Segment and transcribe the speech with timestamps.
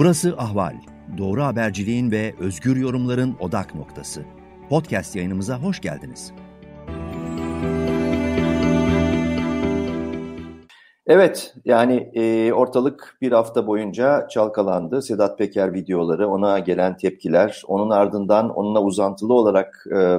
[0.00, 0.74] Burası Ahval.
[1.18, 4.24] Doğru haberciliğin ve özgür yorumların odak noktası.
[4.68, 6.32] Podcast yayınımıza hoş geldiniz.
[11.06, 15.02] Evet, yani e, ortalık bir hafta boyunca çalkalandı.
[15.02, 20.18] Sedat Peker videoları, ona gelen tepkiler, onun ardından onunla uzantılı olarak e,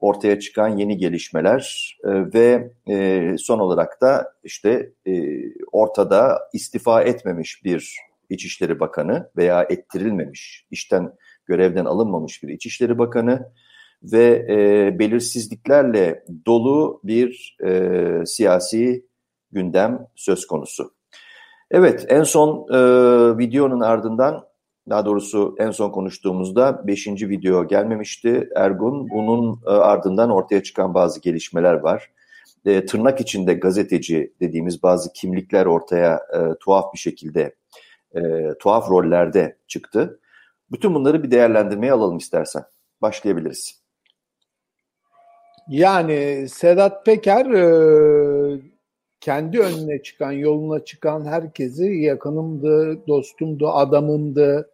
[0.00, 5.34] ortaya çıkan yeni gelişmeler e, ve e, son olarak da işte e,
[5.72, 11.12] ortada istifa etmemiş bir İçişleri Bakanı veya ettirilmemiş, işten
[11.46, 13.52] görevden alınmamış bir İçişleri Bakanı
[14.02, 19.06] ve e, belirsizliklerle dolu bir e, siyasi
[19.52, 20.94] gündem söz konusu.
[21.70, 22.78] Evet, en son e,
[23.38, 24.46] videonun ardından,
[24.88, 29.08] daha doğrusu en son konuştuğumuzda beşinci video gelmemişti Ergun.
[29.10, 32.10] Bunun e, ardından ortaya çıkan bazı gelişmeler var.
[32.66, 37.54] E, tırnak içinde gazeteci dediğimiz bazı kimlikler ortaya e, tuhaf bir şekilde
[38.16, 40.20] e, tuhaf rollerde çıktı.
[40.72, 42.64] Bütün bunları bir değerlendirmeye alalım istersen.
[43.02, 43.82] Başlayabiliriz.
[45.68, 48.60] Yani Sedat Peker e,
[49.20, 54.70] kendi önüne çıkan, yoluna çıkan herkesi yakınımdı, dostumdu, adamımdı,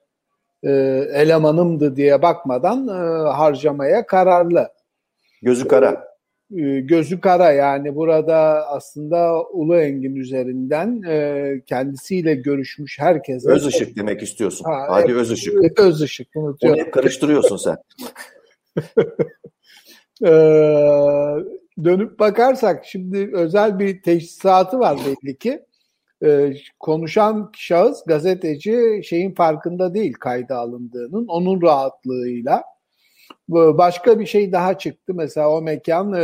[0.62, 0.70] e,
[1.12, 4.68] elemanımdı diye bakmadan e, harcamaya kararlı.
[5.42, 6.11] Gözü kara.
[6.56, 13.50] E, gözü kara yani burada aslında Ulu Engin üzerinden e, kendisiyle görüşmüş herkese.
[13.50, 14.64] Öz ışık demek istiyorsun.
[14.64, 15.80] Ha, Hadi öz ışık.
[15.80, 16.80] Öz ışık unutuyorum.
[16.80, 17.76] Onu hep karıştırıyorsun sen.
[20.24, 20.30] ee,
[21.84, 25.62] dönüp bakarsak şimdi özel bir teşhisatı var belli ki.
[26.24, 32.62] Ee, konuşan şahıs gazeteci şeyin farkında değil kayda alındığının onun rahatlığıyla
[33.48, 35.14] Başka bir şey daha çıktı.
[35.14, 36.20] Mesela o mekan e,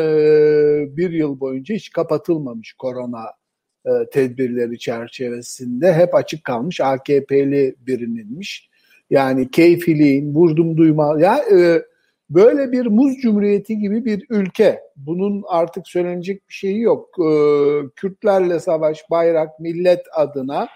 [0.97, 3.25] bir yıl boyunca hiç kapatılmamış korona
[3.87, 5.95] e, tedbirleri çerçevesinde.
[5.95, 8.71] Hep açık kalmış AKP'li birininmiş.
[9.11, 11.21] Yani keyfiliğin, vurdum duyma.
[11.21, 11.83] Ya e,
[12.31, 14.81] böyle bir muz cumhuriyeti gibi bir ülke.
[14.97, 17.15] Bunun artık söylenecek bir şeyi yok.
[17.97, 20.69] Kürtlerle savaş, bayrak, millet adına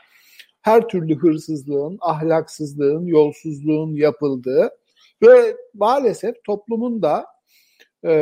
[0.62, 4.70] her türlü hırsızlığın, ahlaksızlığın, yolsuzluğun yapıldığı
[5.22, 7.26] ve maalesef toplumun da
[8.04, 8.14] e,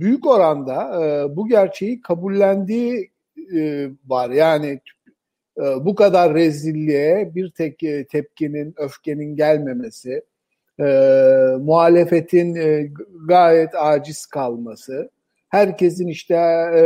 [0.00, 3.10] büyük oranda e, bu gerçeği kabullendiği
[3.54, 4.30] e, var.
[4.30, 4.80] Yani
[5.58, 10.22] e, bu kadar rezilliğe bir tek e, tepkinin, öfkenin gelmemesi,
[10.80, 10.84] e,
[11.60, 12.90] muhalefetin e,
[13.28, 15.10] gayet aciz kalması,
[15.48, 16.34] herkesin işte
[16.74, 16.82] e,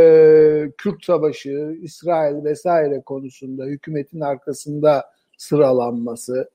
[0.78, 5.04] Kürt Savaşı, İsrail vesaire konusunda hükümetin arkasında
[5.38, 6.50] sıralanması,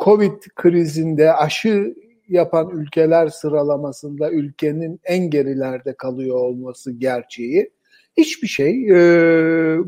[0.00, 1.94] Covid krizinde aşı
[2.28, 7.70] yapan ülkeler sıralamasında ülkenin en gerilerde kalıyor olması gerçeği
[8.16, 8.94] hiçbir şey e,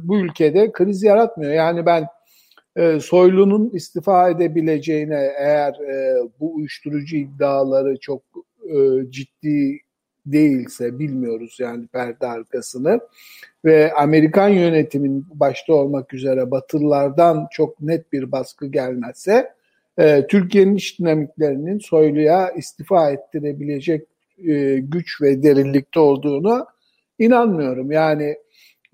[0.02, 1.52] bu ülkede kriz yaratmıyor.
[1.52, 2.06] Yani ben
[2.76, 8.22] e, Soylu'nun istifa edebileceğine eğer e, bu uyuşturucu iddiaları çok
[8.68, 8.76] e,
[9.10, 9.78] ciddi
[10.26, 13.00] değilse bilmiyoruz yani perde arkasını
[13.64, 19.53] ve Amerikan yönetimin başta olmak üzere Batılılardan çok net bir baskı gelmezse
[19.98, 26.66] e, Türkiye'nin iş dinamiklerinin Soylu'ya istifa ettirebilecek e, güç ve derinlikte olduğunu
[27.18, 27.92] inanmıyorum.
[27.92, 28.36] Yani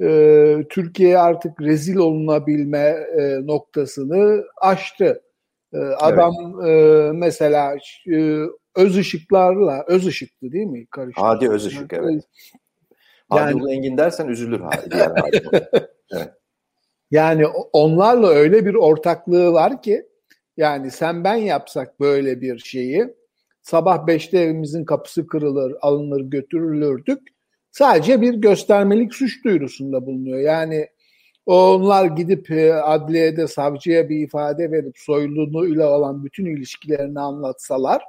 [0.03, 5.23] e, Türkiye artık rezil olunabilme e, noktasını aştı.
[5.73, 6.35] E, adam
[6.65, 7.09] evet.
[7.09, 7.77] e, mesela
[8.13, 8.45] e,
[8.77, 10.87] öz ışıklarla, öz ışıktı değil mi?
[10.87, 11.23] Karıştı.
[11.23, 12.25] Hadi öz ışık evet.
[13.35, 14.97] Yani, Hadi Engin dersen üzülür hadi.
[14.99, 15.13] Yani,
[16.13, 16.33] evet.
[17.11, 20.10] yani onlarla öyle bir ortaklığı var ki
[20.57, 23.15] yani sen ben yapsak böyle bir şeyi
[23.63, 27.21] sabah 5'te evimizin kapısı kırılır, alınır, götürülürdük.
[27.71, 30.39] Sadece bir göstermelik suç duyurusunda bulunuyor.
[30.39, 30.89] Yani
[31.47, 38.03] onlar gidip e, adliyede savcıya bir ifade verip soyluluğu ile olan bütün ilişkilerini anlatsalar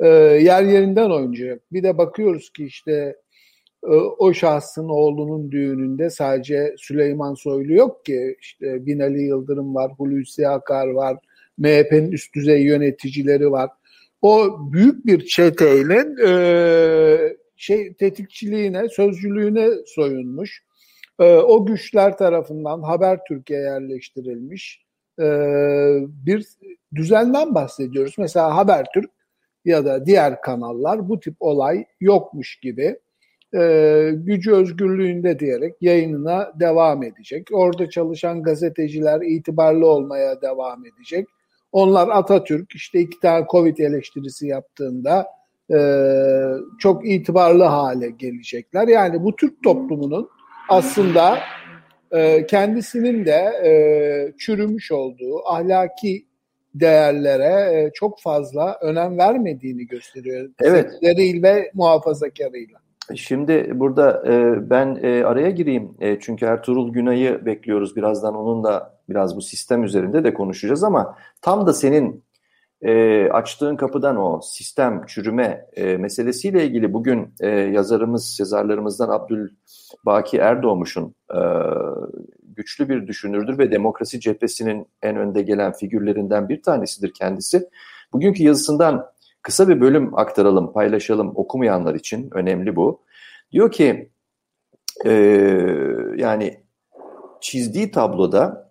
[0.00, 1.72] e, yer yerinden oynayacak.
[1.72, 3.16] Bir de bakıyoruz ki işte
[3.84, 10.48] e, o şahsın oğlunun düğününde sadece Süleyman Soylu yok ki işte Binali Yıldırım var, Hulusi
[10.48, 11.16] Akar var,
[11.60, 13.70] MHP'nin üst düzey yöneticileri var.
[14.22, 16.30] O büyük bir çeteyle e,
[17.56, 20.62] şey tetikçiliğine, sözcülüğüne soyunmuş.
[21.18, 24.84] E, o güçler tarafından Haber Türkiye yerleştirilmiş
[25.18, 25.24] e,
[26.26, 26.46] bir
[26.94, 28.14] düzenden bahsediyoruz.
[28.18, 29.10] Mesela Habertürk
[29.64, 32.98] ya da diğer kanallar bu tip olay yokmuş gibi
[33.54, 37.48] e, gücü özgürlüğünde diyerek yayınına devam edecek.
[37.52, 41.28] Orada çalışan gazeteciler itibarlı olmaya devam edecek.
[41.72, 45.26] Onlar Atatürk işte iki tane Covid eleştirisi yaptığında
[45.72, 45.78] e,
[46.78, 48.88] çok itibarlı hale gelecekler.
[48.88, 50.28] Yani bu Türk toplumunun
[50.68, 51.38] aslında
[52.12, 53.72] e, kendisinin de e,
[54.38, 56.26] çürümüş olduğu, ahlaki
[56.74, 60.50] değerlere e, çok fazla önem vermediğini gösteriyor.
[60.60, 60.92] Evet.
[61.42, 62.78] ve muhafazakarıyla.
[63.16, 67.96] Şimdi burada e, ben e, araya gireyim e, çünkü Ertuğrul Günay'ı bekliyoruz.
[67.96, 72.24] Birazdan onunla biraz bu sistem üzerinde de konuşacağız ama tam da senin
[72.82, 81.14] e, açtığın kapıdan o sistem çürüme e, meselesiyle ilgili bugün e, yazarımız, yazarlarımızdan Abdülbaki Erdoğmuş'un
[81.34, 81.40] e,
[82.42, 87.68] güçlü bir düşünürdür ve demokrasi cephesinin en önde gelen figürlerinden bir tanesidir kendisi.
[88.12, 89.06] Bugünkü yazısından
[89.42, 93.02] kısa bir bölüm aktaralım, paylaşalım okumayanlar için önemli bu.
[93.52, 94.10] Diyor ki
[95.06, 95.12] e,
[96.16, 96.60] yani
[97.40, 98.69] çizdiği tabloda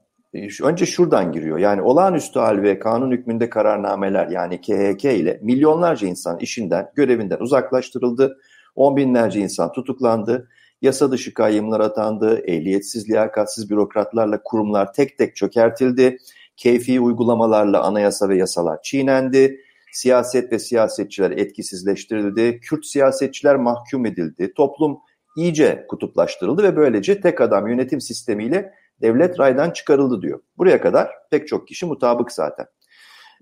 [0.64, 1.58] önce şuradan giriyor.
[1.58, 8.38] Yani olağanüstü hal ve kanun hükmünde kararnameler yani KHK ile milyonlarca insan işinden, görevinden uzaklaştırıldı.
[8.76, 10.50] On binlerce insan tutuklandı.
[10.82, 12.42] Yasa dışı kayyımlar atandı.
[12.48, 16.18] Ehliyetsiz, liyakatsiz bürokratlarla kurumlar tek tek çökertildi.
[16.58, 19.60] Keyfi uygulamalarla anayasa ve yasalar çiğnendi.
[19.92, 22.60] Siyaset ve siyasetçiler etkisizleştirildi.
[22.60, 24.54] Kürt siyasetçiler mahkum edildi.
[24.54, 24.98] Toplum
[25.38, 30.40] iyice kutuplaştırıldı ve böylece tek adam yönetim sistemiyle devlet raydan çıkarıldı diyor.
[30.58, 32.66] Buraya kadar pek çok kişi mutabık zaten.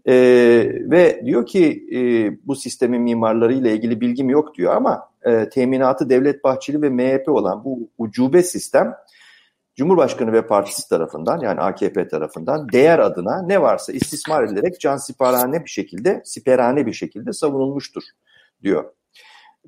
[0.07, 0.13] Ee,
[0.91, 1.99] ve diyor ki e,
[2.47, 7.29] bu sistemin mimarları ile ilgili bilgim yok diyor ama e, teminatı Devlet Bahçeli ve MHP
[7.29, 8.95] olan bu ucube sistem
[9.75, 15.63] Cumhurbaşkanı ve partisi tarafından yani AKP tarafından değer adına ne varsa istismar edilerek can siperhane
[15.63, 18.03] bir şekilde siperhane bir şekilde savunulmuştur
[18.63, 18.85] diyor.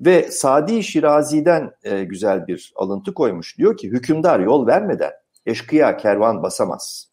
[0.00, 3.58] Ve Sadi Şirazi'den e, güzel bir alıntı koymuş.
[3.58, 5.12] Diyor ki hükümdar yol vermeden
[5.46, 7.10] eşkıya kervan basamaz.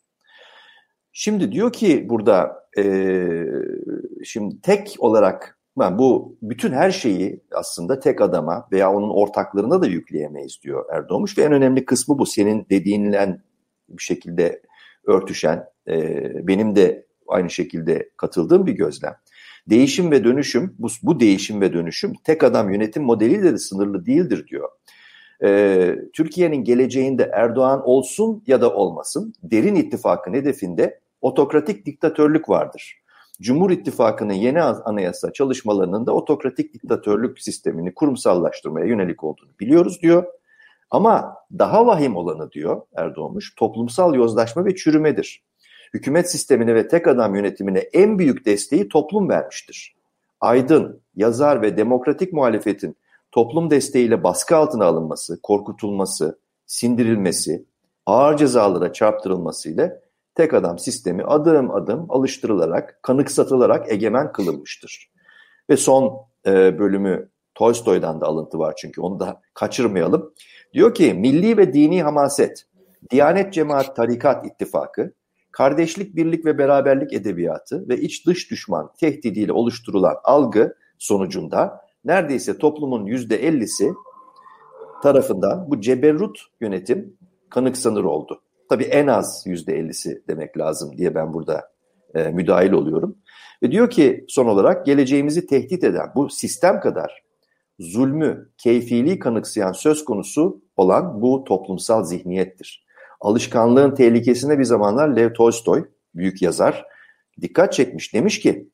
[1.11, 2.83] Şimdi diyor ki burada e,
[4.23, 9.87] şimdi tek olarak ben bu bütün her şeyi aslında tek adama veya onun ortaklarına da
[9.87, 13.39] yükleyemeyiz diyor Erdoğmuş ve en önemli kısmı bu senin dediğinle
[13.89, 14.61] bir şekilde
[15.05, 19.15] örtüşen e, benim de aynı şekilde katıldığım bir gözlem.
[19.69, 24.47] Değişim ve dönüşüm bu, bu değişim ve dönüşüm tek adam yönetim modeliyle de sınırlı değildir
[24.47, 24.69] diyor
[25.43, 33.01] e, Türkiye'nin geleceğinde Erdoğan olsun ya da olmasın derin ittifakın hedefinde otokratik diktatörlük vardır.
[33.41, 40.23] Cumhur İttifakı'nın yeni anayasa çalışmalarının da otokratik diktatörlük sistemini kurumsallaştırmaya yönelik olduğunu biliyoruz diyor.
[40.91, 45.43] Ama daha vahim olanı diyor Erdoğmuş toplumsal yozlaşma ve çürümedir.
[45.93, 49.95] Hükümet sistemine ve tek adam yönetimine en büyük desteği toplum vermiştir.
[50.41, 52.95] Aydın, yazar ve demokratik muhalefetin
[53.31, 57.65] toplum desteğiyle baskı altına alınması, korkutulması, sindirilmesi,
[58.05, 60.01] ağır cezalara çarptırılması ile
[60.35, 65.11] tek adam sistemi adım adım alıştırılarak, kanıksatılarak egemen kılınmıştır.
[65.69, 66.13] Ve son
[66.45, 70.33] e, bölümü Tolstoy'dan da alıntı var çünkü onu da kaçırmayalım.
[70.73, 72.65] Diyor ki milli ve dini hamaset,
[73.11, 75.13] Diyanet Cemaat Tarikat ittifakı,
[75.51, 83.05] kardeşlik, birlik ve beraberlik edebiyatı ve iç dış düşman tehdidiyle oluşturulan algı sonucunda neredeyse toplumun
[83.05, 83.93] yüzde ellisi
[85.03, 87.17] tarafından bu ceberrut yönetim
[87.49, 88.41] kanıksanır oldu.
[88.69, 91.71] Tabii en az yüzde ellisi demek lazım diye ben burada
[92.15, 93.17] e, müdahil oluyorum.
[93.63, 97.23] Ve diyor ki son olarak geleceğimizi tehdit eden bu sistem kadar
[97.79, 102.85] zulmü, keyfiliği kanıksayan söz konusu olan bu toplumsal zihniyettir.
[103.21, 106.85] Alışkanlığın tehlikesine bir zamanlar Lev Tolstoy, büyük yazar,
[107.41, 108.13] dikkat çekmiş.
[108.13, 108.69] Demiş ki,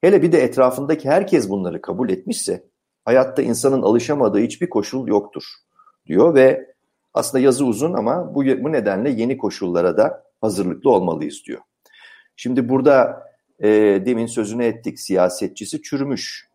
[0.00, 2.64] hele bir de etrafındaki herkes bunları kabul etmişse,
[3.04, 5.44] hayatta insanın alışamadığı hiçbir koşul yoktur
[6.06, 6.74] diyor ve
[7.14, 11.60] aslında yazı uzun ama bu, bu nedenle yeni koşullara da hazırlıklı olmalıyız diyor.
[12.36, 13.22] Şimdi burada
[13.60, 13.68] e,
[14.06, 16.48] demin sözünü ettik siyasetçisi çürümüş.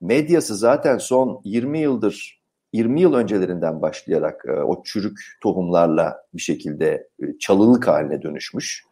[0.00, 2.44] Medyası zaten son 20 yıldır
[2.74, 8.84] 20 yıl öncelerinden başlayarak e, o çürük tohumlarla bir şekilde e, çalılık haline dönüşmüş.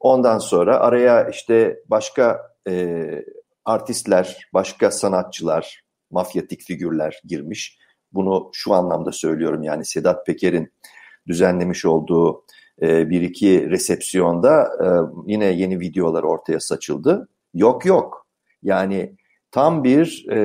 [0.00, 3.24] Ondan sonra araya işte başka e,
[3.64, 7.78] artistler, başka sanatçılar, mafyatik figürler girmiş.
[8.12, 10.72] Bunu şu anlamda söylüyorum yani Sedat Peker'in
[11.26, 12.44] düzenlemiş olduğu
[12.82, 14.86] e, bir iki resepsiyonda e,
[15.26, 17.28] yine yeni videolar ortaya saçıldı.
[17.54, 18.26] Yok yok
[18.62, 19.16] yani
[19.50, 20.38] tam bir e,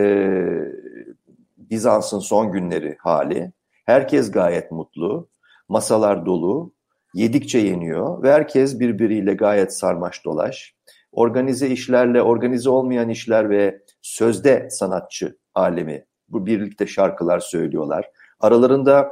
[1.58, 3.52] Bizans'ın son günleri hali.
[3.86, 5.30] Herkes gayet mutlu,
[5.70, 6.74] masalar dolu,
[7.14, 10.76] yedikçe yeniyor ve herkes birbiriyle gayet sarmaş dolaş.
[11.12, 18.10] Organize işlerle, organize olmayan işler ve sözde sanatçı alemi bu birlikte şarkılar söylüyorlar.
[18.40, 19.12] Aralarında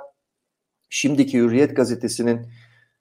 [0.89, 2.48] şimdiki Hürriyet gazetesinin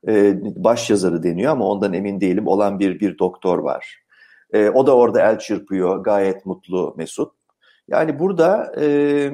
[0.09, 4.05] e, baş yazarı deniyor ama ondan emin değilim olan bir bir doktor var.
[4.53, 7.33] E, o da orada el çırpıyor gayet mutlu Mesut.
[7.89, 9.31] Yani burada e,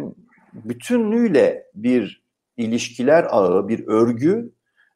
[0.52, 4.52] bütünlüğüyle bir ilişkiler ağı, bir örgü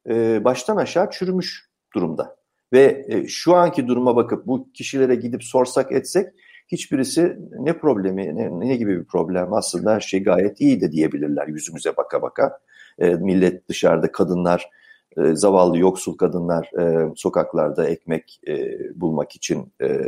[0.09, 2.35] e, baştan aşağı çürümüş durumda.
[2.73, 6.33] Ve e, şu anki duruma bakıp bu kişilere gidip sorsak etsek
[6.71, 11.47] hiçbirisi ne problemi, ne, ne gibi bir problem aslında her şey gayet iyi de diyebilirler
[11.47, 12.59] yüzümüze baka baka.
[12.99, 14.69] E, millet dışarıda kadınlar,
[15.17, 19.99] e, zavallı yoksul kadınlar e, sokaklarda ekmek e, bulmak için e,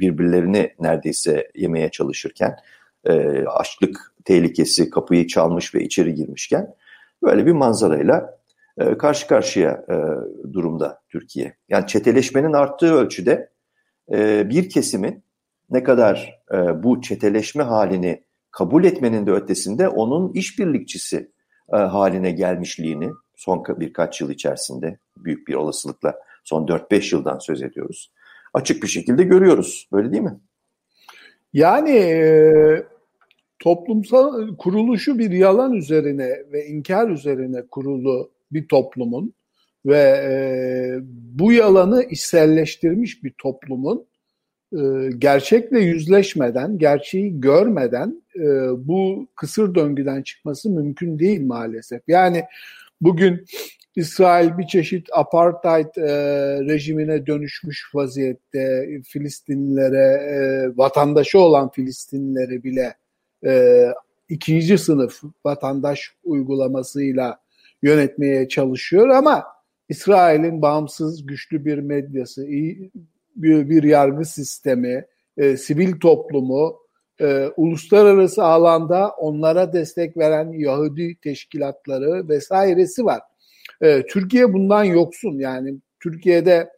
[0.00, 2.56] birbirlerini neredeyse yemeye çalışırken
[3.04, 6.74] e, açlık tehlikesi kapıyı çalmış ve içeri girmişken
[7.22, 8.38] böyle bir manzarayla
[8.78, 9.96] e, karşı karşıya e,
[10.52, 11.56] durumda Türkiye.
[11.68, 13.50] Yani çeteleşmenin arttığı ölçüde
[14.12, 15.24] e, bir kesimin
[15.72, 21.30] ne kadar e, bu çeteleşme halini kabul etmenin de ötesinde onun işbirlikçisi
[21.72, 26.14] e, haline gelmişliğini son birkaç yıl içerisinde büyük bir olasılıkla
[26.44, 28.12] son 4-5 yıldan söz ediyoruz.
[28.54, 29.88] Açık bir şekilde görüyoruz.
[29.92, 30.40] Böyle değil mi?
[31.52, 32.86] Yani e,
[33.58, 39.34] toplumsal kuruluşu bir yalan üzerine ve inkar üzerine kurulu bir toplumun
[39.86, 40.34] ve e,
[41.38, 44.06] bu yalanı içselleştirmiş bir toplumun
[45.18, 48.40] gerçekle yüzleşmeden, gerçeği görmeden e,
[48.88, 52.02] bu kısır döngüden çıkması mümkün değil maalesef.
[52.08, 52.44] Yani
[53.00, 53.44] bugün
[53.96, 56.08] İsrail bir çeşit apartheid e,
[56.60, 62.94] rejimine dönüşmüş vaziyette Filistinlilere, e, vatandaşı olan Filistinlilere bile
[64.28, 67.40] ikinci sınıf vatandaş uygulamasıyla
[67.82, 69.44] yönetmeye çalışıyor ama
[69.88, 72.46] İsrail'in bağımsız güçlü bir medyası,
[73.36, 76.78] bir, bir yargı sistemi, e, sivil toplumu,
[77.20, 83.20] e, uluslararası alanda onlara destek veren Yahudi teşkilatları vesairesi var.
[83.80, 86.70] E, Türkiye bundan yoksun yani Türkiye'de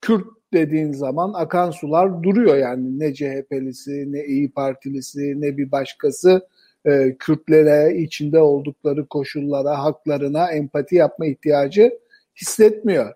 [0.00, 6.46] Kürt dediğin zaman akan sular duruyor yani ne CHP'lisi ne İyi Partilisi ne bir başkası
[6.86, 11.98] e, Kürtlere içinde oldukları koşullara haklarına empati yapma ihtiyacı
[12.36, 13.12] hissetmiyor.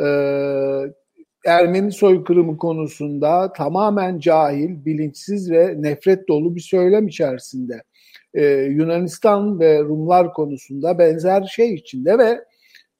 [0.00, 0.06] E,
[1.48, 7.82] Ermeni soykırımı konusunda tamamen cahil, bilinçsiz ve nefret dolu bir söylem içerisinde.
[8.34, 12.44] Ee, Yunanistan ve Rumlar konusunda benzer şey içinde ve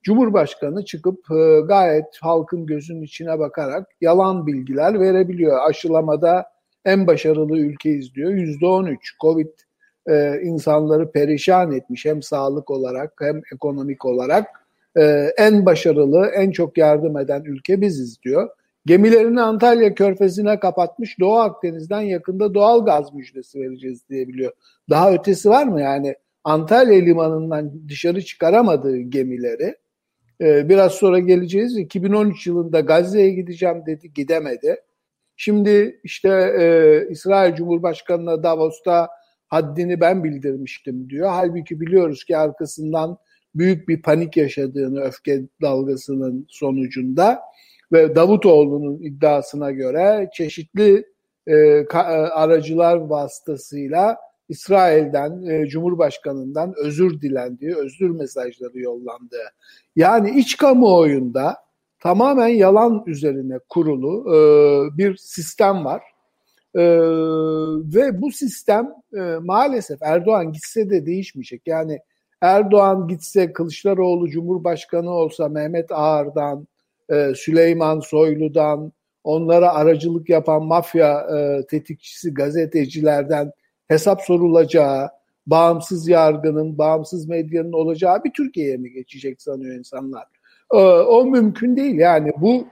[0.03, 5.69] Cumhurbaşkanı çıkıp e, gayet halkın gözünün içine bakarak yalan bilgiler verebiliyor.
[5.69, 6.47] Aşılamada
[6.85, 8.31] en başarılı ülkeyiz diyor.
[8.31, 9.19] Yüzde on üç.
[9.21, 9.49] Covid
[10.11, 14.47] e, insanları perişan etmiş hem sağlık olarak hem ekonomik olarak
[14.97, 15.03] e,
[15.39, 18.49] en başarılı, en çok yardım eden ülke biziz diyor.
[18.87, 24.53] Gemilerini Antalya körfezine kapatmış Doğu Akdeniz'den yakında doğal gaz müjdesi vereceğiz diyebiliyor.
[24.91, 26.15] Daha ötesi var mı yani
[26.45, 29.75] Antalya limanından dışarı çıkaramadığı gemileri
[30.41, 31.77] e, biraz sonra geleceğiz.
[31.77, 34.77] 2013 yılında Gazze'ye gideceğim dedi gidemedi.
[35.37, 36.29] Şimdi işte
[36.61, 39.09] e, İsrail Cumhurbaşkanı'na Davos'ta
[39.47, 41.29] haddini ben bildirmiştim diyor.
[41.29, 43.19] Halbuki biliyoruz ki arkasından
[43.59, 47.41] büyük bir panik yaşadığını öfke dalgasının sonucunda
[47.93, 51.05] ve Davutoğlu'nun iddiasına göre çeşitli
[51.47, 54.17] e, ka, e, aracılar vasıtasıyla
[54.49, 59.49] İsrail'den, e, Cumhurbaşkanı'ndan özür dilendiği, özür mesajları yollandığı.
[59.97, 61.57] Yani iç kamuoyunda
[62.01, 64.39] tamamen yalan üzerine kurulu e,
[64.99, 66.03] bir sistem var.
[66.75, 66.83] E,
[67.95, 71.63] ve bu sistem e, maalesef Erdoğan gitse de değişmeyecek.
[71.67, 71.99] Yani
[72.41, 76.67] Erdoğan gitse Kılıçdaroğlu Cumhurbaşkanı olsa Mehmet Ağar'dan,
[77.11, 78.93] e, Süleyman Soylu'dan,
[79.25, 83.53] onlara aracılık yapan mafya e, tetikçisi gazetecilerden
[83.89, 85.09] hesap sorulacağı,
[85.47, 90.25] bağımsız yargının, bağımsız medyanın olacağı bir Türkiye'ye mi geçecek sanıyor insanlar?
[90.73, 91.95] E, o mümkün değil.
[91.95, 92.67] Yani bu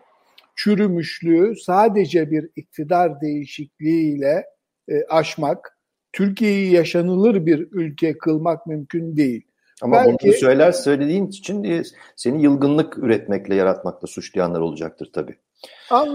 [0.54, 4.46] çürümüşlüğü sadece bir iktidar değişikliğiyle
[4.88, 5.78] e, aşmak,
[6.12, 9.42] Türkiye'yi yaşanılır bir ülke kılmak mümkün değil.
[9.82, 11.82] Ama Belki, bunu söyler söylediğin için e,
[12.16, 15.34] seni yılgınlık üretmekle yaratmakla suçlayanlar olacaktır tabii.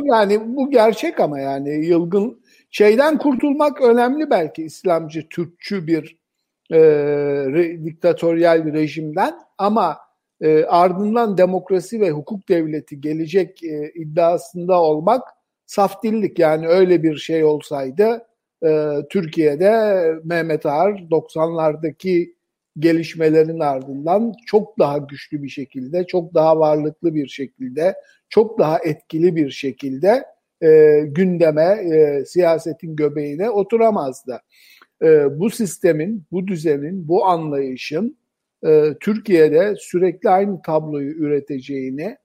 [0.04, 2.42] Yani bu gerçek ama yani yılgın
[2.72, 6.18] şeyden kurtulmak önemli belki İslamcı, Türkçü bir
[6.72, 6.80] e,
[7.52, 9.98] re, diktatöryel rejimden ama
[10.42, 15.22] e, ardından demokrasi ve hukuk devleti gelecek e, iddiasında olmak
[15.66, 18.28] saf dillik yani öyle bir şey olsaydı
[18.66, 22.34] e, Türkiye'de Mehmet Ağar 90'lardaki
[22.80, 27.96] gelişmelerin ardından çok daha güçlü bir şekilde, çok daha varlıklı bir şekilde,
[28.30, 30.24] çok daha etkili bir şekilde
[30.62, 34.42] e, gündeme, e, siyasetin göbeğine oturamazdı.
[35.04, 38.18] E, bu sistemin, bu düzenin, bu anlayışın
[38.66, 42.18] e, Türkiye'de sürekli aynı tabloyu üreteceğini,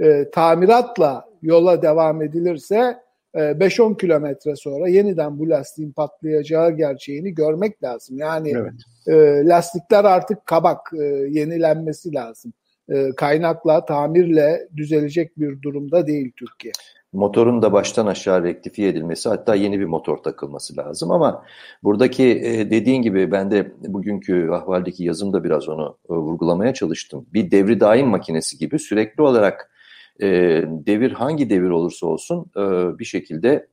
[0.00, 2.96] e, tamiratla yola devam edilirse
[3.34, 8.18] 5-10 kilometre sonra yeniden bu lastiğin patlayacağı gerçeğini görmek lazım.
[8.18, 8.72] Yani evet.
[9.06, 12.52] e, lastikler artık kabak, e, yenilenmesi lazım.
[12.88, 16.72] e, kaynakla, tamirle düzelecek bir durumda değil Türkiye.
[17.12, 21.44] Motorun da baştan aşağı rektifiye edilmesi hatta yeni bir motor takılması lazım ama
[21.82, 27.26] buradaki e, dediğin gibi ben de bugünkü ahvaldeki yazımda biraz onu e, vurgulamaya çalıştım.
[27.32, 29.71] Bir devri daim makinesi gibi sürekli olarak
[30.20, 30.28] e,
[30.66, 32.50] devir hangi devir olursa olsun
[32.98, 33.66] bir şekilde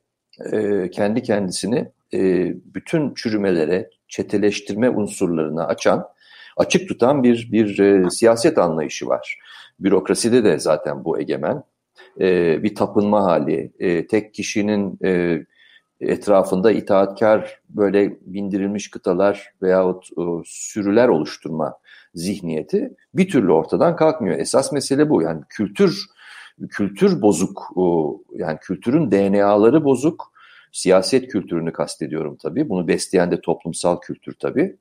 [0.91, 1.91] kendi kendisini
[2.75, 6.07] bütün çürümelere, çeteleştirme unsurlarına açan,
[6.57, 9.39] açık tutan bir bir siyaset anlayışı var.
[9.79, 11.63] Bürokraside de zaten bu egemen
[12.19, 15.41] e, bir tapınma hali, e, tek kişinin e,
[16.01, 21.77] etrafında itaatkar böyle bindirilmiş kıtalar veyahut e, sürüler oluşturma
[22.13, 24.39] zihniyeti bir türlü ortadan kalkmıyor.
[24.39, 25.21] Esas mesele bu.
[25.21, 26.05] Yani kültür
[26.69, 27.73] kültür bozuk.
[28.35, 30.31] Yani kültürün DNA'ları bozuk.
[30.71, 32.69] Siyaset kültürünü kastediyorum tabii.
[32.69, 34.77] Bunu besleyen de toplumsal kültür tabii.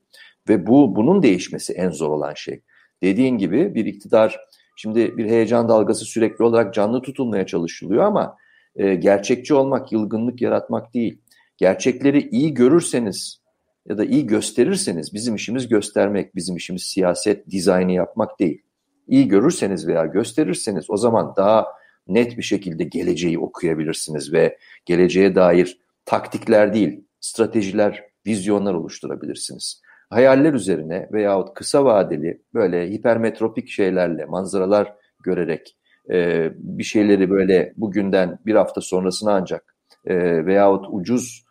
[0.49, 2.61] Ve bu bunun değişmesi en zor olan şey.
[3.03, 4.39] Dediğin gibi bir iktidar
[4.81, 8.37] Şimdi bir heyecan dalgası sürekli olarak canlı tutulmaya çalışılıyor ama
[8.75, 11.21] e, gerçekçi olmak, yılgınlık yaratmak değil.
[11.57, 13.41] Gerçekleri iyi görürseniz
[13.89, 18.61] ya da iyi gösterirseniz bizim işimiz göstermek, bizim işimiz siyaset dizaynı yapmak değil.
[19.09, 21.67] İyi görürseniz veya gösterirseniz o zaman daha
[22.07, 29.81] net bir şekilde geleceği okuyabilirsiniz ve geleceğe dair taktikler değil, stratejiler, vizyonlar oluşturabilirsiniz.
[30.09, 35.77] Hayaller üzerine veyahut kısa vadeli böyle hipermetropik şeylerle, manzaralar görerek
[36.11, 39.75] e, bir şeyleri böyle bugünden bir hafta sonrasına ancak
[40.05, 41.45] e, veyahut ucuz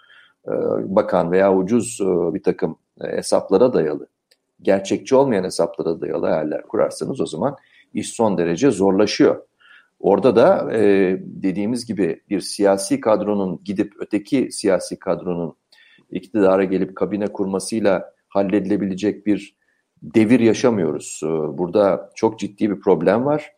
[0.46, 0.52] e,
[0.96, 4.06] bakan veya ucuz e, bir takım e, hesaplara dayalı,
[4.62, 7.56] gerçekçi olmayan hesaplara dayalı hayaller kurarsanız o zaman
[7.94, 9.42] iş son derece zorlaşıyor.
[10.00, 15.56] Orada da e, dediğimiz gibi bir siyasi kadronun gidip öteki siyasi kadronun
[16.10, 19.58] iktidara gelip kabine kurmasıyla halledilebilecek bir
[20.02, 21.20] devir yaşamıyoruz.
[21.24, 23.52] Ee, burada çok ciddi bir problem var.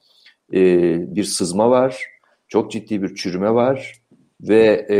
[0.54, 2.04] Ee, bir sızma var.
[2.48, 3.94] Çok ciddi bir çürüme var.
[4.40, 4.98] Ve e,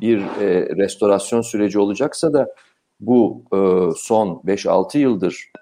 [0.00, 2.54] bir e, restorasyon süreci olacaksa da
[3.00, 3.58] bu e,
[3.96, 5.52] son 5-6 yıldır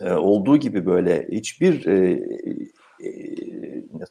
[0.00, 1.86] olduğu gibi böyle hiçbir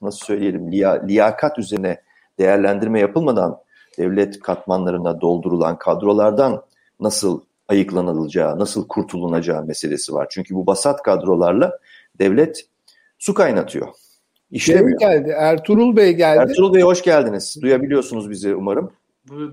[0.02, 0.72] nasıl söyleyelim
[1.08, 2.02] liyakat üzerine
[2.40, 3.58] değerlendirme yapılmadan
[3.98, 6.64] devlet katmanlarına doldurulan kadrolardan
[7.00, 10.28] nasıl ayıklanılacağı, nasıl kurtulunacağı meselesi var.
[10.30, 11.80] Çünkü bu basat kadrolarla
[12.20, 12.66] devlet
[13.20, 13.88] su kaynatıyor.
[14.52, 15.00] İşlemiyor.
[15.00, 16.40] Şey geldi, Ertuğrul Bey geldi.
[16.40, 17.58] Ertuğrul Bey hoş geldiniz.
[17.62, 18.92] Duyabiliyorsunuz bizi umarım.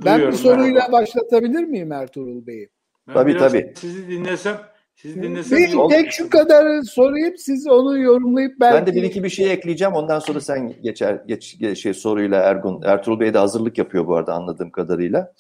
[0.04, 0.92] Ben bir soruyla merhaba.
[0.92, 2.68] başlatabilir miyim Ertuğrul Bey'i?
[3.08, 3.72] Ben tabii tabii.
[3.76, 4.56] Sizi dinlesem
[4.94, 8.76] sizi dinlesem bir tek şu kadar sorayım siz onu yorumlayıp belki...
[8.76, 12.82] Ben de bir iki bir şey ekleyeceğim ondan sonra sen geçer geç, şey soruyla Ergun
[12.82, 15.32] Ertuğrul Bey de hazırlık yapıyor bu arada anladığım kadarıyla.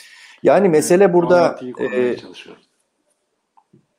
[0.42, 2.16] Yani mesele burada e,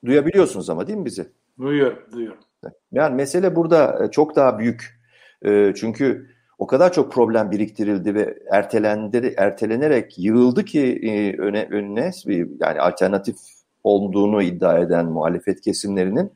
[0.06, 1.26] duyabiliyorsunuz ama değil mi bizi?
[1.60, 2.44] Duyuyorum, duyuyorum.
[2.92, 5.00] Yani mesele burada e, çok daha büyük.
[5.46, 12.12] E, çünkü o kadar çok problem biriktirildi ve ertelendi, ertelenerek yığıldı ki e, öne, önüne
[12.60, 13.36] yani alternatif
[13.84, 16.32] olduğunu iddia eden muhalefet kesimlerinin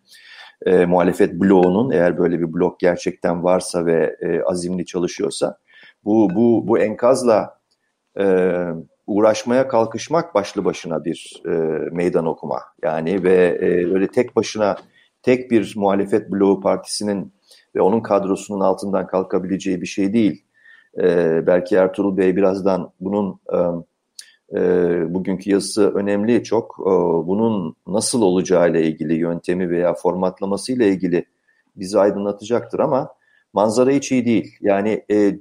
[0.65, 5.57] e, muhalefet bloğunun eğer böyle bir blok gerçekten varsa ve e, azimli çalışıyorsa
[6.05, 7.60] bu bu bu enkazla
[8.19, 8.53] e,
[9.07, 11.51] uğraşmaya kalkışmak başlı başına bir e,
[11.91, 12.62] meydan okuma.
[12.83, 14.77] Yani ve e, öyle tek başına
[15.23, 17.33] tek bir muhalefet bloğu partisinin
[17.75, 20.43] ve onun kadrosunun altından kalkabileceği bir şey değil.
[20.97, 23.57] E, belki Ertuğrul Bey birazdan bunun e,
[24.55, 24.60] e,
[25.13, 26.75] bugünkü yazısı önemli çok.
[26.79, 26.91] E,
[27.27, 31.25] bunun nasıl olacağı ile ilgili yöntemi veya formatlaması ile ilgili
[31.75, 33.10] bizi aydınlatacaktır ama
[33.53, 34.57] manzara hiç iyi değil.
[34.62, 35.38] Yani e,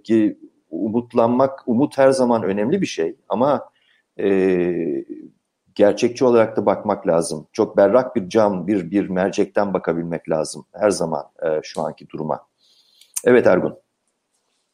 [0.71, 3.71] umutlanmak, umut her zaman önemli bir şey ama
[4.21, 5.05] e,
[5.75, 7.47] gerçekçi olarak da bakmak lazım.
[7.53, 12.47] Çok berrak bir cam, bir bir mercekten bakabilmek lazım her zaman e, şu anki duruma.
[13.25, 13.79] Evet Ergun.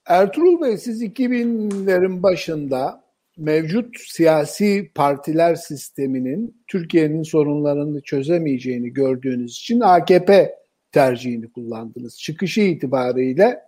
[0.07, 3.02] Ertuğrul Bey siz 2000'lerin başında
[3.39, 10.55] mevcut siyasi partiler sisteminin Türkiye'nin sorunlarını çözemeyeceğini gördüğünüz için AKP
[10.93, 12.19] tercihini kullandınız.
[12.19, 13.61] Çıkışı itibariyle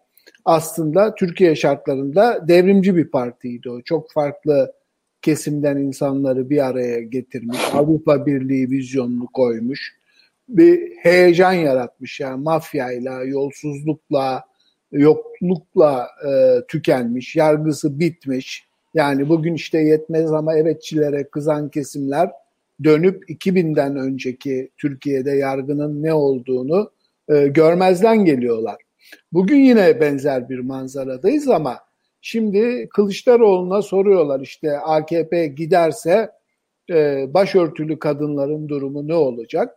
[0.44, 3.83] aslında Türkiye şartlarında devrimci bir partiydi o.
[3.83, 4.72] Çok farklı
[5.22, 7.59] kesimden insanları bir araya getirmiş.
[7.72, 9.94] Avrupa Birliği vizyonunu koymuş.
[10.48, 12.20] Bir heyecan yaratmış.
[12.20, 14.44] Yani mafyayla, yolsuzlukla,
[14.92, 17.37] yoklukla e, tükenmiş.
[17.37, 18.64] Yargısı bitmiş.
[18.94, 22.30] Yani bugün işte yetmez ama evetçilere kızan kesimler
[22.85, 26.90] dönüp 2000'den önceki Türkiye'de yargının ne olduğunu
[27.28, 28.76] e, görmezden geliyorlar.
[29.33, 31.78] Bugün yine benzer bir manzaradayız ama
[32.20, 36.30] şimdi Kılıçdaroğlu'na soruyorlar işte AKP giderse
[36.90, 39.76] e, başörtülü kadınların durumu ne olacak?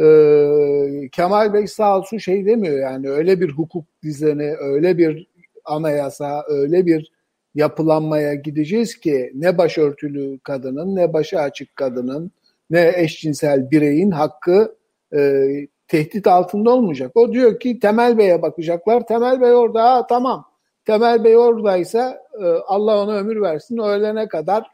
[0.00, 5.26] Ee, Kemal Bey sağ olsun şey demiyor yani öyle bir hukuk düzeni, öyle bir
[5.64, 7.12] anayasa, öyle bir
[7.54, 12.30] yapılanmaya gideceğiz ki ne başörtülü kadının, ne başı açık kadının,
[12.70, 14.76] ne eşcinsel bireyin hakkı
[15.16, 15.42] e,
[15.88, 17.10] tehdit altında olmayacak.
[17.14, 19.06] O diyor ki Temel Bey'e bakacaklar.
[19.06, 20.44] Temel Bey orada ha, tamam.
[20.84, 23.78] Temel Bey oradaysa e, Allah ona ömür versin.
[23.78, 24.66] Ölene kadar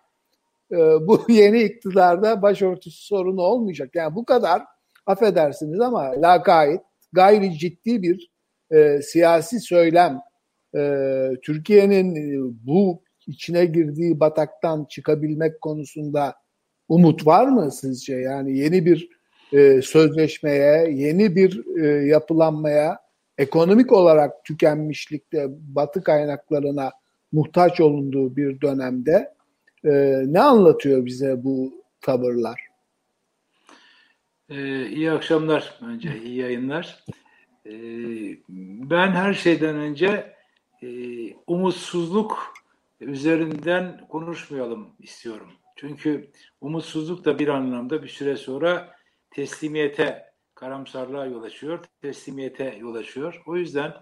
[0.72, 3.90] e, bu yeni iktidarda başörtüsü sorunu olmayacak.
[3.94, 4.62] Yani bu kadar
[5.06, 6.80] affedersiniz ama lakayt,
[7.12, 8.30] gayri ciddi bir
[8.70, 10.20] e, siyasi söylem
[10.76, 16.34] e, Türkiye'nin e, bu içine girdiği bataktan çıkabilmek konusunda
[16.88, 18.14] umut var mı sizce?
[18.14, 19.08] Yani yeni bir
[19.52, 22.98] e, sözleşmeye, yeni bir e, yapılanmaya,
[23.38, 26.90] ekonomik olarak tükenmişlikte batı kaynaklarına
[27.32, 29.34] muhtaç olunduğu bir dönemde
[30.24, 32.68] ne anlatıyor bize bu tavırlar?
[34.50, 37.04] Ee, iyi akşamlar önce, iyi yayınlar.
[37.66, 37.70] Ee,
[38.90, 40.32] ben her şeyden önce
[40.82, 40.88] e,
[41.46, 42.54] umutsuzluk
[43.00, 45.50] üzerinden konuşmayalım istiyorum.
[45.76, 48.94] Çünkü umutsuzluk da bir anlamda bir süre sonra
[49.30, 53.42] teslimiyete, karamsarlığa yol açıyor, teslimiyete yol açıyor.
[53.46, 53.94] O yüzden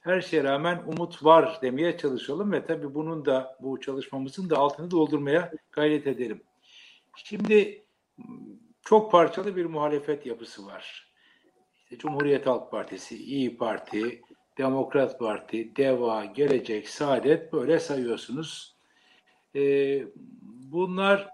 [0.00, 4.90] her şeye rağmen umut var demeye çalışalım ve tabii bunun da bu çalışmamızın da altını
[4.90, 6.42] doldurmaya gayret edelim.
[7.16, 7.84] Şimdi
[8.84, 11.12] çok parçalı bir muhalefet yapısı var.
[11.82, 14.22] İşte Cumhuriyet Halk Partisi, İyi Parti,
[14.58, 18.76] Demokrat Parti, DEVA, Gelecek, Saadet böyle sayıyorsunuz.
[19.56, 20.04] Ee,
[20.72, 21.28] bunlar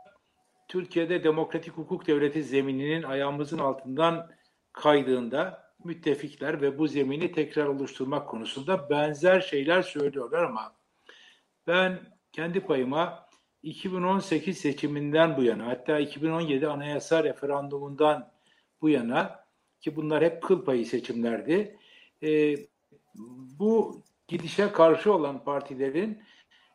[0.69, 4.31] Türkiye'de demokratik hukuk devleti zemininin ayağımızın altından
[4.73, 10.73] kaydığında müttefikler ve bu zemini tekrar oluşturmak konusunda benzer şeyler söylüyorlar ama
[11.67, 11.99] ben
[12.33, 13.27] kendi payıma
[13.63, 18.33] 2018 seçiminden bu yana hatta 2017 anayasa referandumundan
[18.83, 19.45] bu yana
[19.81, 21.79] ki bunlar hep kıl payı seçimlerdi.
[22.23, 22.57] E,
[23.59, 26.23] bu gidişe karşı olan partilerin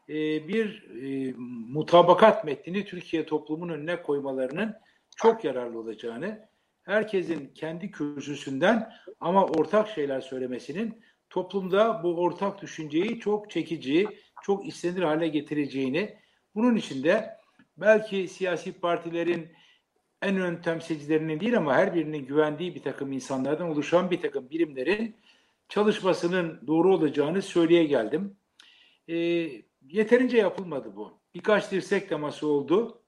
[0.10, 1.34] e, bir e,
[1.70, 4.76] mutabakat metnini Türkiye toplumunun önüne koymalarının
[5.16, 6.50] çok yararlı olacağını,
[6.84, 14.08] herkesin kendi kürsüsünden ama ortak şeyler söylemesinin toplumda bu ortak düşünceyi çok çekici,
[14.44, 16.18] çok istenir hale getireceğini,
[16.56, 17.38] bunun için de
[17.78, 19.48] belki siyasi partilerin
[20.22, 25.16] en ön temsilcilerinin değil ama her birinin güvendiği bir takım insanlardan oluşan bir takım birimlerin
[25.72, 28.38] çalışmasının doğru olacağını söyleye geldim.
[29.08, 29.16] E,
[29.88, 31.22] yeterince yapılmadı bu.
[31.34, 33.04] Birkaç dirsek teması oldu.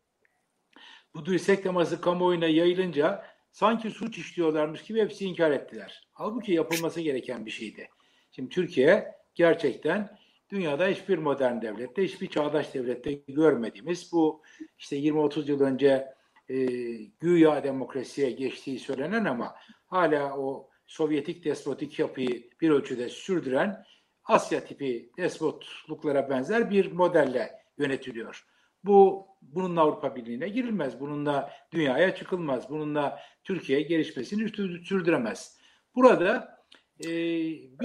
[1.15, 6.07] Bu dirsek teması kamuoyuna yayılınca sanki suç işliyorlarmış gibi hepsi inkar ettiler.
[6.13, 7.89] Halbuki yapılması gereken bir şeydi.
[8.31, 10.17] Şimdi Türkiye gerçekten
[10.49, 14.41] dünyada hiçbir modern devlette, hiçbir çağdaş devlette görmediğimiz bu
[14.77, 16.07] işte 20-30 yıl önce
[16.49, 16.65] e,
[17.19, 23.83] güya demokrasiye geçtiği söylenen ama hala o Sovyetik despotik yapıyı bir ölçüde sürdüren
[24.25, 28.45] Asya tipi despotluklara benzer bir modelle yönetiliyor.
[28.83, 30.99] Bu bununla Avrupa Birliği'ne girilmez.
[30.99, 32.69] Bununla dünyaya çıkılmaz.
[32.69, 34.49] Bununla Türkiye gelişmesini
[34.83, 35.57] sürdüremez.
[35.95, 36.57] Burada
[36.99, 37.09] e,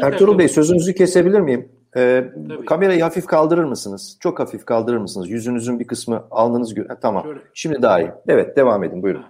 [0.03, 0.39] Ertuğrul takım...
[0.39, 1.73] Bey sözünüzü kesebilir miyim?
[1.97, 2.33] Ee,
[2.67, 4.19] kamerayı hafif kaldırır mısınız?
[4.21, 5.31] Çok hafif kaldırır mısınız?
[5.31, 7.23] Yüzünüzün bir kısmı alnınız gö- tamam.
[7.23, 7.41] Şöyle.
[7.55, 8.11] Şimdi daha iyi.
[8.29, 9.25] Evet devam edin buyurun.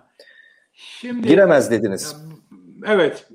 [0.73, 2.17] Şimdi giremez dediniz.
[2.87, 3.29] Evet.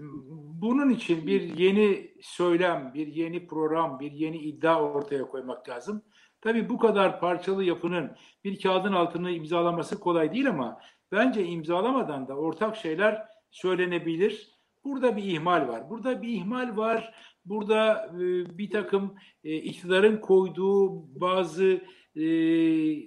[0.63, 6.03] Bunun için bir yeni söylem, bir yeni program, bir yeni iddia ortaya koymak lazım.
[6.41, 10.79] Tabii bu kadar parçalı yapının bir kağıdın altını imzalaması kolay değil ama
[11.11, 14.49] bence imzalamadan da ortak şeyler söylenebilir.
[14.83, 15.89] Burada bir ihmal var.
[15.89, 17.15] Burada bir ihmal var.
[17.45, 21.81] Burada e, bir takım e, iktidarın koyduğu bazı
[22.15, 22.25] e,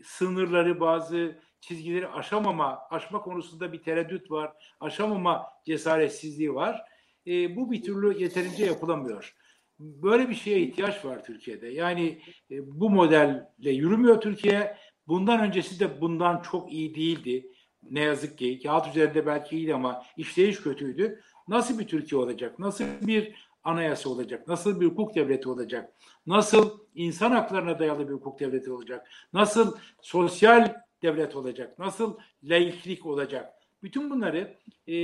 [0.03, 4.53] sınırları, bazı çizgileri aşamama, aşma konusunda bir tereddüt var.
[4.81, 6.96] Aşamama cesaretsizliği var.
[7.27, 9.35] E, bu bir türlü yeterince yapılamıyor.
[9.79, 11.69] Böyle bir şeye ihtiyaç var Türkiye'de.
[11.69, 14.77] Yani e, bu modelle yürümüyor Türkiye.
[15.07, 17.51] Bundan öncesi de bundan çok iyi değildi.
[17.91, 21.21] Ne yazık ki kağıt üzerinde belki iyiydi ama işleyiş kötüydü.
[21.49, 22.59] Nasıl bir Türkiye olacak?
[22.59, 23.35] Nasıl bir
[23.65, 24.49] anayasa olacak?
[24.49, 25.93] Nasıl bir hukuk devleti olacak?
[26.27, 29.09] Nasıl insan haklarına dayalı bir hukuk devleti olacak?
[29.33, 31.79] Nasıl sosyal devlet olacak?
[31.79, 33.56] Nasıl laiklik olacak?
[33.87, 34.95] Bütün bunları e,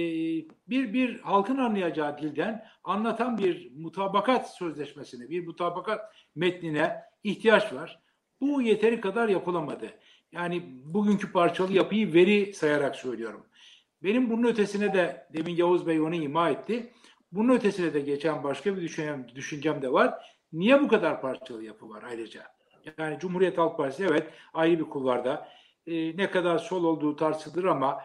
[0.69, 6.01] bir bir halkın anlayacağı dilden anlatan bir mutabakat sözleşmesine, bir mutabakat
[6.35, 8.03] metnine ihtiyaç var.
[8.41, 9.91] Bu yeteri kadar yapılamadı.
[10.33, 13.47] Yani bugünkü parçalı yapıyı veri sayarak söylüyorum.
[14.03, 16.93] Benim bunun ötesine de demin Yavuz Bey onu ima etti.
[17.33, 20.15] Bunun ötesine de geçen başka bir düşüncem, düşüncem de var.
[20.53, 22.43] Niye bu kadar parçalı yapı var ayrıca?
[22.99, 25.49] Yani Cumhuriyet Halk Partisi evet ayrı bir kulvarda.
[25.87, 27.99] E, ne kadar sol olduğu tartışılır ama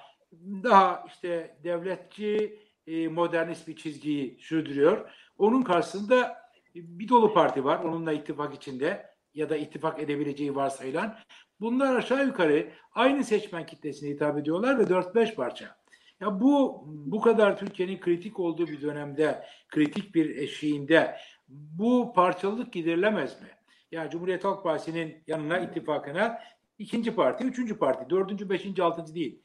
[0.63, 5.09] daha işte devletçi, e, modernist bir çizgiyi sürdürüyor.
[5.37, 6.37] Onun karşısında
[6.75, 11.15] bir dolu parti var onunla ittifak içinde ya da ittifak edebileceği varsayılan.
[11.59, 15.77] Bunlar aşağı yukarı aynı seçmen kitlesine hitap ediyorlar ve 4-5 parça.
[16.19, 23.41] Ya bu bu kadar Türkiye'nin kritik olduğu bir dönemde, kritik bir eşiğinde bu parçalılık giderilemez
[23.41, 23.47] mi?
[23.91, 26.39] Yani Cumhuriyet Halk Partisi'nin yanına, ittifakına
[26.77, 29.41] ikinci parti, üçüncü parti, dördüncü, beşinci, altıncı değil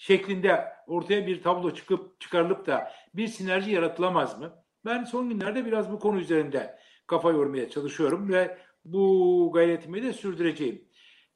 [0.00, 4.64] şeklinde ortaya bir tablo çıkıp çıkarılıp da bir sinerji yaratılamaz mı?
[4.84, 10.84] Ben son günlerde biraz bu konu üzerinde kafa yormaya çalışıyorum ve bu gayretimi de sürdüreceğim.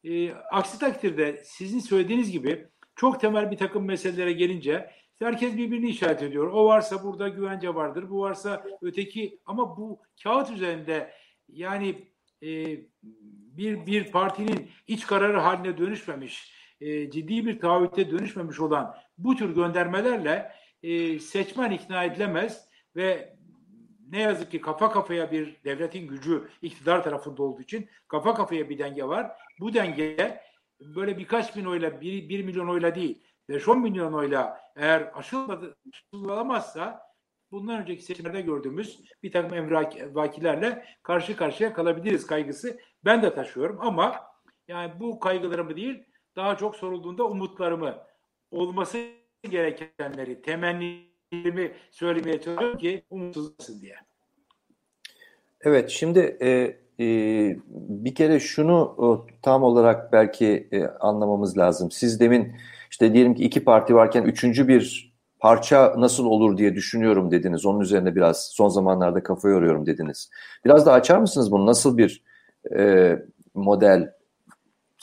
[0.05, 6.23] E, aksi takdirde sizin söylediğiniz gibi çok temel bir takım meselelere gelince herkes birbirini işaret
[6.23, 6.47] ediyor.
[6.47, 11.13] O varsa burada güvence vardır, bu varsa öteki ama bu kağıt üzerinde
[11.49, 12.09] yani
[12.43, 12.49] e,
[13.57, 19.55] bir bir partinin iç kararı haline dönüşmemiş, e, ciddi bir taahhütte dönüşmemiş olan bu tür
[19.55, 23.37] göndermelerle e, seçmen ikna edilemez ve
[24.11, 28.79] ne yazık ki kafa kafaya bir devletin gücü iktidar tarafında olduğu için kafa kafaya bir
[28.79, 29.31] denge var.
[29.61, 30.41] Bu denge
[30.81, 37.15] böyle birkaç bin oyla, bir, bir milyon oyla değil, 5-10 milyon oyla eğer aşılmadı, aşılamazsa
[37.51, 44.21] bundan önceki seçimlerde gördüğümüz bir takım emvakilerle karşı karşıya kalabiliriz kaygısı ben de taşıyorum ama
[44.69, 46.05] yani bu kaygılarımı değil
[46.37, 47.95] daha çok sorulduğunda umutlarımı
[48.51, 48.99] olması
[49.51, 53.95] gerekenleri, temennimi söylemeye çalışıyorum ki umutsuz diye.
[55.61, 57.07] Evet, şimdi e, e,
[57.79, 59.07] bir kere şunu e,
[59.43, 61.91] tam olarak belki e, anlamamız lazım.
[61.91, 62.53] Siz demin
[62.91, 67.67] işte diyelim ki iki parti varken üçüncü bir parça nasıl olur diye düşünüyorum dediniz.
[67.67, 70.31] Onun üzerine biraz son zamanlarda kafa yoruyorum dediniz.
[70.65, 71.67] Biraz da açar mısınız bunu?
[71.67, 72.23] Nasıl bir
[72.77, 73.19] e,
[73.55, 74.13] model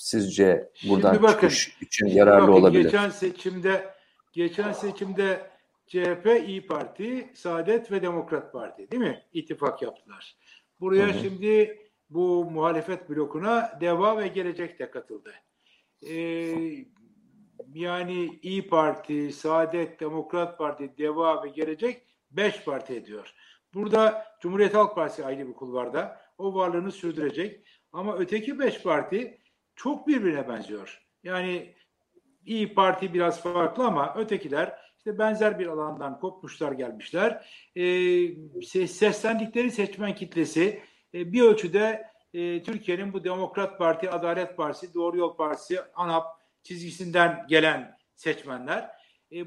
[0.02, 2.84] sizce buradan şimdi bakın, çıkış için yararlı bakın, olabilir?
[2.84, 3.94] Geçen seçimde
[4.34, 5.52] geçen seçimde
[5.88, 9.24] CHP, İyi Parti, Saadet ve Demokrat Parti değil mi?
[9.34, 10.36] İttifak yaptılar.
[10.80, 11.20] Buraya hı hı.
[11.20, 15.34] şimdi bu muhalefet blokuna DEVA ve Gelecek de katıldı.
[16.10, 16.56] Ee,
[17.74, 23.34] yani İyi Parti, Saadet, Demokrat Parti, DEVA ve Gelecek beş parti ediyor.
[23.74, 26.22] Burada Cumhuriyet Halk Partisi ayrı bir kulvarda.
[26.38, 27.68] O varlığını sürdürecek.
[27.94, 29.41] Ama öteki beş parti
[29.76, 31.02] çok birbirine benziyor.
[31.24, 31.76] Yani
[32.46, 37.46] İyi Parti biraz farklı ama ötekiler işte benzer bir alandan kopmuşlar gelmişler.
[37.76, 40.82] E, seslendikleri seçmen kitlesi
[41.14, 46.26] e, bir ölçüde e, Türkiye'nin bu Demokrat Parti, Adalet Partisi, Doğru Yol Partisi, ANAP
[46.64, 48.90] çizgisinden gelen seçmenler.
[49.32, 49.46] E,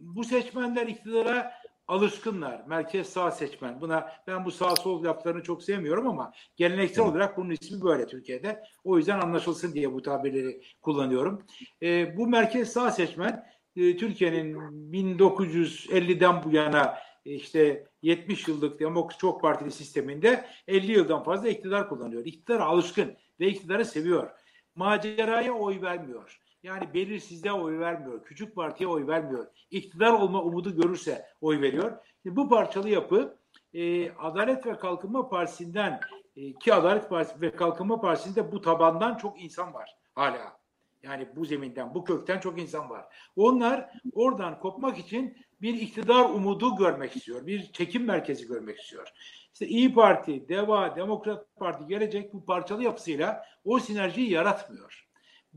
[0.00, 1.52] bu seçmenler iktidara
[1.88, 2.62] alışkınlar.
[2.66, 3.80] Merkez sağ seçmen.
[3.80, 8.62] Buna ben bu sağ sol laflarını çok sevmiyorum ama geleneksel olarak bunun ismi böyle Türkiye'de.
[8.84, 11.42] O yüzden anlaşılsın diye bu tabirleri kullanıyorum.
[11.82, 14.54] E, bu merkez sağ seçmen e, Türkiye'nin
[14.92, 21.88] 1950'den bu yana e, işte 70 yıllık demokrat çok partili sisteminde 50 yıldan fazla iktidar
[21.88, 22.26] kullanıyor.
[22.26, 24.30] İktidara alışkın ve iktidarı seviyor.
[24.74, 26.40] Maceraya oy vermiyor.
[26.64, 28.24] Yani belirsizliğe oy vermiyor.
[28.24, 29.46] Küçük partiye oy vermiyor.
[29.70, 31.98] İktidar olma umudu görürse oy veriyor.
[32.22, 33.38] Şimdi bu parçalı yapı
[33.74, 36.00] e, Adalet ve Kalkınma Partisi'nden
[36.36, 40.56] e, ki Adalet Partisi ve Kalkınma Partisi'nde bu tabandan çok insan var hala.
[41.02, 43.04] Yani bu zeminden, bu kökten çok insan var.
[43.36, 47.46] Onlar oradan kopmak için bir iktidar umudu görmek istiyor.
[47.46, 49.12] Bir çekim merkezi görmek istiyor.
[49.52, 55.03] İşte İyi Parti, DEVA, Demokrat Parti gelecek bu parçalı yapısıyla o sinerjiyi yaratmıyor.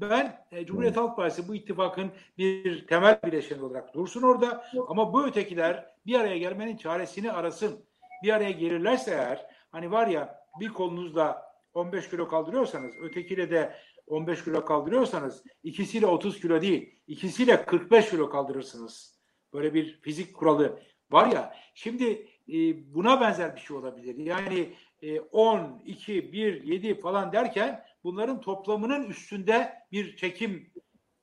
[0.02, 5.26] Ben e, Cumhuriyet Halk Partisi bu ittifakın bir temel bileşeni olarak dursun orada ama bu
[5.26, 7.86] ötekiler bir araya gelmenin çaresini arasın.
[8.24, 13.76] Bir araya gelirlerse eğer hani var ya bir kolunuzla 15 kilo kaldırıyorsanız ötekiyle de
[14.08, 19.20] 15 kilo kaldırıyorsanız ikisiyle 30 kilo değil ikisiyle 45 kilo kaldırırsınız.
[19.54, 20.80] Böyle bir fizik kuralı
[21.12, 21.56] var ya.
[21.74, 22.56] Şimdi e,
[22.94, 24.18] buna benzer bir şey olabilir.
[24.18, 30.72] Yani e, 10, 2, 1, 7 falan derken bunların toplamının üstünde bir çekim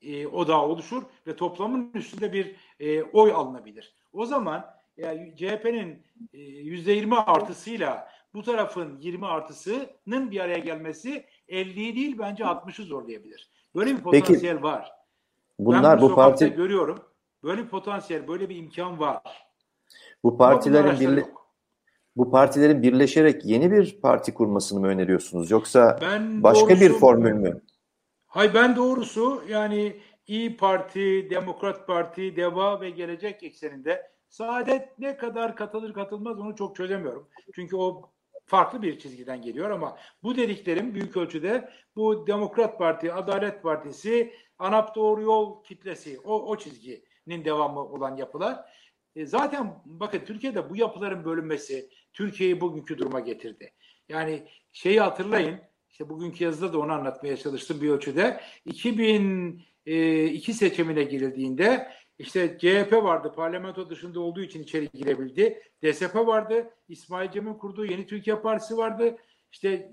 [0.02, 3.96] e, odağı oluşur ve toplamın üstünde bir e, oy alınabilir.
[4.12, 4.64] O zaman
[4.96, 12.18] yani CHP'nin e, yüzde 20 artısıyla bu tarafın 20 artısının bir araya gelmesi 50'yi değil
[12.18, 13.50] bence 60'ı zorlayabilir.
[13.74, 14.92] Böyle bir potansiyel Peki, var.
[15.58, 17.04] Bunlar bu, bu parti görüyorum.
[17.42, 19.22] Böyle bir potansiyel, böyle bir imkan var.
[20.24, 21.26] Bu partilerin birle...
[22.16, 27.32] bu partilerin birleşerek yeni bir parti kurmasını mı öneriyorsunuz yoksa ben başka doğrusu, bir formül
[27.32, 27.62] mü?
[28.26, 29.96] Hay ben doğrusu yani
[30.26, 36.76] İyi Parti, Demokrat Parti, Deva ve Gelecek ekseninde Saadet ne kadar katılır katılmaz onu çok
[36.76, 37.28] çözemiyorum.
[37.54, 38.10] Çünkü o
[38.46, 44.94] farklı bir çizgiden geliyor ama bu dediklerim büyük ölçüde bu Demokrat Parti, Adalet Partisi, ANAP
[44.94, 48.64] Doğru Yol kitlesi o, o çizginin devamı olan yapılar.
[49.16, 53.72] E zaten bakın Türkiye'de bu yapıların bölünmesi Türkiye'yi bugünkü duruma getirdi.
[54.08, 58.40] Yani şeyi hatırlayın işte bugünkü yazıda da onu anlatmaya çalıştım bir ölçüde.
[58.64, 65.62] 2002 seçimine girildiğinde işte CHP vardı parlamento dışında olduğu için içeri girebildi.
[65.84, 66.70] DSP vardı.
[66.88, 69.16] İsmail Cem'in kurduğu Yeni Türkiye Partisi vardı.
[69.52, 69.92] İşte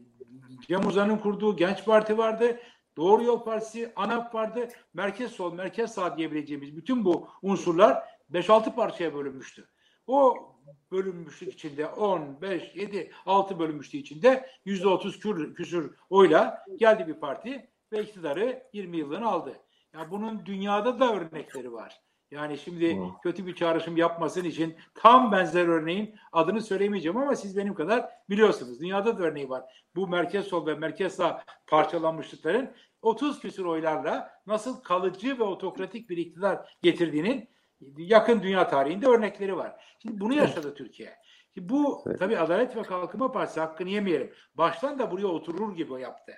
[0.68, 2.60] Cem Uzan'ın kurduğu Genç Parti vardı.
[2.98, 4.68] Doğru Yol Partisi, ANAP vardı.
[4.94, 9.68] Merkez sol, merkez sağ diyebileceğimiz bütün bu unsurlar 5-6 parçaya bölünmüştü.
[10.08, 10.51] O
[10.92, 17.70] bölünmüşlük içinde 10, 5, 7, 6 bölünmüşlüğü içinde %30 kür, küsür oyla geldi bir parti
[17.92, 19.60] ve iktidarı 20 yılını aldı.
[19.94, 22.02] Ya bunun dünyada da örnekleri var.
[22.32, 23.18] Yani şimdi hmm.
[23.24, 28.82] kötü bir çağrışım yapmasın için tam benzer örneğin adını söylemeyeceğim ama siz benim kadar biliyorsunuz.
[28.82, 29.64] Dünyada da örneği var.
[29.96, 32.72] Bu merkez sol ve merkez sağ parçalanmışlıkların
[33.02, 37.50] 30 küsur oylarla nasıl kalıcı ve otokratik bir iktidar getirdiğinin
[37.98, 39.96] yakın dünya tarihinde örnekleri var.
[40.00, 41.18] Şimdi bunu yaşadı Türkiye.
[41.54, 42.20] Şimdi bu evet.
[42.20, 44.34] tabii Adalet ve Kalkınma Partisi hakkını yemeyelim.
[44.56, 46.34] Baştan da buraya oturur gibi yaptı.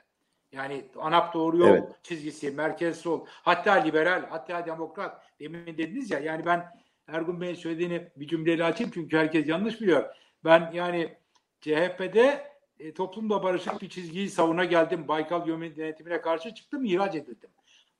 [0.52, 1.84] Yani ANAP doğru yol evet.
[2.04, 5.24] çizgisi, merkez sol, hatta liberal, hatta demokrat.
[5.40, 6.66] Demin dediniz ya yani ben
[7.08, 10.16] Ergun Bey'in söylediğini bir cümleyle açayım çünkü herkes yanlış biliyor.
[10.44, 11.18] Ben yani
[11.62, 15.08] CHP'de e, toplumda barışık bir çizgiyi savuna geldim.
[15.08, 17.50] Baykal yönetimine karşı çıktım, ihraç edildim.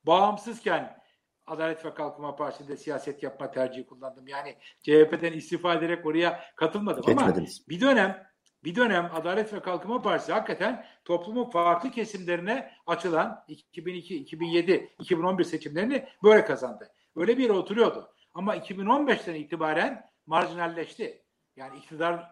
[0.06, 0.98] Bağımsızken
[1.46, 4.28] Adalet ve Kalkınma Partisi'nde siyaset yapma tercihi kullandım.
[4.28, 7.60] Yani CHP'den istifa ederek oraya katılmadım Geçmediniz.
[7.60, 8.26] ama bir dönem
[8.64, 16.08] bir dönem Adalet ve Kalkınma Partisi hakikaten toplumun farklı kesimlerine açılan 2002, 2007, 2011 seçimlerini
[16.22, 16.92] böyle kazandı.
[17.16, 18.10] Öyle bir yere oturuyordu.
[18.34, 21.22] Ama 2015'ten itibaren marjinalleşti.
[21.56, 22.30] Yani iktidar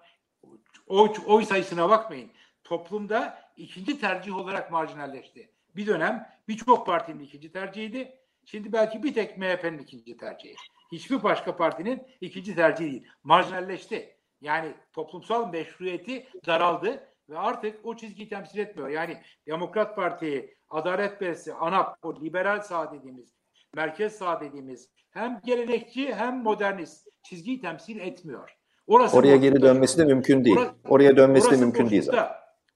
[0.86, 2.30] oy, oy sayısına bakmayın.
[2.64, 5.52] Toplumda ikinci tercih olarak marjinalleşti.
[5.76, 8.21] Bir dönem birçok partinin ikinci tercihiydi.
[8.44, 10.54] Şimdi belki bir tek MHP'nin ikinci tercihi.
[10.92, 13.06] Hiçbir başka partinin ikinci tercihi değil.
[13.22, 14.16] Marjinalleşti.
[14.40, 18.88] Yani toplumsal meşruiyeti daraldı ve artık o çizgiyi temsil etmiyor.
[18.88, 23.34] Yani Demokrat Parti, Adalet Partisi, ANAP, o liberal sağ dediğimiz,
[23.74, 28.56] merkez sağ dediğimiz hem gelenekçi hem modernist çizgiyi temsil etmiyor.
[28.86, 30.56] Orası oraya geri dönmesi de mümkün değil.
[30.56, 32.28] Orası, oraya dönmesi de mümkün değil zaten.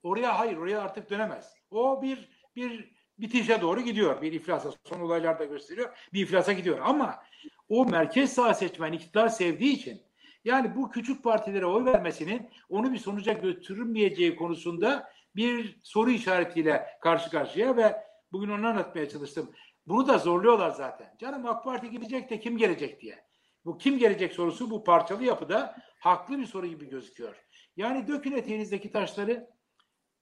[0.02, 1.54] Oraya hayır, oraya artık dönemez.
[1.70, 4.22] O bir bir bitişe doğru gidiyor.
[4.22, 5.96] Bir iflasa, son olaylar da gösteriyor.
[6.12, 6.78] Bir iflasa gidiyor.
[6.82, 7.22] Ama
[7.68, 10.02] o merkez sağ seçmen iktidar sevdiği için
[10.44, 17.30] yani bu küçük partilere oy vermesinin onu bir sonuca götürmeyeceği konusunda bir soru işaretiyle karşı
[17.30, 17.96] karşıya ve
[18.32, 19.50] bugün onu anlatmaya çalıştım.
[19.86, 21.14] Bunu da zorluyorlar zaten.
[21.18, 23.26] Canım AK Parti gidecek de kim gelecek diye.
[23.64, 27.34] Bu kim gelecek sorusu bu parçalı yapıda haklı bir soru gibi gözüküyor.
[27.76, 29.50] Yani dökün eteğinizdeki taşları.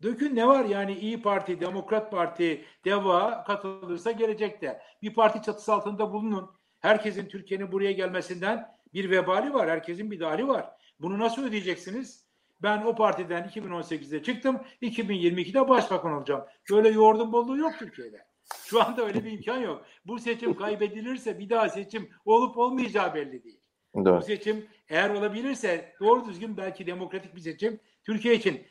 [0.03, 4.83] Dökün ne var yani İyi Parti, Demokrat Parti, DEVA katılırsa gelecek de.
[5.03, 6.51] Bir parti çatısı altında bulunun.
[6.81, 9.71] Herkesin Türkiye'nin buraya gelmesinden bir vebali var.
[9.71, 10.71] Herkesin bir dali var.
[11.01, 12.25] Bunu nasıl ödeyeceksiniz?
[12.63, 14.61] Ben o partiden 2018'de çıktım.
[14.83, 16.45] 2022'de başbakan olacağım.
[16.71, 18.27] Böyle yoğurdun bolluğu yok Türkiye'de.
[18.67, 19.85] Şu anda öyle bir imkan yok.
[20.05, 23.61] Bu seçim kaybedilirse bir daha seçim olup olmayacağı belli değil.
[23.95, 24.17] Doğru.
[24.17, 28.67] Bu seçim eğer olabilirse doğru düzgün belki demokratik bir seçim Türkiye için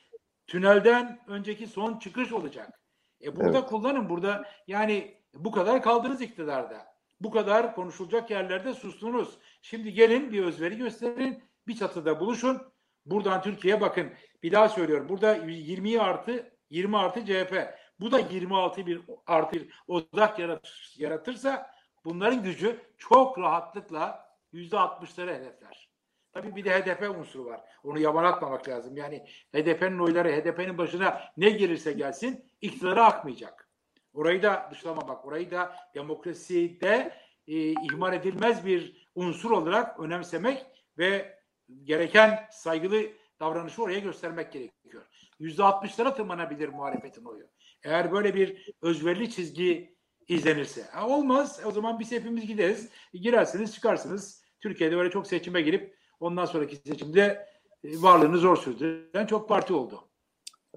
[0.48, 2.80] tünelden önceki son çıkış olacak.
[3.24, 3.70] E burada evet.
[3.70, 4.10] kullanın.
[4.10, 6.94] Burada yani bu kadar kaldınız iktidarda.
[7.22, 9.38] Bu kadar konuşulacak yerlerde sustunuz.
[9.62, 11.44] Şimdi gelin bir özveri gösterin.
[11.68, 12.62] Bir çatıda buluşun.
[13.06, 14.14] Buradan Türkiye'ye bakın.
[14.44, 15.10] Bir daha söylüyorum.
[15.10, 17.74] Burada 20 artı 20 artı CHP.
[18.00, 21.72] Bu da 26 bir artı bir odak yaratır, yaratırsa
[22.06, 25.93] bunların gücü çok rahatlıkla yüzde 60'ları hedefler.
[26.34, 27.62] Tabii bir de HDP unsuru var.
[27.84, 28.98] Onu yaban atmamak lazım.
[28.98, 33.70] Yani HDP'nin oyları HDP'nin başına ne gelirse gelsin iktidara akmayacak.
[34.14, 37.14] Orayı da dışlamamak, orayı da demokraside
[37.48, 40.66] e, ihmal edilmez bir unsur olarak önemsemek
[40.98, 41.40] ve
[41.84, 43.04] gereken saygılı
[43.40, 45.04] davranışı oraya göstermek gerekiyor.
[45.40, 47.48] Yüzde altmışlara tırmanabilir muhalefetin oyu.
[47.84, 50.84] Eğer böyle bir özverili çizgi izlenirse.
[50.84, 51.62] Ha, olmaz.
[51.66, 52.90] O zaman biz hepimiz gideriz.
[53.14, 54.44] Girersiniz, çıkarsınız.
[54.60, 57.48] Türkiye'de böyle çok seçime girip ondan sonraki seçimde
[57.84, 60.02] e, varlığını zor sürdüren çok parti oldu.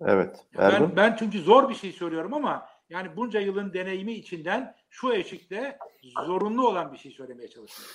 [0.00, 0.36] Evet.
[0.58, 5.78] Ben, ben çünkü zor bir şey söylüyorum ama yani bunca yılın deneyimi içinden şu eşikte
[6.26, 7.94] zorunlu olan bir şey söylemeye çalışıyorum.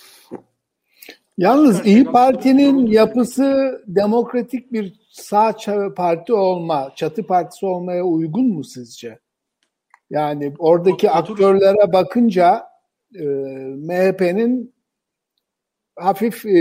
[1.38, 5.56] Yalnız İyi Parti'nin yapısı demokratik bir sağ
[5.96, 9.20] parti olma, çatı partisi olmaya uygun mu sizce?
[10.10, 12.68] Yani oradaki aktörlere bakınca
[13.16, 13.24] e,
[13.76, 14.74] MHP'nin
[15.96, 16.56] hafif e,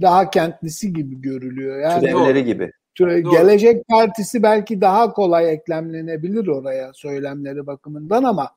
[0.00, 1.80] daha kentlisi gibi görülüyor.
[1.80, 2.72] Yani Türevleri gibi.
[3.00, 3.30] Doğru.
[3.30, 8.50] Gelecek Partisi belki daha kolay eklemlenebilir oraya söylemleri bakımından ama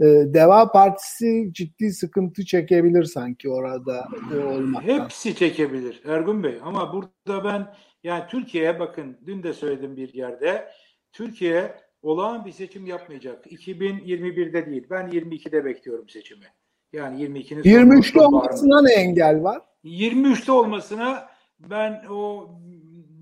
[0.00, 4.08] e, Deva Partisi ciddi sıkıntı çekebilir sanki orada
[4.46, 5.04] olmaktan.
[5.04, 7.74] Hepsi çekebilir Ergun Bey ama burada ben
[8.04, 10.68] yani Türkiye'ye bakın dün de söyledim bir yerde
[11.12, 13.46] Türkiye olağan bir seçim yapmayacak.
[13.46, 14.86] 2021'de değil.
[14.90, 16.46] Ben 22'de bekliyorum seçimi.
[16.92, 19.60] Yani 22'nin 23'te olmasına ne engel var?
[19.84, 21.28] 23'te olmasına
[21.58, 22.48] ben o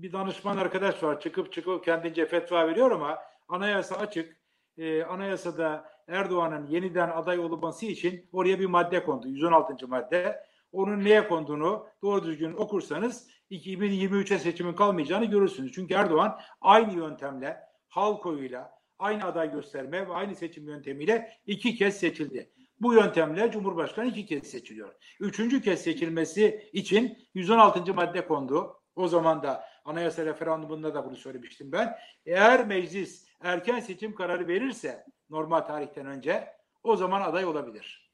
[0.01, 3.17] bir danışman arkadaş var çıkıp çıkıp kendince fetva veriyor ama
[3.47, 4.39] anayasa açık.
[4.77, 9.27] Ee, anayasada Erdoğan'ın yeniden aday olması için oraya bir madde kondu.
[9.27, 9.87] 116.
[9.87, 10.43] madde.
[10.71, 15.71] Onun neye konduğunu doğru düzgün okursanız 2023'e seçimin kalmayacağını görürsünüz.
[15.71, 17.57] Çünkü Erdoğan aynı yöntemle
[17.87, 22.51] halk oyuyla aynı aday gösterme ve aynı seçim yöntemiyle iki kez seçildi.
[22.81, 24.89] Bu yöntemle Cumhurbaşkanı iki kez seçiliyor.
[25.19, 27.93] Üçüncü kez seçilmesi için 116.
[27.93, 28.75] madde kondu.
[28.95, 31.95] O zaman da anayasa referandumunda da bunu söylemiştim ben.
[32.25, 36.47] Eğer meclis erken seçim kararı verirse normal tarihten önce
[36.83, 38.11] o zaman aday olabilir.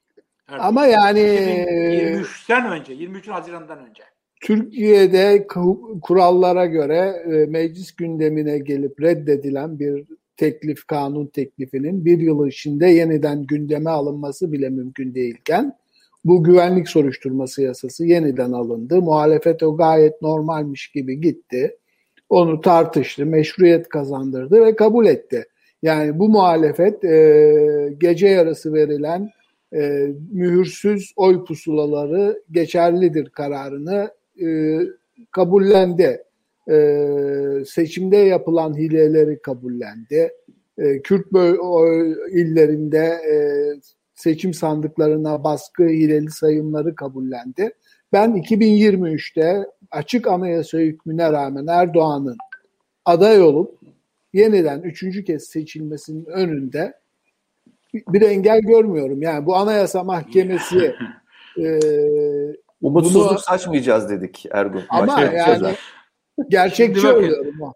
[0.48, 0.68] Erdoğan.
[0.68, 4.04] Ama yani 23'ten önce, 23 Haziran'dan önce.
[4.42, 5.48] Türkiye'de
[6.02, 10.06] kurallara göre e, meclis gündemine gelip reddedilen bir
[10.38, 15.78] teklif, kanun teklifinin bir yıl içinde yeniden gündeme alınması bile mümkün değilken
[16.26, 19.02] bu güvenlik soruşturması yasası yeniden alındı.
[19.02, 21.78] Muhalefet o gayet normalmiş gibi gitti.
[22.30, 25.46] Onu tartıştı, meşruiyet kazandırdı ve kabul etti.
[25.82, 29.30] Yani bu muhalefet e, gece yarısı verilen
[29.74, 34.12] e, mühürsüz oy pusulaları geçerlidir kararını
[34.42, 34.80] e,
[35.32, 36.24] kabullendi.
[36.70, 40.32] E, seçimde yapılan hileleri kabullendi.
[40.78, 41.28] E, Kürt
[42.32, 43.36] illerinde e,
[44.16, 47.74] seçim sandıklarına baskı hileli sayımları kabullendi.
[48.14, 52.38] Ben 2023'te açık anayasa hükmüne rağmen Erdoğan'ın
[53.06, 53.80] aday olup
[54.34, 56.94] yeniden üçüncü kez seçilmesinin önünde
[57.94, 59.22] bir engel görmüyorum.
[59.22, 60.96] Yani bu anayasa mahkemesi
[61.60, 61.80] e,
[62.82, 64.84] Umutsuzluk bunu, saçmayacağız dedik Ergun.
[64.90, 65.76] Ama yani
[66.50, 67.74] gerçekçi oluyorum o.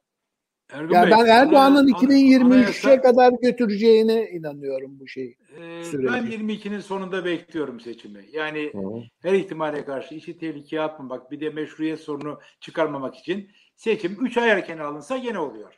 [0.73, 5.37] Ergun yani Bey, ben Erdoğan'ın 2023'e kadar götüreceğine inanıyorum bu şeyi.
[5.55, 8.25] Ee, ben 22'nin sonunda bekliyorum seçimi.
[8.31, 8.79] Yani Hı.
[9.21, 14.49] her ihtimale karşı işi tehlikeye atmamak, bir de meşruiyet sorunu çıkarmamak için seçim 3 ay
[14.49, 15.73] erken alınsa yine oluyor.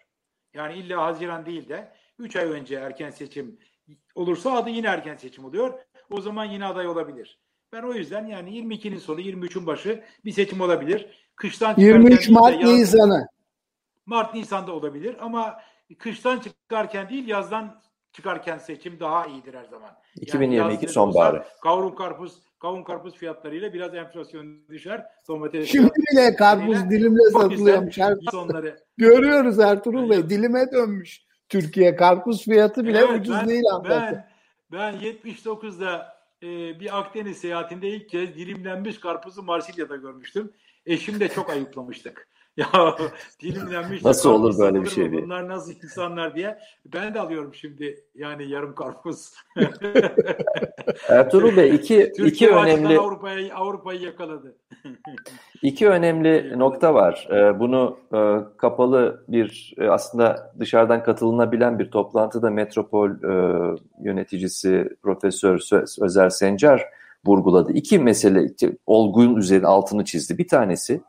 [0.53, 3.59] Yani illa Haziran değil de 3 ay önce erken seçim
[4.15, 5.79] olursa adı yine erken seçim oluyor.
[6.09, 7.39] O zaman yine aday olabilir.
[7.73, 11.30] Ben o yüzden yani 22'nin sonu 23'ün başı bir seçim olabilir.
[11.42, 13.28] Kıştan 23 Mart Nisan'ı.
[14.06, 15.60] Mart Nisan'da olabilir ama
[15.98, 17.82] kıştan çıkarken değil yazdan
[18.14, 19.89] çıkarken seçim daha iyidir her zaman.
[20.16, 21.44] 2022 yani sonbaharı.
[21.64, 25.06] Kavun karpuz kavun karpuz fiyatlarıyla biraz enflasyon düşer.
[25.28, 27.98] Domates Şimdi bile karpuz dilimle satılıyormuş.
[28.32, 28.78] Sonları.
[28.98, 31.22] Görüyoruz Ertuğrul Bey dilime dönmüş.
[31.50, 34.28] Türkiye karpuz fiyatı bile evet, ucuz ben, değil Ben,
[34.72, 36.14] ben 79'da
[36.44, 40.54] e, bir Akdeniz seyahatinde ilk kez dilimlenmiş karpuzu Marsilya'da görmüştüm.
[40.86, 42.27] Eşim de çok ayıplamıştık.
[42.57, 42.95] ya
[43.41, 44.05] dilimlenmiş.
[44.05, 45.23] Nasıl olur böyle bir şey diye.
[45.23, 46.57] Bunlar nasıl insanlar diye.
[46.86, 49.34] Ben de alıyorum şimdi yani yarım karpuz.
[51.09, 54.55] Ertuğrul Bey iki, iki önemli Avrupa'yı Avrupa'yı yakaladı.
[55.61, 57.27] iki önemli nokta var.
[57.32, 58.19] Ee, bunu e,
[58.57, 65.59] kapalı bir e, aslında dışarıdan katılınabilen bir toplantıda Metropol e, yöneticisi Profesör
[66.01, 67.74] Özer Sencar vurguladı.
[67.74, 68.47] İki mesele
[68.86, 70.38] olgunun üzerine altını çizdi.
[70.38, 71.01] Bir tanesi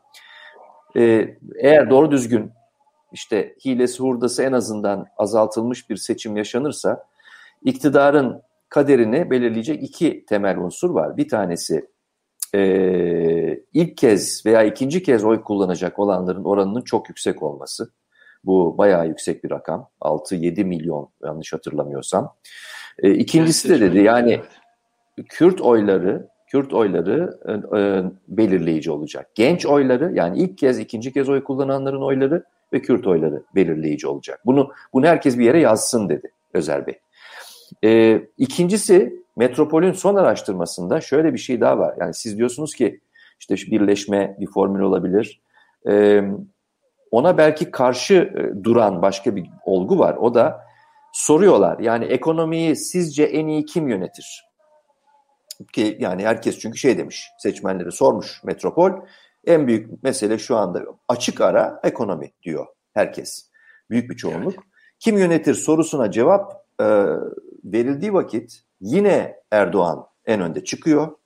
[0.97, 2.51] e, eğer doğru düzgün
[3.11, 7.05] işte hilesi hurdası en azından azaltılmış bir seçim yaşanırsa
[7.63, 11.17] iktidarın kaderini belirleyecek iki temel unsur var.
[11.17, 11.89] Bir tanesi
[12.55, 12.61] e,
[13.73, 17.91] ilk kez veya ikinci kez oy kullanacak olanların oranının çok yüksek olması.
[18.43, 19.89] Bu bayağı yüksek bir rakam.
[20.01, 22.35] 6-7 milyon yanlış hatırlamıyorsam.
[22.99, 24.41] E, ikincisi de dedi yani
[25.29, 29.29] Kürt oyları Kürt oyları e, e, belirleyici olacak.
[29.35, 32.43] Genç oyları yani ilk kez, ikinci kez oy kullananların oyları
[32.73, 34.39] ve Kürt oyları belirleyici olacak.
[34.45, 36.99] Bunu bunu herkes bir yere yazsın dedi Özer Bey.
[37.83, 41.95] E, ikincisi Metropol'ün son araştırmasında şöyle bir şey daha var.
[41.99, 42.99] Yani siz diyorsunuz ki
[43.39, 45.41] işte birleşme bir formül olabilir.
[45.89, 46.21] E,
[47.11, 50.15] ona belki karşı e, duran başka bir olgu var.
[50.15, 50.61] O da
[51.13, 51.79] soruyorlar.
[51.79, 54.52] Yani ekonomiyi sizce en iyi kim yönetir?
[55.67, 58.91] Ki yani herkes çünkü şey demiş seçmenleri sormuş metropol
[59.45, 63.49] en büyük mesele şu anda açık ara ekonomi diyor herkes
[63.89, 64.53] büyük bir çoğunluk.
[64.53, 64.63] Evet.
[64.99, 66.85] Kim yönetir sorusuna cevap e,
[67.63, 71.17] verildiği vakit yine Erdoğan en önde çıkıyor.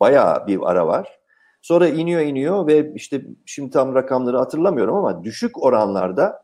[0.00, 1.18] Bayağı bir ara var.
[1.62, 6.42] Sonra iniyor iniyor ve işte şimdi tam rakamları hatırlamıyorum ama düşük oranlarda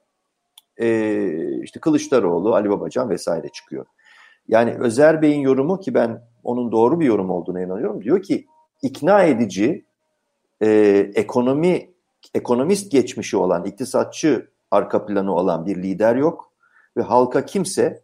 [0.76, 3.86] e, işte Kılıçdaroğlu, Ali Babacan vesaire çıkıyor.
[4.49, 8.03] Yani Özer Bey'in yorumu ki ben onun doğru bir yorum olduğuna inanıyorum.
[8.03, 8.47] Diyor ki
[8.82, 9.84] ikna edici
[10.62, 10.68] e,
[11.14, 11.93] ekonomi
[12.34, 16.53] ekonomist geçmişi olan, iktisatçı arka planı olan bir lider yok
[16.97, 18.03] ve halka kimse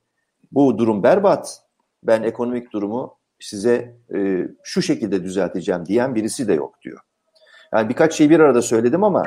[0.53, 1.63] bu durum berbat.
[2.03, 7.01] Ben ekonomik durumu size e, şu şekilde düzelteceğim diyen birisi de yok diyor.
[7.73, 9.23] Yani birkaç şey bir arada söyledim ama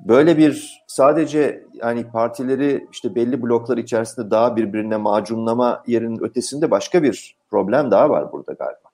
[0.00, 7.02] böyle bir sadece yani partileri işte belli bloklar içerisinde daha birbirine macunlama yerinin ötesinde başka
[7.02, 8.90] bir problem daha var burada galiba.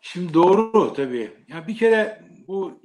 [0.00, 1.32] Şimdi doğru tabii.
[1.48, 2.80] Yani bir kere bu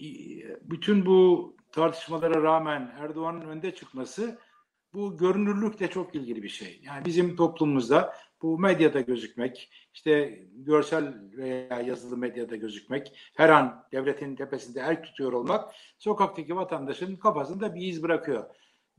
[0.62, 4.40] bütün bu tartışmalara rağmen Erdoğan'ın önde çıkması
[4.94, 6.82] bu görünürlük de çok ilgili bir şey.
[6.84, 9.70] Yani bizim toplumumuzda bu medyada gözükmek,
[10.00, 17.16] işte görsel veya yazılı medyada gözükmek, her an devletin tepesinde el tutuyor olmak sokaktaki vatandaşın
[17.16, 18.46] kafasında bir iz bırakıyor.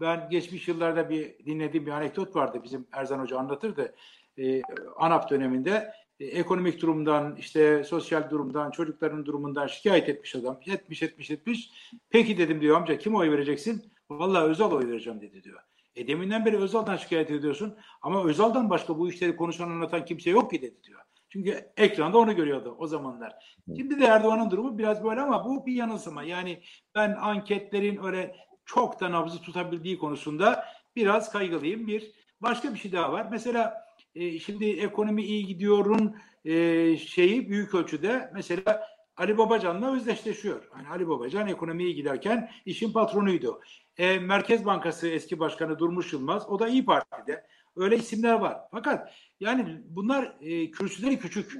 [0.01, 2.61] Ben geçmiş yıllarda bir dinlediğim bir anekdot vardı.
[2.65, 3.95] Bizim Erzan Hoca anlatırdı.
[4.39, 4.63] Ee,
[4.97, 10.61] ANAP döneminde e, ekonomik durumdan, işte sosyal durumdan, çocukların durumundan şikayet etmiş adam.
[10.67, 11.71] Etmiş, etmiş, etmiş.
[12.11, 13.93] Peki dedim diyor amca kim oy vereceksin?
[14.11, 15.61] Vallahi Özal oy vereceğim dedi diyor.
[15.97, 20.51] E deminden beri Özal'dan şikayet ediyorsun ama Özal'dan başka bu işleri konuşan anlatan kimse yok
[20.51, 21.01] ki dedi diyor.
[21.29, 23.57] Çünkü ekranda onu görüyordu o zamanlar.
[23.77, 26.23] Şimdi de Erdoğan'ın durumu biraz böyle ama bu bir yanılsama.
[26.23, 26.63] Yani
[26.95, 30.65] ben anketlerin öyle çok da nabzı tutabildiği konusunda
[30.97, 31.87] biraz kaygılıyım.
[31.87, 33.29] Bir başka bir şey daha var.
[33.31, 33.75] Mesela
[34.15, 38.83] e, şimdi ekonomi iyi gidiyorun e, şeyi büyük ölçüde mesela
[39.17, 40.69] Ali Babacan'la özdeşleşiyor.
[40.77, 43.61] Yani Ali Babacan ekonomiye giderken işin patronuydu.
[43.97, 47.47] E, Merkez Bankası eski başkanı Durmuş Yılmaz o da İyi Parti'de.
[47.77, 48.59] Öyle isimler var.
[48.71, 51.53] Fakat yani bunlar e, kürsüleri küçük.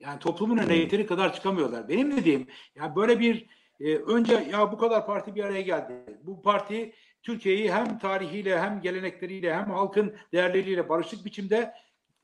[0.00, 1.88] Yani toplumun önüne yeteri kadar çıkamıyorlar.
[1.88, 3.46] Benim dediğim yani böyle bir
[3.80, 5.92] e, önce ya bu kadar parti bir araya geldi.
[6.22, 6.92] Bu parti
[7.22, 11.72] Türkiye'yi hem tarihiyle hem gelenekleriyle hem halkın değerleriyle barışık biçimde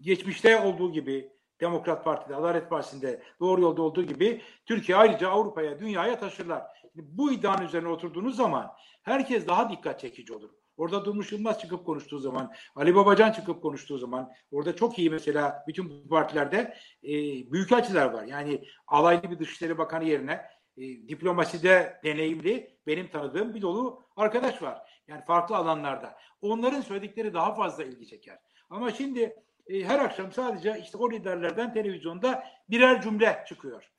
[0.00, 1.28] geçmişte olduğu gibi
[1.62, 6.62] Demokrat Parti'de, Adalet Partisi'nde doğru yolda olduğu gibi Türkiye ayrıca Avrupa'ya, dünyaya taşırlar.
[6.94, 10.50] Bu iddianın üzerine oturduğunuz zaman herkes daha dikkat çekici olur.
[10.76, 15.64] Orada Durmuş Yılmaz çıkıp konuştuğu zaman, Ali Babacan çıkıp konuştuğu zaman, orada çok iyi mesela
[15.68, 17.12] bütün bu partilerde e,
[17.52, 18.24] büyükelçiler var.
[18.24, 20.32] Yani alaylı bir Dışişleri Bakanı yerine
[20.76, 25.02] e, diplomaside deneyimli benim tanıdığım bir dolu arkadaş var.
[25.08, 26.16] Yani farklı alanlarda.
[26.40, 28.38] Onların söyledikleri daha fazla ilgi çeker.
[28.70, 29.36] Ama şimdi
[29.66, 33.92] e, her akşam sadece işte o liderlerden televizyonda birer cümle çıkıyor.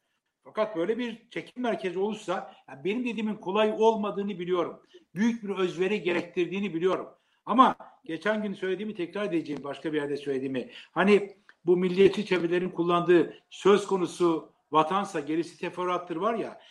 [0.43, 4.80] Fakat böyle bir çekim merkezi olursa yani benim dediğimin kolay olmadığını biliyorum.
[5.16, 7.09] Büyük bir özveri gerektirdiğini biliyorum.
[7.45, 10.72] Ama geçen gün söylediğimi tekrar edeceğim başka bir yerde söylediğimi.
[10.91, 16.61] Hani bu milliyetçi çevrelerin kullandığı söz konusu vatansa gerisi teferruattır var ya.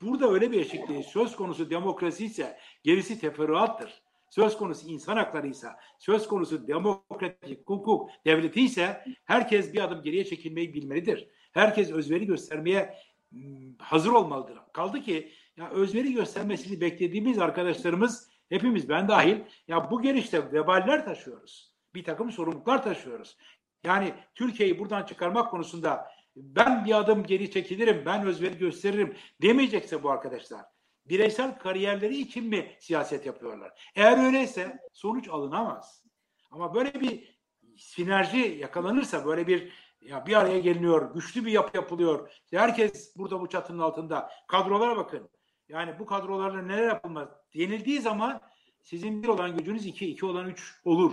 [0.00, 6.28] Burada öyle bir eşitliği söz konusu demokrasi ise gerisi teferruattır söz konusu insan haklarıysa, söz
[6.28, 11.28] konusu demokratik hukuk devleti ise herkes bir adım geriye çekilmeyi bilmelidir.
[11.52, 12.94] Herkes özveri göstermeye
[13.30, 14.58] hmm, hazır olmalıdır.
[14.72, 19.36] Kaldı ki ya özveri göstermesini beklediğimiz arkadaşlarımız hepimiz ben dahil
[19.68, 21.72] ya bu gelişte veballer taşıyoruz.
[21.94, 23.36] Bir takım sorumluluklar taşıyoruz.
[23.84, 30.10] Yani Türkiye'yi buradan çıkarmak konusunda ben bir adım geri çekilirim, ben özveri gösteririm demeyecekse bu
[30.10, 30.60] arkadaşlar
[31.08, 33.90] bireysel kariyerleri için mi siyaset yapıyorlar?
[33.94, 36.04] Eğer öyleyse sonuç alınamaz.
[36.50, 37.38] Ama böyle bir
[37.76, 42.30] sinerji yakalanırsa böyle bir ya bir araya geliniyor, güçlü bir yapı yapılıyor.
[42.50, 44.30] Herkes burada bu çatının altında.
[44.48, 45.28] Kadrolara bakın.
[45.68, 48.40] Yani bu kadrolarla neler yapılmaz denildiği zaman
[48.82, 51.12] sizin bir olan gücünüz iki, iki olan üç olur.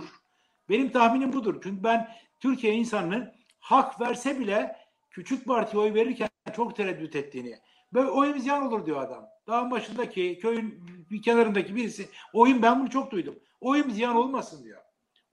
[0.68, 1.60] Benim tahminim budur.
[1.62, 2.08] Çünkü ben
[2.40, 4.76] Türkiye insanının hak verse bile
[5.10, 7.58] küçük partiye oy verirken çok tereddüt ettiğini.
[7.92, 9.28] Böyle oyun ziyan olur diyor adam.
[9.46, 13.38] Dağın başındaki köyün bir kenarındaki birisi oyun ben bunu çok duydum.
[13.60, 14.82] Oyun ziyan olmasın diyor.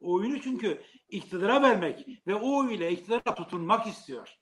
[0.01, 4.38] Oyunu çünkü iktidara vermek ve o ile iktidara tutunmak istiyor.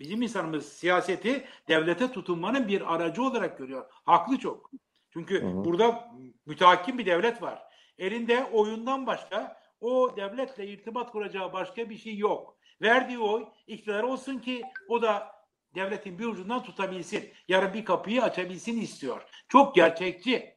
[0.00, 3.86] Bizim insanımız siyaseti devlete tutunmanın bir aracı olarak görüyor.
[4.04, 4.70] Haklı çok.
[5.10, 5.64] Çünkü hı hı.
[5.64, 6.10] burada
[6.46, 7.62] mütehakim bir devlet var.
[7.98, 12.56] Elinde oyundan başka o devletle irtibat kuracağı başka bir şey yok.
[12.82, 15.35] Verdiği oy iktidar olsun ki o da
[15.76, 17.30] devletin bir ucundan tutabilsin.
[17.48, 19.22] Yarın bir kapıyı açabilsin istiyor.
[19.48, 20.56] Çok gerçekçi.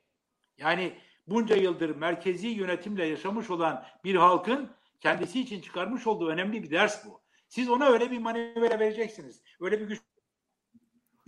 [0.57, 0.93] Yani
[1.27, 7.05] bunca yıldır merkezi yönetimle yaşamış olan bir halkın kendisi için çıkarmış olduğu önemli bir ders
[7.05, 7.21] bu.
[7.47, 9.41] Siz ona öyle bir manevra vereceksiniz.
[9.59, 10.01] Öyle bir güç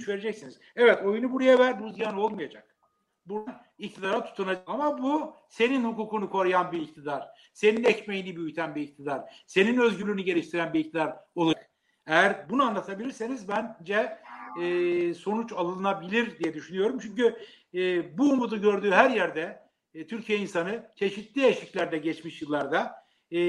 [0.08, 0.60] vereceksiniz.
[0.76, 2.76] Evet oyunu buraya ver bu ziyan olmayacak.
[3.26, 3.46] Bu
[3.78, 4.64] iktidara tutunacak.
[4.68, 7.28] Ama bu senin hukukunu koruyan bir iktidar.
[7.54, 9.44] Senin ekmeğini büyüten bir iktidar.
[9.48, 11.61] Senin özgürlüğünü geliştiren bir iktidar olacak.
[12.08, 14.18] Eğer bunu anlatabilirseniz bence
[14.62, 17.00] e, sonuç alınabilir diye düşünüyorum.
[17.02, 17.36] Çünkü
[17.74, 19.60] e, bu umudu gördüğü her yerde
[19.94, 22.96] e, Türkiye insanı çeşitli eşiklerde geçmiş yıllarda
[23.32, 23.40] e,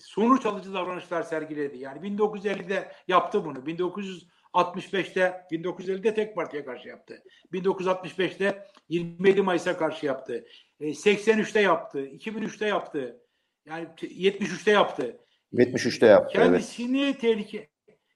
[0.00, 1.78] sonuç alıcı davranışlar sergiledi.
[1.78, 3.58] Yani 1950'de yaptı bunu.
[3.58, 7.22] 1965'te 1950'de tek partiye karşı yaptı.
[7.52, 10.44] 1965'te 27 Mayıs'a karşı yaptı.
[10.80, 12.06] E, 83'te yaptı.
[12.06, 13.20] 2003'te yaptı.
[13.66, 15.20] Yani 73'te yaptı.
[15.54, 16.38] 73'te yaptı.
[16.38, 17.20] Kendisini evet.
[17.20, 17.68] tehlike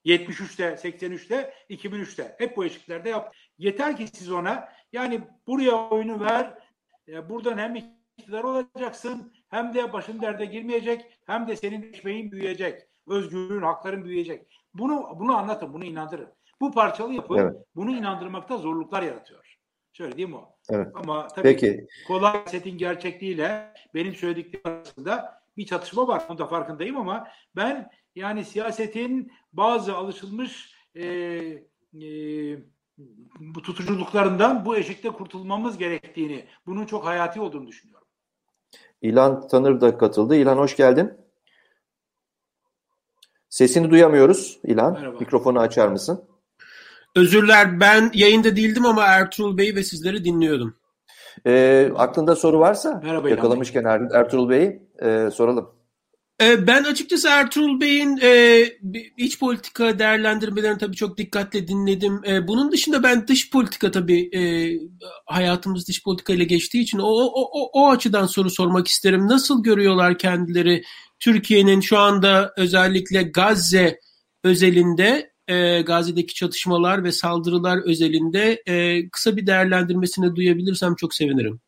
[0.04, 3.38] 73'te, 83'te, 2003'te hep bu eşiklerde yaptı.
[3.58, 6.58] Yeter ki siz ona yani buraya oyunu ver.
[7.08, 7.76] E, buradan hem
[8.18, 12.82] iktidar olacaksın hem de başın derde girmeyecek hem de senin ekmeğin büyüyecek.
[13.08, 14.46] Özgürlüğün, hakların büyüyecek.
[14.74, 16.28] Bunu bunu anlatın, bunu inandırın.
[16.60, 17.56] Bu parçalı yapı evet.
[17.76, 19.58] bunu inandırmakta zorluklar yaratıyor.
[19.92, 20.56] Söylediğim o.
[20.70, 20.88] Evet.
[20.94, 21.86] Ama tabii Peki.
[22.06, 26.24] kolay setin gerçekliğiyle benim söylediklerim arasında bir çatışma var.
[26.28, 31.04] Onun da farkındayım ama ben yani siyasetin bazı alışılmış e,
[32.02, 32.04] e,
[33.40, 38.06] bu tutuculuklarından bu eşikte kurtulmamız gerektiğini, bunun çok hayati olduğunu düşünüyorum.
[39.02, 40.36] İlan Tanır da katıldı.
[40.36, 41.12] İlan hoş geldin.
[43.48, 44.92] Sesini duyamıyoruz İlan.
[44.92, 45.18] Merhaba.
[45.18, 46.24] Mikrofonu açar mısın?
[47.16, 50.76] Özürler ben yayında değildim ama Ertuğrul Bey ve sizleri dinliyordum.
[51.46, 55.70] E, aklında soru varsa Merhaba, yakalamışken er, Ertuğrul Bey'i e, soralım.
[56.42, 58.64] E, ben açıkçası Ertuğrul Bey'in e,
[59.16, 62.20] iç politika değerlendirmelerini tabii çok dikkatle dinledim.
[62.26, 64.42] E, bunun dışında ben dış politika tabii e,
[65.26, 69.28] hayatımız dış politika ile geçtiği için o, o, o, o açıdan soru sormak isterim.
[69.28, 70.82] Nasıl görüyorlar kendileri
[71.20, 73.98] Türkiye'nin şu anda özellikle Gazze
[74.44, 81.60] özelinde e, Gazze'deki çatışmalar ve saldırılar özelinde e, kısa bir değerlendirmesini duyabilirsem çok sevinirim.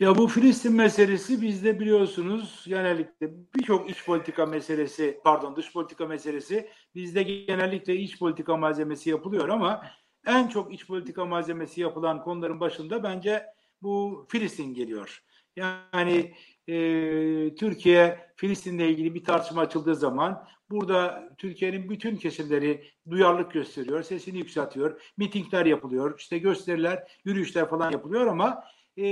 [0.00, 6.70] Ya bu Filistin meselesi bizde biliyorsunuz genellikle birçok iç politika meselesi, pardon dış politika meselesi
[6.94, 9.82] bizde genellikle iç politika malzemesi yapılıyor ama
[10.26, 13.46] en çok iç politika malzemesi yapılan konuların başında bence
[13.82, 15.22] bu Filistin geliyor.
[15.56, 16.34] Yani
[16.68, 16.74] e,
[17.54, 25.12] Türkiye Filistin'le ilgili bir tartışma açıldığı zaman burada Türkiye'nin bütün kesimleri duyarlılık gösteriyor, sesini yükseltiyor,
[25.16, 28.64] mitingler yapılıyor, işte gösteriler, yürüyüşler falan yapılıyor ama
[28.98, 29.04] e,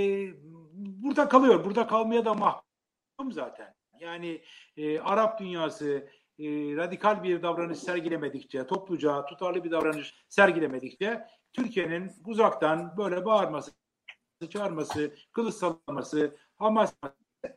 [0.73, 1.65] burada kalıyor.
[1.65, 3.75] Burada kalmaya da mahkum zaten.
[4.01, 4.43] Yani
[4.77, 6.47] e, Arap dünyası e,
[6.77, 13.73] radikal bir davranış sergilemedikçe, topluca tutarlı bir davranış sergilemedikçe Türkiye'nin uzaktan böyle bağırması,
[14.51, 16.95] çağırması, kılıç sallaması, Hamas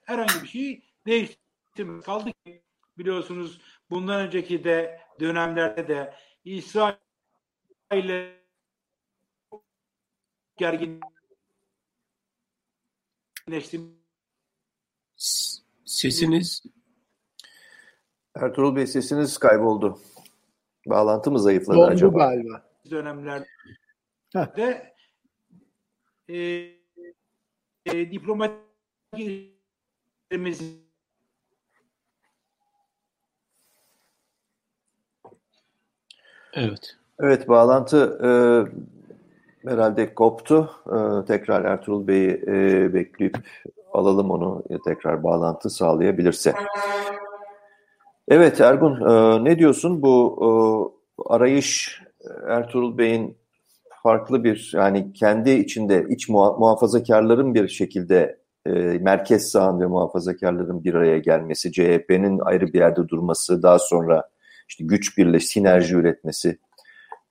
[0.04, 2.06] herhangi bir şey değiştirmez.
[2.06, 2.64] Kaldı ki
[2.98, 3.62] biliyorsunuz
[3.92, 6.14] bundan önceki de dönemlerde de
[6.46, 6.96] İsrail
[7.94, 8.42] ile
[10.58, 11.02] gergin
[15.86, 16.64] Sesiniz
[18.36, 20.00] Ertuğrul Bey sesiniz kayboldu.
[20.86, 22.18] Bağlantı mı zayıfladı Dondu acaba?
[22.18, 22.70] galiba.
[22.90, 23.46] Dönemlerde
[26.30, 26.36] e,
[27.86, 28.62] e, diplomatimiz
[36.54, 36.96] Evet.
[37.20, 38.30] Evet bağlantı e,
[39.70, 40.72] herhalde koptu.
[40.88, 43.38] Ee, tekrar Ertuğrul Bey'i e, bekleyip
[43.94, 46.54] alalım onu e, tekrar bağlantı sağlayabilirse.
[48.28, 50.50] Evet Ergun e, ne diyorsun bu e,
[51.34, 52.02] arayış
[52.48, 53.38] Ertuğrul Bey'in
[54.04, 58.72] farklı bir yani kendi içinde iç muha muhafazakarların bir şekilde e,
[59.02, 64.30] merkez sağın ve muhafazakarların bir araya gelmesi, CHP'nin ayrı bir yerde durması, daha sonra
[64.72, 66.58] işte güç birleş, sinerji üretmesi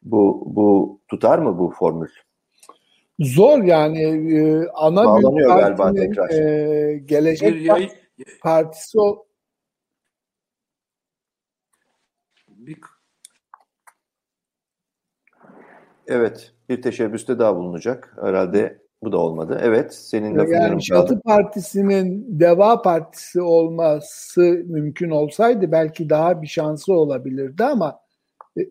[0.02, 2.08] bu, bu tutar mı bu formül?
[3.20, 4.02] Zor yani
[4.34, 6.30] e, ana Bağlanıyor galiba tekrar.
[6.30, 7.90] E, gelecek bir yayın,
[8.42, 9.26] partisi o
[12.48, 12.78] bir...
[16.06, 18.16] Evet, bir teşebbüste daha bulunacak.
[18.20, 19.60] Herhalde bu da olmadı.
[19.62, 26.92] Evet, senin lafın Yani Çatı Partisi'nin Deva Partisi olması mümkün olsaydı belki daha bir şansı
[26.92, 28.00] olabilirdi ama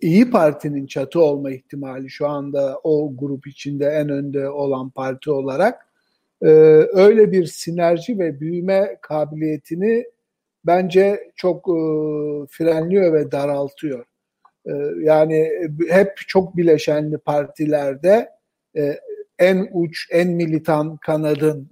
[0.02, 5.88] İyi Parti'nin çatı olma ihtimali şu anda o grup içinde en önde olan parti olarak
[6.42, 6.48] e,
[6.94, 10.06] öyle bir sinerji ve büyüme kabiliyetini
[10.66, 11.80] bence çok e,
[12.50, 14.06] frenliyor ve daraltıyor.
[14.66, 15.52] E, yani
[15.90, 18.30] hep çok bileşenli partilerde
[19.40, 21.70] en uç, en militan kanadın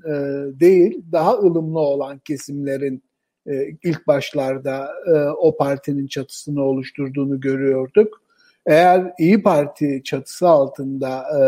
[0.59, 3.03] değil, daha ılımlı olan kesimlerin
[3.47, 8.21] e, ilk başlarda e, o partinin çatısını oluşturduğunu görüyorduk.
[8.65, 11.41] Eğer İyi Parti çatısı altında e,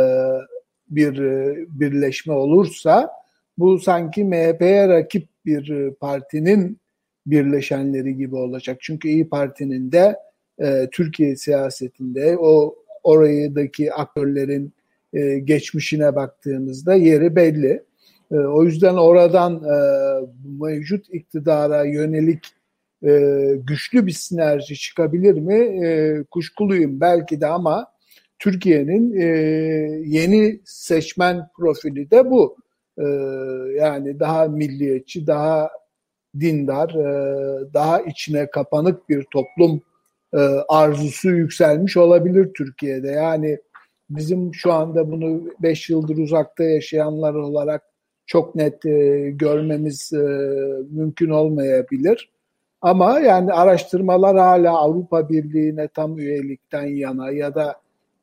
[0.89, 1.17] bir
[1.79, 3.11] birleşme olursa
[3.57, 6.79] bu sanki MHP'ye rakip bir partinin
[7.25, 8.77] birleşenleri gibi olacak.
[8.81, 10.15] Çünkü İyi Parti'nin de
[10.59, 14.73] e, Türkiye siyasetinde o orayıdaki aktörlerin
[15.13, 17.83] e, geçmişine baktığımızda yeri belli.
[18.31, 19.75] E, o yüzden oradan e,
[20.61, 22.45] mevcut iktidara yönelik
[23.03, 23.09] e,
[23.63, 25.85] güçlü bir sinerji çıkabilir mi?
[25.85, 27.87] E, kuşkuluyum belki de ama
[28.39, 29.25] Türkiye'nin e,
[30.05, 32.57] yeni seçmen profili de bu.
[32.97, 33.05] E,
[33.77, 35.69] yani daha milliyetçi, daha
[36.39, 39.81] dindar, e, daha içine kapanık bir toplum
[40.33, 40.37] e,
[40.69, 43.07] arzusu yükselmiş olabilir Türkiye'de.
[43.07, 43.59] Yani
[44.09, 47.83] bizim şu anda bunu 5 yıldır uzakta yaşayanlar olarak
[48.25, 50.17] çok net e, görmemiz e,
[50.91, 52.29] mümkün olmayabilir.
[52.81, 57.71] Ama yani araştırmalar hala Avrupa Birliği'ne tam üyelikten yana ya da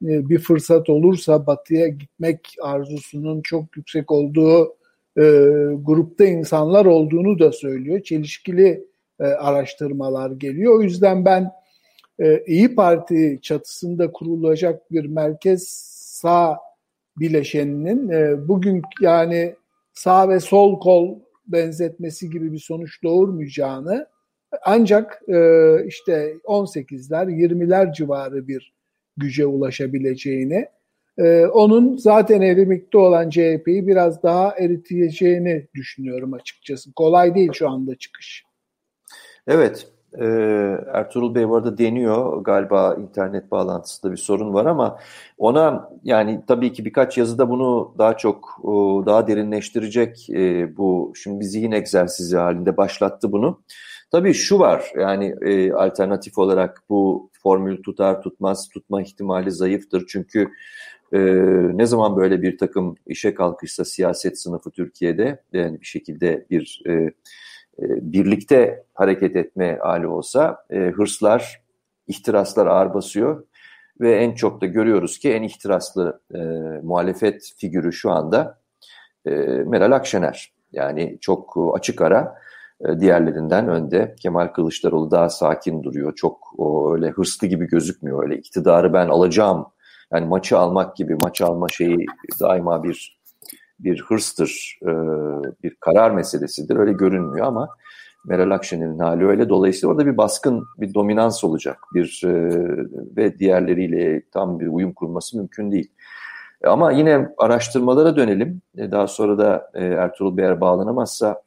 [0.03, 4.65] e, bir fırsat olursa batıya gitmek arzusunun çok yüksek olduğu
[5.17, 5.23] e,
[5.83, 8.03] grupta insanlar olduğunu da söylüyor.
[8.03, 8.85] Çelişkili
[9.21, 10.79] e, araştırmalar geliyor.
[10.79, 11.53] O yüzden ben
[12.19, 15.69] e, İyi Parti çatısında kurulacak bir merkez
[16.21, 16.59] sağ
[17.17, 19.55] bileşeninin e, bugün yani
[19.93, 24.07] sağ ve sol kol benzetmesi gibi bir sonuç doğurmayacağını
[24.65, 25.39] ancak e,
[25.87, 28.75] işte 18'ler 20'ler civarı bir
[29.17, 30.69] güce ulaşabileceğini
[31.19, 36.93] e, onun zaten erimikte olan CHP'yi biraz daha eriteceğini düşünüyorum açıkçası.
[36.93, 38.45] Kolay değil şu anda çıkış.
[39.47, 39.89] Evet
[40.21, 40.27] e,
[40.93, 44.99] Ertuğrul Bey bu arada deniyor galiba internet bağlantısında bir sorun var ama
[45.39, 48.61] ona yani tabii ki birkaç yazıda bunu daha çok
[49.07, 53.61] daha derinleştirecek e, bu şimdi bir zihin egzersizi halinde başlattı bunu.
[54.11, 60.49] Tabii şu var yani e, alternatif olarak bu formül tutar tutmaz tutma ihtimali zayıftır çünkü
[61.13, 61.19] e,
[61.79, 67.11] ne zaman böyle bir takım işe kalkışsa siyaset sınıfı Türkiye'de yani bir şekilde bir e,
[67.79, 71.63] birlikte hareket etme hali olsa e, hırslar,
[72.07, 73.45] ihtiraslar ağır basıyor
[74.01, 76.39] ve en çok da görüyoruz ki en ihtiraslı e,
[76.83, 78.59] muhalefet figürü şu anda
[79.27, 79.31] e,
[79.67, 80.53] Meral Akşener.
[80.73, 82.39] Yani çok açık ara
[82.81, 84.15] e, diğerlerinden önde.
[84.21, 86.15] Kemal Kılıçdaroğlu daha sakin duruyor.
[86.15, 88.23] Çok o, öyle hırslı gibi gözükmüyor.
[88.23, 89.67] Öyle iktidarı ben alacağım.
[90.13, 92.07] Yani maçı almak gibi maç alma şeyi
[92.41, 93.21] daima bir
[93.79, 94.91] bir hırstır, e,
[95.63, 96.77] bir karar meselesidir.
[96.77, 97.69] Öyle görünmüyor ama
[98.27, 99.49] Meral Akşener'in hali öyle.
[99.49, 101.79] Dolayısıyla orada bir baskın, bir dominans olacak.
[101.95, 102.33] Bir e,
[103.17, 105.91] ve diğerleriyle tam bir uyum kurması mümkün değil.
[106.65, 108.61] Ama yine araştırmalara dönelim.
[108.79, 111.43] E, daha sonra da Ertuğrul Bey'er bağlanamazsa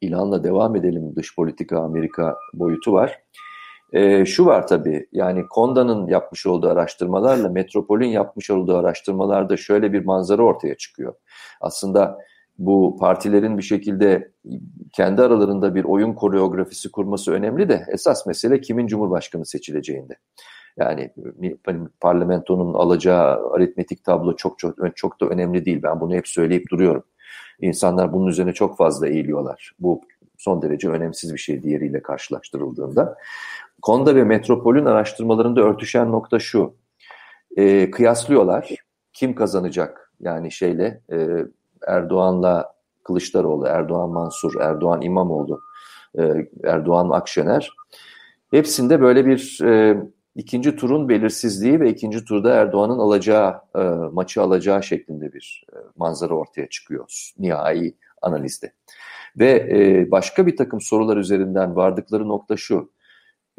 [0.00, 1.16] İlhan'la devam edelim.
[1.16, 3.22] Dış politika Amerika boyutu var.
[3.92, 10.04] E, şu var tabii yani Konda'nın yapmış olduğu araştırmalarla Metropol'ün yapmış olduğu araştırmalarda şöyle bir
[10.04, 11.14] manzara ortaya çıkıyor.
[11.60, 12.18] Aslında
[12.58, 14.32] bu partilerin bir şekilde
[14.92, 20.16] kendi aralarında bir oyun koreografisi kurması önemli de esas mesele kimin cumhurbaşkanı seçileceğinde.
[20.76, 21.10] Yani
[22.00, 25.82] parlamentonun alacağı aritmetik tablo çok çok çok da önemli değil.
[25.82, 27.02] Ben bunu hep söyleyip duruyorum.
[27.60, 29.72] İnsanlar bunun üzerine çok fazla eğiliyorlar.
[29.78, 30.00] Bu
[30.38, 33.16] son derece önemsiz bir şey diğeriyle karşılaştırıldığında.
[33.86, 36.74] Konda ve Metropol'ün araştırmalarında örtüşen nokta şu.
[37.56, 38.70] E, kıyaslıyorlar.
[39.12, 40.12] Kim kazanacak?
[40.20, 41.28] Yani şeyle e,
[41.86, 42.72] Erdoğan'la
[43.04, 45.60] Kılıçdaroğlu, Erdoğan Mansur, Erdoğan İmamoğlu,
[46.18, 46.22] e,
[46.64, 47.70] Erdoğan Akşener.
[48.50, 49.96] Hepsinde böyle bir e,
[50.34, 53.80] ikinci turun belirsizliği ve ikinci turda Erdoğan'ın alacağı, e,
[54.12, 58.72] maçı alacağı şeklinde bir e, manzara ortaya çıkıyor nihai analizde.
[59.38, 62.95] Ve e, başka bir takım sorular üzerinden vardıkları nokta şu.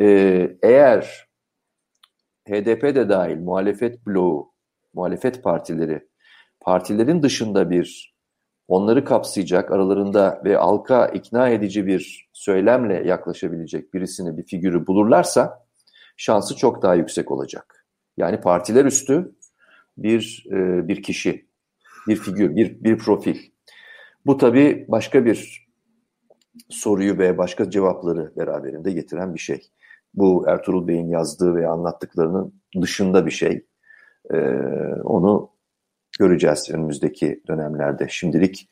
[0.01, 1.27] Ee, eğer
[2.47, 4.53] HDP de dahil muhalefet bloğu,
[4.93, 6.07] muhalefet partileri,
[6.59, 8.17] partilerin dışında bir
[8.67, 15.65] onları kapsayacak aralarında ve halka ikna edici bir söylemle yaklaşabilecek birisini, bir figürü bulurlarsa
[16.17, 17.85] şansı çok daha yüksek olacak.
[18.17, 19.35] Yani partiler üstü
[19.97, 21.45] bir e, bir kişi,
[22.07, 23.37] bir figür, bir bir profil.
[24.25, 25.67] Bu tabii başka bir
[26.69, 29.61] soruyu ve başka cevapları beraberinde getiren bir şey
[30.17, 33.65] bu Ertuğrul Bey'in yazdığı ve anlattıklarının dışında bir şey.
[34.33, 34.37] E,
[35.03, 35.49] onu
[36.19, 38.07] göreceğiz önümüzdeki dönemlerde.
[38.09, 38.69] Şimdilik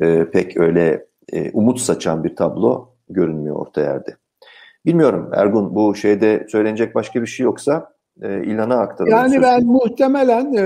[0.00, 4.16] e, pek öyle e, umut saçan bir tablo görünmüyor orta yerde.
[4.86, 9.16] Bilmiyorum Ergun bu şeyde söylenecek başka bir şey yoksa e, İlhan'a aktaralım.
[9.16, 9.42] Yani sözü.
[9.42, 10.64] ben muhtemelen e,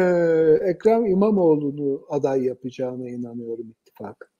[0.70, 4.33] Ekrem İmamoğlu'nu aday yapacağına inanıyorum ittifak.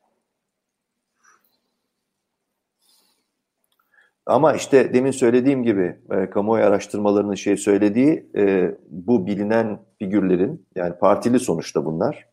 [4.27, 10.95] Ama işte demin söylediğim gibi e, kamuoyu araştırmalarının şey söylediği e, bu bilinen figürlerin yani
[10.99, 12.29] partili sonuçta bunlar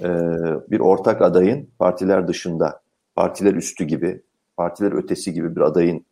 [0.00, 0.08] e,
[0.70, 2.80] bir ortak adayın partiler dışında
[3.14, 4.22] partiler üstü gibi
[4.56, 6.06] partiler ötesi gibi bir adayın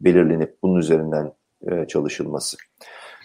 [0.00, 2.56] belirlenip bunun üzerinden e, çalışılması.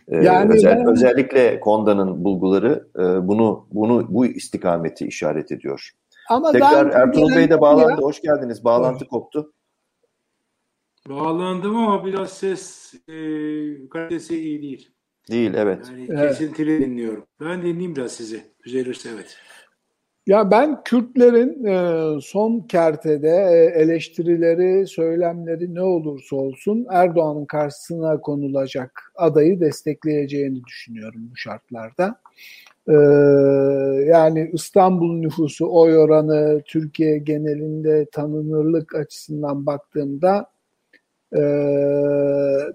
[0.07, 0.91] E, yani özel, ben...
[0.91, 5.91] özellikle Konda'nın bulguları e, bunu bunu bu istikameti işaret ediyor.
[6.29, 7.91] Ama Tekrar Ertuğrul Bey de bağlandı.
[7.91, 7.97] Ya.
[7.97, 8.63] Hoş geldiniz.
[8.63, 9.53] Bağlantı koptu.
[11.09, 13.13] Bağlandım ama biraz ses e,
[13.89, 14.89] kalitesi iyi değil.
[15.31, 15.85] Değil evet.
[15.91, 16.29] Yani evet.
[16.29, 17.25] kesintili dinliyorum.
[17.39, 18.43] Ben dinleyeyim biraz sizi.
[18.65, 19.37] Düzelirse evet.
[20.27, 29.01] Ya ben Kürtlerin e, son kertede e, eleştirileri, söylemleri ne olursa olsun Erdoğan'ın karşısına konulacak
[29.15, 32.15] adayı destekleyeceğini düşünüyorum bu şartlarda.
[32.87, 32.93] E,
[34.05, 40.50] yani İstanbul nüfusu oy oranı Türkiye genelinde tanınırlık açısından baktığımda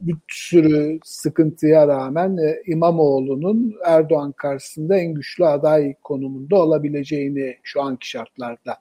[0.01, 8.77] bir sürü sıkıntıya rağmen İmamoğlu'nun Erdoğan karşısında en güçlü aday konumunda olabileceğini şu anki şartlarda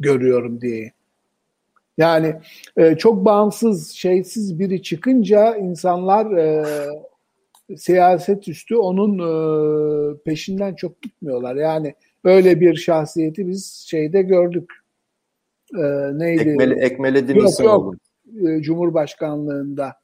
[0.00, 0.92] görüyorum diye.
[1.98, 2.34] Yani
[2.98, 6.28] çok bağımsız, şeysiz biri çıkınca insanlar
[7.76, 11.56] siyaset üstü onun peşinden çok gitmiyorlar.
[11.56, 14.79] Yani böyle bir şahsiyeti biz şeyde gördük
[15.74, 16.48] e, neydi?
[16.48, 17.94] Ekmeli, ekmeledin yok, yok.
[18.48, 19.94] E, Cumhurbaşkanlığında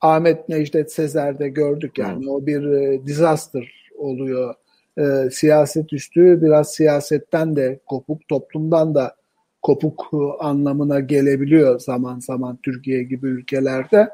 [0.00, 2.30] Ahmet Necdet Sezer'de gördük yani Hı.
[2.30, 4.54] o bir e, disaster oluyor.
[4.98, 9.14] E, siyaset üstü biraz siyasetten de kopuk toplumdan da
[9.62, 14.08] kopuk anlamına gelebiliyor zaman zaman Türkiye gibi ülkelerde.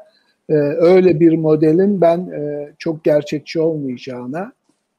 [0.49, 4.51] E, öyle bir modelin ben e, çok gerçekçi olmayacağına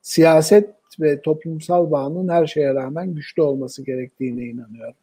[0.02, 4.94] siyaset ve toplumsal bağının her şeye rağmen güçlü olması gerektiğine inanıyorum.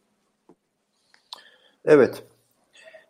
[1.86, 2.23] Evet.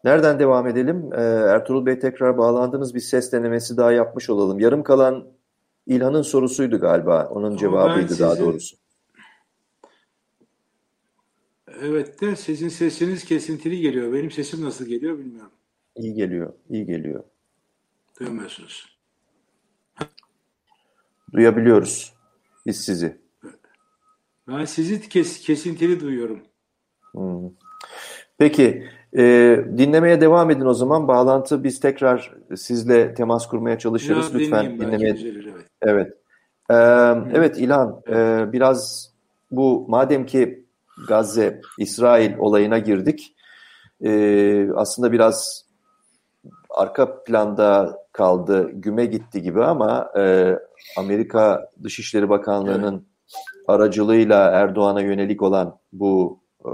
[0.04, 1.10] Nereden devam edelim?
[1.14, 2.96] Ee, Ertuğrul Bey tekrar bağlandınız.
[2.96, 4.60] Bir ses denemesi daha yapmış olalım.
[4.60, 5.28] Yarım kalan
[5.86, 7.28] İlhan'ın sorusuydu galiba.
[7.28, 8.78] Onun cevabıydı sizin, daha doğrusu.
[11.82, 14.14] Evet de sizin sesiniz kesintili geliyor.
[14.14, 15.52] Benim sesim nasıl geliyor bilmiyorum.
[15.96, 16.54] İyi geliyor.
[16.70, 17.24] iyi geliyor.
[18.20, 18.98] Duymuyorsunuz.
[21.34, 22.14] Duyabiliyoruz.
[22.66, 23.18] Biz sizi.
[24.48, 26.40] Ben sizi kes, kesintili duyuyorum.
[27.12, 27.50] Hmm.
[28.38, 29.24] Peki, e,
[29.78, 31.08] dinlemeye devam edin o zaman.
[31.08, 34.34] Bağlantı biz tekrar sizle temas kurmaya çalışırız.
[34.34, 35.14] Ya, Lütfen dinlemeye.
[35.14, 35.66] Düzelir, evet.
[35.82, 36.14] Evet.
[36.70, 36.76] Ee,
[37.34, 39.12] evet İlhan, e, biraz
[39.52, 40.66] bu madem ki
[41.08, 43.36] Gazze, İsrail olayına girdik.
[44.02, 45.66] E, aslında biraz
[46.70, 50.56] arka planda kaldı, güme gitti gibi ama e,
[50.98, 53.04] Amerika Dışişleri Bakanlığı'nın evet.
[53.68, 56.72] aracılığıyla Erdoğan'a yönelik olan bu e,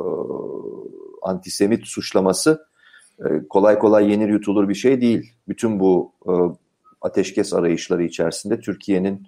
[1.21, 2.65] antisemit suçlaması
[3.19, 5.33] e, kolay kolay yenir yutulur bir şey değil.
[5.47, 6.31] Bütün bu e,
[7.01, 9.27] ateşkes arayışları içerisinde Türkiye'nin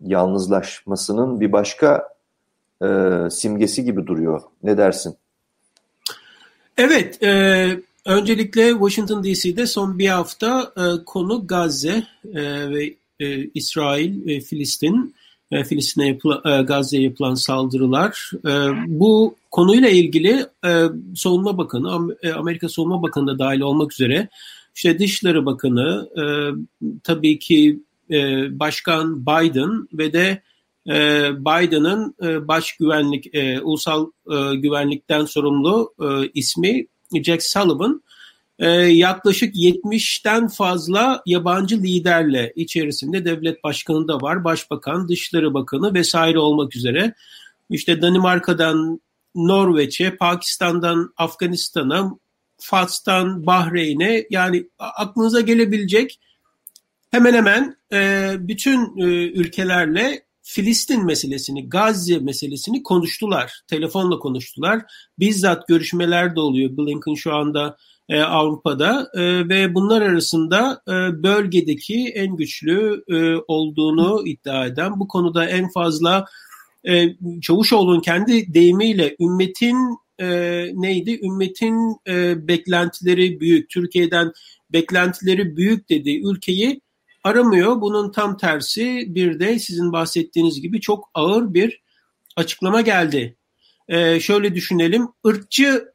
[0.00, 2.08] yalnızlaşmasının bir başka
[2.82, 2.86] e,
[3.30, 4.42] simgesi gibi duruyor.
[4.62, 5.16] Ne dersin?
[6.76, 7.66] Evet, e,
[8.06, 12.04] öncelikle Washington DC'de son bir hafta e, konu Gazze
[12.34, 15.14] e, ve e, İsrail ve Filistin
[15.64, 18.30] Filistin'e yapılan, e, Gazze'ye yapılan saldırılar.
[18.46, 18.50] E,
[18.86, 20.84] bu konuyla ilgili e,
[21.16, 24.28] Savunma Bakanı, e, Amerika Savunma Bakanı da dahil olmak üzere
[24.74, 26.24] işte Dışişleri Bakanı, e,
[27.04, 27.80] tabii ki
[28.10, 28.16] e,
[28.60, 30.42] Başkan Biden ve de
[30.88, 30.94] e,
[31.40, 36.86] Biden'ın e, baş güvenlik, e, ulusal e, güvenlikten sorumlu e, ismi
[37.24, 38.02] Jack Sullivan
[38.62, 46.38] e, yaklaşık 70'ten fazla yabancı liderle içerisinde devlet başkanı da var, başbakan, dışişleri bakanı vesaire
[46.38, 47.14] olmak üzere.
[47.70, 49.00] İşte Danimarka'dan
[49.34, 52.18] Norveç'e, Pakistan'dan Afganistan'a,
[52.58, 56.20] Fas'tan Bahreyn'e yani aklınıza gelebilecek
[57.10, 63.60] hemen hemen e, bütün e, ülkelerle Filistin meselesini, Gazze meselesini konuştular.
[63.66, 64.82] Telefonla konuştular.
[65.18, 66.76] Bizzat görüşmeler de oluyor.
[66.76, 67.76] Blinken şu anda
[68.12, 75.08] e, Avrupa'da e, ve bunlar arasında e, bölgedeki en güçlü e, olduğunu iddia eden bu
[75.08, 76.24] konuda en fazla
[76.88, 79.76] e, Çavuşoğlu'nun kendi deyimiyle ümmetin
[80.18, 80.26] e,
[80.74, 81.20] neydi?
[81.22, 84.32] Ümmetin e, beklentileri büyük, Türkiye'den
[84.72, 86.80] beklentileri büyük dediği ülkeyi
[87.24, 87.80] aramıyor.
[87.80, 91.82] Bunun tam tersi bir de sizin bahsettiğiniz gibi çok ağır bir
[92.36, 93.36] açıklama geldi.
[93.88, 95.92] E, şöyle düşünelim, ırkçı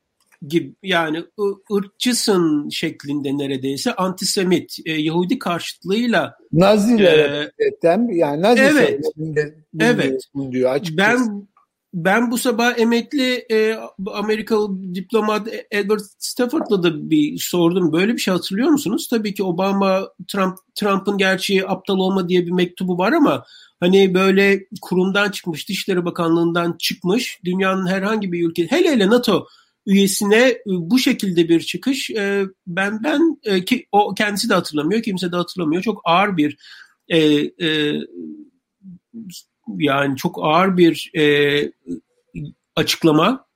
[0.48, 1.24] gibi yani
[1.72, 9.06] ırkçısın şeklinde neredeyse antisemit e, Yahudi karşıtlığıyla Nazilere e, yani Nazi evet,
[9.80, 10.22] evet.
[10.52, 11.30] diyor açıkçası.
[11.30, 11.48] Ben
[11.94, 13.78] ben bu sabah emekli e,
[14.14, 17.94] Amerikalı diplomat Edward Stafford'la da bir sordum.
[17.94, 19.08] Böyle bir şey hatırlıyor musunuz?
[19.12, 23.46] Tabii ki Obama, Trump, Trump'ın gerçi aptal olma diye bir mektubu var ama
[23.80, 29.48] hani böyle kurumdan çıkmış, Dışişleri Bakanlığı'ndan çıkmış, dünyanın herhangi bir ülke, hele hele NATO
[29.88, 32.12] üyesine bu şekilde bir çıkış
[32.68, 35.82] ben ben ki o kendisi de hatırlamıyor, kimse de hatırlamıyor.
[35.82, 36.58] Çok ağır bir
[37.10, 37.20] e,
[37.68, 37.94] e,
[39.78, 41.72] yani çok ağır bir e,
[42.76, 43.48] açıklama.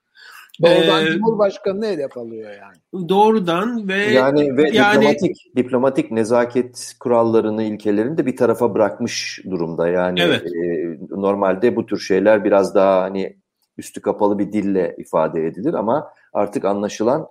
[0.61, 3.09] Doğrudan ee, Cumhurbaşkanı'nı hedef alıyor yani.
[3.09, 9.87] Doğrudan ve yani ve yani, diplomatik diplomatik nezaket kurallarını, ilkelerini de bir tarafa bırakmış durumda.
[9.87, 10.45] Yani evet.
[10.45, 13.37] e, normalde bu tür şeyler biraz daha hani
[13.77, 17.27] üstü kapalı bir dille ifade edilir ama artık anlaşılan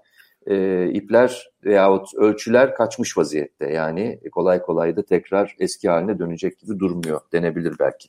[0.47, 3.73] e, ipler veyahut ölçüler kaçmış vaziyette.
[3.73, 8.09] Yani kolay kolay da tekrar eski haline dönecek gibi durmuyor denebilir belki.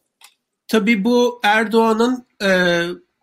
[0.67, 2.49] Tabii bu Erdoğan'ın e,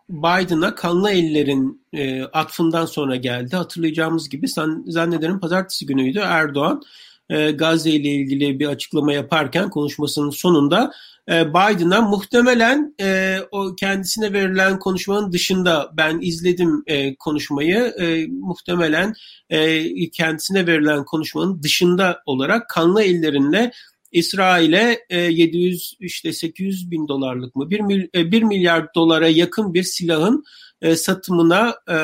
[0.09, 3.55] Biden'a kanlı ellerin e, atfından sonra geldi.
[3.55, 6.81] Hatırlayacağımız gibi sen, zannederim pazartesi günüydü Erdoğan
[7.29, 10.91] e, Gazze ile ilgili bir açıklama yaparken konuşmasının sonunda
[11.27, 17.77] Biden'a muhtemelen e, o kendisine verilen konuşmanın dışında ben izledim e, konuşmayı.
[17.77, 19.13] E, muhtemelen
[19.49, 23.71] e, kendisine verilen konuşmanın dışında olarak kanlı ellerinle
[24.11, 29.73] İsrail'e e, 700 işte 800 bin dolarlık mı 1, mil, e, 1 milyar dolara yakın
[29.73, 30.43] bir silahın
[30.81, 31.97] e, satımına e,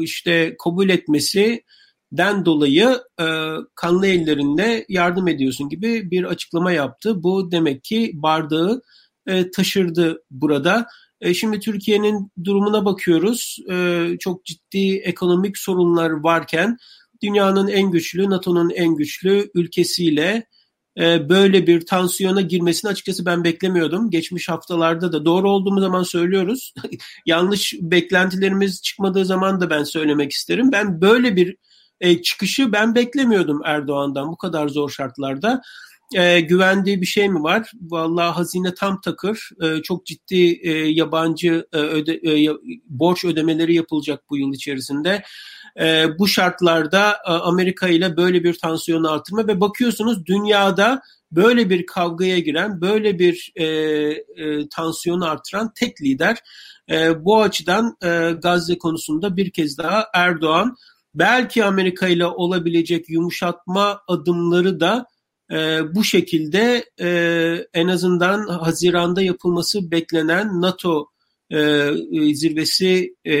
[0.00, 1.62] işte kabul etmesi
[2.16, 3.26] den dolayı e,
[3.74, 7.22] kanlı ellerinde yardım ediyorsun gibi bir açıklama yaptı.
[7.22, 8.82] Bu demek ki bardağı
[9.26, 10.86] e, taşırdı burada.
[11.20, 13.58] E, şimdi Türkiye'nin durumuna bakıyoruz.
[13.70, 16.76] E, çok ciddi ekonomik sorunlar varken
[17.22, 20.46] dünyanın en güçlü, NATO'nun en güçlü ülkesiyle
[20.98, 24.10] e, böyle bir tansiyona girmesini açıkçası ben beklemiyordum.
[24.10, 26.74] Geçmiş haftalarda da doğru olduğumuz zaman söylüyoruz.
[27.26, 30.72] Yanlış beklentilerimiz çıkmadığı zaman da ben söylemek isterim.
[30.72, 31.56] Ben böyle bir
[32.04, 35.62] e, çıkışı ben beklemiyordum Erdoğan'dan bu kadar zor şartlarda.
[36.14, 37.70] E, güvendiği bir şey mi var?
[37.80, 39.50] Vallahi hazine tam takır.
[39.62, 42.48] E, çok ciddi e, yabancı e, öde, e,
[42.86, 45.22] borç ödemeleri yapılacak bu yıl içerisinde.
[45.80, 51.02] E, bu şartlarda e, Amerika ile böyle bir tansiyonu artırma ve bakıyorsunuz dünyada
[51.32, 56.38] böyle bir kavgaya giren, böyle bir e, e, tansiyonu artıran tek lider.
[56.90, 60.76] E, bu açıdan e, Gazze konusunda bir kez daha Erdoğan
[61.14, 65.06] belki Amerika ile olabilecek yumuşatma adımları da
[65.52, 67.08] e, bu şekilde e,
[67.74, 71.06] en azından Haziran'da yapılması beklenen NATO
[71.50, 73.34] e, e, zirvesi e,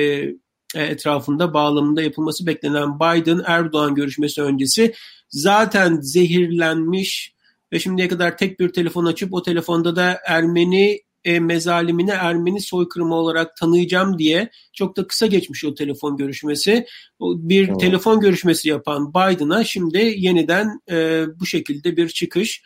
[0.74, 4.94] etrafında bağlamında yapılması beklenen Biden-Erdoğan görüşmesi öncesi
[5.28, 7.34] zaten zehirlenmiş
[7.72, 13.14] ve şimdiye kadar tek bir telefon açıp o telefonda da Ermeni e, mezalimini Ermeni soykırımı
[13.14, 16.86] olarak tanıyacağım diye çok da kısa geçmiş o telefon görüşmesi.
[17.20, 17.80] Bir evet.
[17.80, 22.62] telefon görüşmesi yapan Biden'a şimdi yeniden e, bu şekilde bir çıkış.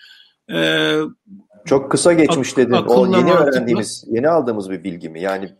[0.53, 0.93] E,
[1.65, 2.73] çok kısa geçmiş dedin.
[2.73, 5.23] O yeni öğrendiğimiz, yeni aldığımız bir bilgi mi?
[5.23, 5.53] Yani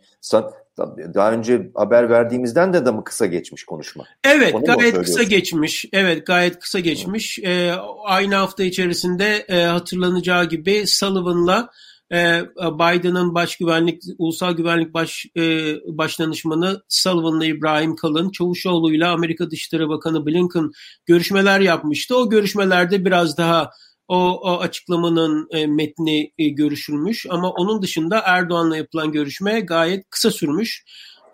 [1.13, 4.03] daha önce haber verdiğimizden de de mi kısa geçmiş konuşma?
[4.23, 5.85] Evet, Onu gayet kısa geçmiş.
[5.93, 7.39] Evet, gayet kısa geçmiş.
[7.39, 7.73] Ee,
[8.05, 11.69] aynı hafta içerisinde e, hatırlanacağı gibi Sullivan'la
[12.11, 19.89] e, Biden'ın baş güvenlik, ulusal güvenlik baş e, başdanışmanı Sullivan'la İbrahim Kalın, Çavuşoğlu'yla Amerika Dışişleri
[19.89, 20.71] Bakanı Blinken
[21.05, 22.17] görüşmeler yapmıştı.
[22.17, 23.69] O görüşmelerde biraz daha
[24.07, 30.31] o, o açıklamanın e, metni e, görüşülmüş ama onun dışında Erdoğan'la yapılan görüşme gayet kısa
[30.31, 30.83] sürmüş.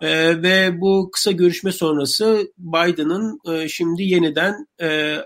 [0.00, 5.16] E, ve bu kısa görüşme sonrası Biden'ın e, şimdi yeniden e,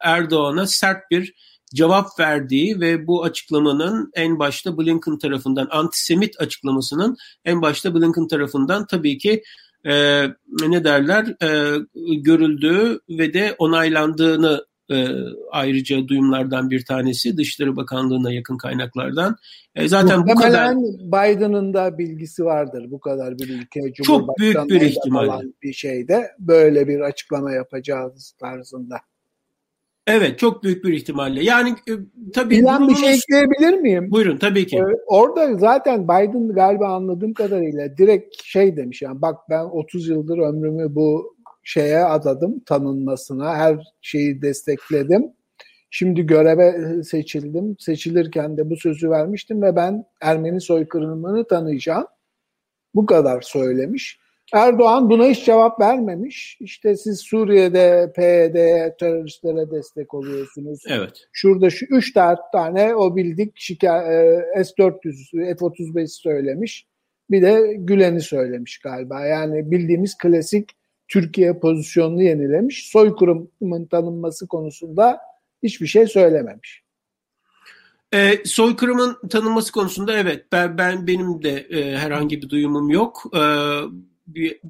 [0.00, 1.34] Erdoğan'a sert bir
[1.74, 8.86] cevap verdiği ve bu açıklamanın en başta Blinken tarafından antisemit açıklamasının en başta Blinken tarafından
[8.86, 9.42] tabii ki
[9.84, 10.24] e,
[10.68, 11.78] ne derler e,
[12.16, 15.08] görüldüğü ve de onaylandığını e,
[15.50, 19.36] ayrıca duyumlardan bir tanesi Dışişleri Bakanlığı'na yakın kaynaklardan.
[19.74, 24.80] E, zaten bu kadar Biden'ın da bilgisi vardır bu kadar bir ülke çok büyük bir
[24.80, 28.96] ihtimal bir şeyde böyle bir açıklama yapacağız tarzında.
[30.06, 31.44] Evet çok büyük bir ihtimalle.
[31.44, 31.92] Yani e,
[32.34, 33.02] tabii Bilen durumumuz...
[33.02, 34.10] bir şey ekleyebilir miyim?
[34.10, 34.76] Buyurun tabii ki.
[34.76, 40.38] Ee, orada zaten Biden galiba anladığım kadarıyla direkt şey demiş yani bak ben 30 yıldır
[40.38, 45.32] ömrümü bu şeye adadım tanınmasına her şeyi destekledim.
[45.90, 47.76] Şimdi göreve seçildim.
[47.78, 52.06] Seçilirken de bu sözü vermiştim ve ben Ermeni soykırımını tanıyacağım.
[52.94, 54.23] Bu kadar söylemiş.
[54.52, 56.56] Erdoğan buna hiç cevap vermemiş.
[56.60, 58.56] İşte siz Suriye'de PYD
[58.98, 60.82] teröristlere destek oluyorsunuz.
[60.88, 61.28] Evet.
[61.32, 62.12] Şurada şu üç
[62.52, 66.86] tane o bildik şikay- S-400, F-35 söylemiş.
[67.30, 69.26] Bir de Gülen'i söylemiş galiba.
[69.26, 70.70] Yani bildiğimiz klasik
[71.08, 72.90] Türkiye pozisyonunu yenilemiş.
[72.90, 75.20] Soykırımın tanınması konusunda
[75.62, 76.84] hiçbir şey söylememiş.
[78.14, 83.22] E, soykırımın tanınması konusunda evet ben, ben benim de e, herhangi bir duyumum yok.
[83.36, 83.42] E,
[84.26, 84.60] bir,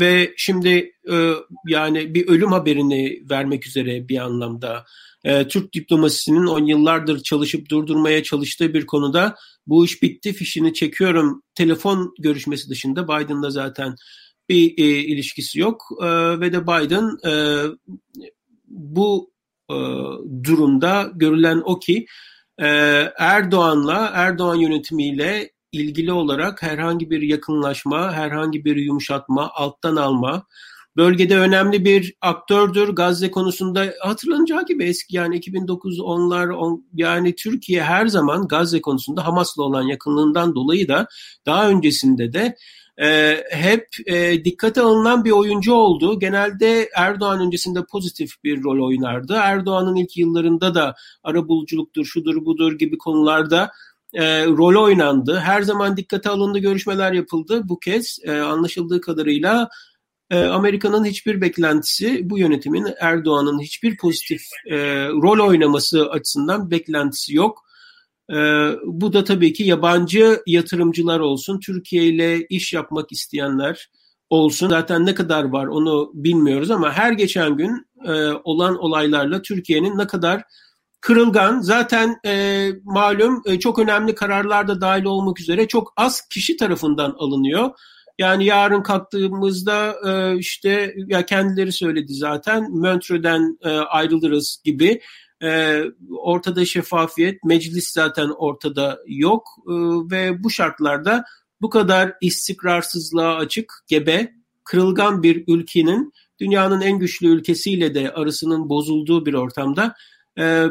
[0.00, 1.32] ve şimdi e,
[1.68, 4.84] yani bir ölüm haberini vermek üzere bir anlamda
[5.24, 11.42] e, Türk diplomasisinin on yıllardır çalışıp durdurmaya çalıştığı bir konuda bu iş bitti fişini çekiyorum.
[11.54, 13.94] Telefon görüşmesi dışında Biden'la zaten
[14.48, 15.82] bir e, ilişkisi yok.
[16.02, 16.06] E,
[16.40, 17.64] ve de Biden e,
[18.68, 19.32] bu
[19.70, 19.76] e,
[20.44, 22.06] durumda görülen o ki
[22.58, 22.66] e,
[23.18, 30.46] Erdoğan'la Erdoğan yönetimiyle ilgili olarak herhangi bir yakınlaşma, herhangi bir yumuşatma, alttan alma,
[30.96, 32.88] bölgede önemli bir aktördür.
[32.88, 39.26] Gazze konusunda hatırlanacağı gibi eski yani 2009 onlar on, yani Türkiye her zaman Gazze konusunda
[39.26, 41.06] Hamas'la olan yakınlığından dolayı da
[41.46, 42.56] daha öncesinde de
[43.02, 46.18] e, hep e, dikkate alınan bir oyuncu oldu.
[46.18, 49.34] Genelde Erdoğan öncesinde pozitif bir rol oynardı.
[49.34, 53.70] Erdoğan'ın ilk yıllarında da arabuluculuktur, şudur budur gibi konularda
[54.14, 55.38] e, rol oynandı.
[55.38, 57.62] Her zaman dikkate alındı, görüşmeler yapıldı.
[57.64, 59.68] Bu kez e, anlaşıldığı kadarıyla
[60.30, 64.76] e, Amerika'nın hiçbir beklentisi, bu yönetimin Erdoğan'ın hiçbir pozitif e,
[65.08, 67.64] rol oynaması açısından beklentisi yok.
[68.30, 68.36] E,
[68.84, 73.90] bu da tabii ki yabancı yatırımcılar olsun, Türkiye ile iş yapmak isteyenler
[74.30, 74.68] olsun.
[74.68, 78.12] Zaten ne kadar var onu bilmiyoruz ama her geçen gün e,
[78.44, 80.42] olan olaylarla Türkiye'nin ne kadar
[81.00, 81.60] kırılgan.
[81.60, 87.14] Zaten e, malum e, çok önemli kararlar da dahil olmak üzere çok az kişi tarafından
[87.18, 87.70] alınıyor.
[88.18, 95.00] Yani yarın kalktığımızda e, işte ya kendileri söyledi zaten Montreux'den e, ayrılırız gibi.
[95.42, 95.82] E,
[96.18, 99.72] ortada şeffafiyet, meclis zaten ortada yok e,
[100.10, 101.24] ve bu şartlarda
[101.60, 104.32] bu kadar istikrarsızlığa açık, gebe,
[104.64, 109.94] kırılgan bir ülkenin dünyanın en güçlü ülkesiyle de arasının bozulduğu bir ortamda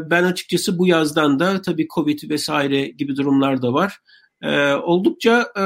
[0.10, 4.00] ben açıkçası bu yazdan da tabii Covid vesaire gibi durumlar da var.
[4.42, 5.64] E, oldukça e,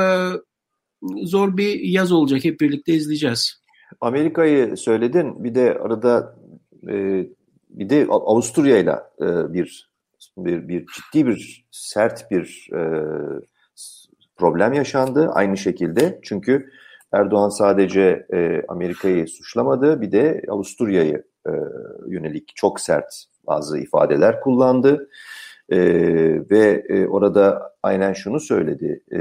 [1.23, 2.43] zor bir yaz olacak.
[2.43, 3.63] Hep birlikte izleyeceğiz.
[4.01, 5.43] Amerika'yı söyledin.
[5.43, 6.35] Bir de arada
[6.89, 7.27] e,
[7.69, 8.95] bir de Avusturya ile
[9.53, 9.89] bir
[10.37, 12.81] bir bir ciddi bir sert bir e,
[14.35, 16.19] problem yaşandı aynı şekilde.
[16.23, 16.69] Çünkü
[17.11, 21.51] Erdoğan sadece e, Amerika'yı suçlamadı, bir de Avusturya'yı e,
[22.07, 25.09] yönelik çok sert bazı ifadeler kullandı.
[25.69, 25.79] E,
[26.49, 29.03] ve e, orada aynen şunu söyledi.
[29.13, 29.19] E,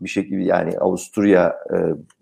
[0.00, 1.76] bir şekilde yani Avusturya e,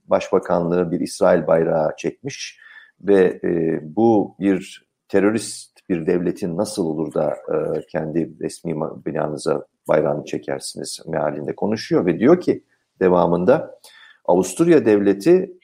[0.06, 2.58] Başbakanlığı bir İsrail bayrağı çekmiş
[3.00, 8.74] ve e, bu bir terörist bir devletin nasıl olur da e, kendi resmi
[9.06, 12.64] binanıza bayrağını çekersiniz mealinde konuşuyor ve diyor ki
[13.00, 13.80] devamında
[14.24, 15.58] Avusturya devleti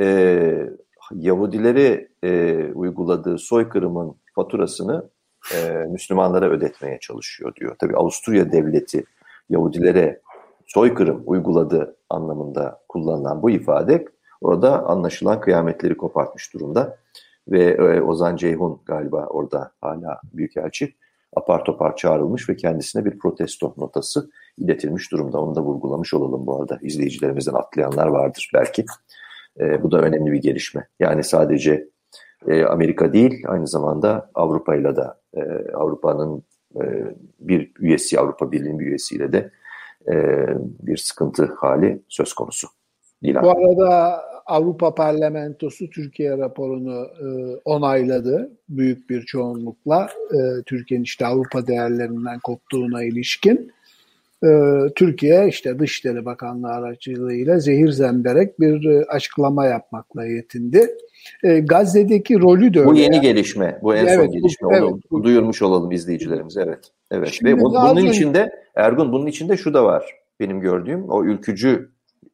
[0.00, 0.68] e,
[1.14, 5.10] Yahudileri e, uyguladığı soykırımın faturasını
[5.54, 7.76] e, Müslümanlara ödetmeye çalışıyor diyor.
[7.78, 9.04] Tabi Avusturya devleti
[9.50, 10.20] Yahudilere
[10.66, 14.04] soykırım uyguladı anlamında kullanılan bu ifade
[14.40, 16.98] orada anlaşılan kıyametleri kopartmış durumda.
[17.48, 20.94] Ve e, Ozan Ceyhun galiba orada hala büyükelçi
[21.36, 25.40] apar topar çağrılmış ve kendisine bir protesto notası iletilmiş durumda.
[25.40, 26.78] Onu da vurgulamış olalım bu arada.
[26.82, 28.84] İzleyicilerimizden atlayanlar vardır belki.
[29.60, 30.88] E, bu da önemli bir gelişme.
[31.00, 31.88] Yani sadece
[32.48, 35.42] e, Amerika değil aynı zamanda Avrupa ile de e,
[35.74, 36.42] Avrupa'nın
[36.76, 36.82] e,
[37.40, 39.50] bir üyesi Avrupa Birliği'nin bir üyesiyle de
[40.12, 42.68] e, bir sıkıntı hali söz konusu.
[43.22, 43.44] Dilan.
[43.44, 47.26] Bu arada Avrupa Parlamentosu Türkiye raporunu e,
[47.64, 50.08] onayladı büyük bir çoğunlukla.
[50.32, 53.72] E, Türkiye'nin işte Avrupa değerlerinden koptuğuna ilişkin.
[54.44, 54.48] E,
[54.96, 60.88] Türkiye işte Dışişleri Bakanlığı aracılığıyla zehir zemberek bir e, açıklama yapmakla yetindi.
[61.42, 62.90] E, Gazze'deki rolü de öyle.
[62.90, 64.68] Bu yeni gelişme, bu en evet, son gelişme.
[64.68, 66.56] Bu, Onu evet, duyurmuş olalım izleyicilerimiz.
[66.56, 66.90] Evet.
[67.10, 67.28] Evet.
[67.32, 70.04] Şimdi Ve bu, bunun içinde Ergun bunun içinde şu da var
[70.40, 71.10] benim gördüğüm.
[71.10, 71.90] O ülkücü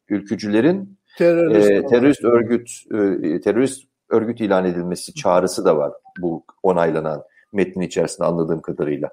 [0.09, 7.23] ülkücülerin terörist, e, terörist örgüt e, terörist örgüt ilan edilmesi çağrısı da var bu onaylanan
[7.53, 9.09] metnin içerisinde anladığım kadarıyla.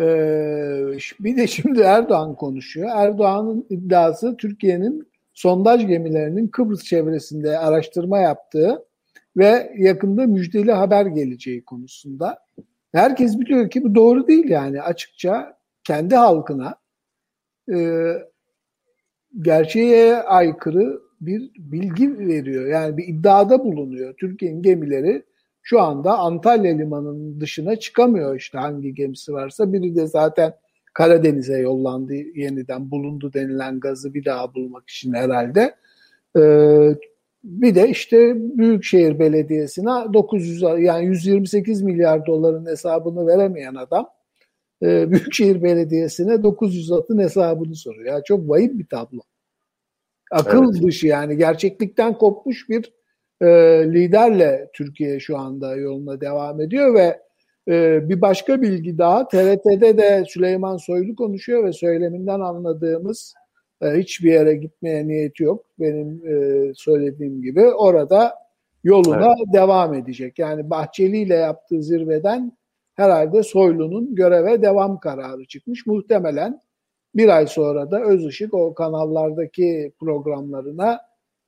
[0.00, 2.90] Ee, bir de şimdi Erdoğan konuşuyor.
[2.94, 8.84] Erdoğan'ın iddiası Türkiye'nin sondaj gemilerinin Kıbrıs çevresinde araştırma yaptığı
[9.36, 12.38] ve yakında müjdeli haber geleceği konusunda.
[12.92, 16.74] Herkes biliyor ki bu doğru değil yani açıkça kendi halkına
[17.74, 18.08] e,
[19.40, 22.66] gerçeğe aykırı bir bilgi veriyor.
[22.66, 24.14] Yani bir iddiada bulunuyor.
[24.14, 25.22] Türkiye'nin gemileri
[25.62, 29.72] şu anda Antalya limanının dışına çıkamıyor işte hangi gemisi varsa.
[29.72, 30.54] Biri de zaten
[30.94, 35.74] Karadeniz'e yollandı yeniden bulundu denilen gazı bir daha bulmak için herhalde.
[36.38, 36.96] Ee,
[37.44, 44.08] bir de işte Büyükşehir Belediyesi'ne 900 yani 128 milyar doların hesabını veremeyen adam
[44.82, 48.06] e, Büyükşehir Belediyesi'ne 900 atın hesabını soruyor.
[48.06, 49.20] Yani çok vahim bir tablo.
[50.30, 50.82] Akıl evet.
[50.82, 52.92] dışı yani gerçeklikten kopmuş bir
[53.42, 53.46] e,
[53.92, 57.20] liderle Türkiye şu anda yoluna devam ediyor ve
[57.68, 63.34] e, bir başka bilgi daha TRT'de de Süleyman Soylu konuşuyor ve söyleminden anladığımız
[63.82, 65.64] e, hiçbir yere gitmeye niyeti yok.
[65.80, 68.34] Benim e, söylediğim gibi orada
[68.84, 69.54] yoluna evet.
[69.54, 70.38] devam edecek.
[70.38, 72.52] Yani Bahçeli ile yaptığı zirveden
[72.94, 75.86] herhalde Soylu'nun göreve devam kararı çıkmış.
[75.86, 76.60] Muhtemelen
[77.14, 81.00] bir ay sonra da Özışık o kanallardaki programlarına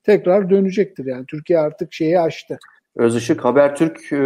[0.04, 1.06] tekrar dönecektir.
[1.06, 2.58] Yani Türkiye artık şeyi açtı.
[2.96, 4.16] Özışık Habertürk e,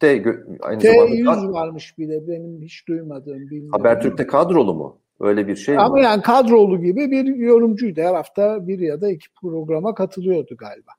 [0.00, 3.70] de aynı T100 zamanda varmış bir de benim hiç duymadığım bilmiyorum.
[3.72, 4.98] Habertürk'te kadrolu mu?
[5.20, 6.02] Öyle bir şey Ama mi?
[6.02, 8.00] yani kadrolu gibi bir yorumcuydu.
[8.00, 10.92] Her hafta bir ya da iki programa katılıyordu galiba.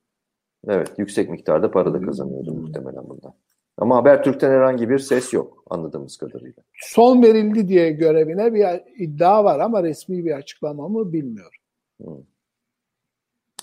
[0.68, 3.34] Evet, yüksek miktarda para da kazanıyordu muhtemelen bundan.
[3.78, 6.64] Ama Habertürk'ten herhangi bir ses yok anladığımız kadarıyla.
[6.74, 8.66] Son verildi diye görevine bir
[8.98, 11.60] iddia var ama resmi bir açıklama mı bilmiyorum.
[12.04, 12.16] Hmm.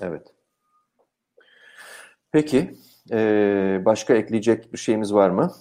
[0.02, 0.22] Evet.
[2.32, 2.74] Peki,
[3.12, 5.52] ee, başka ekleyecek bir şeyimiz var mı?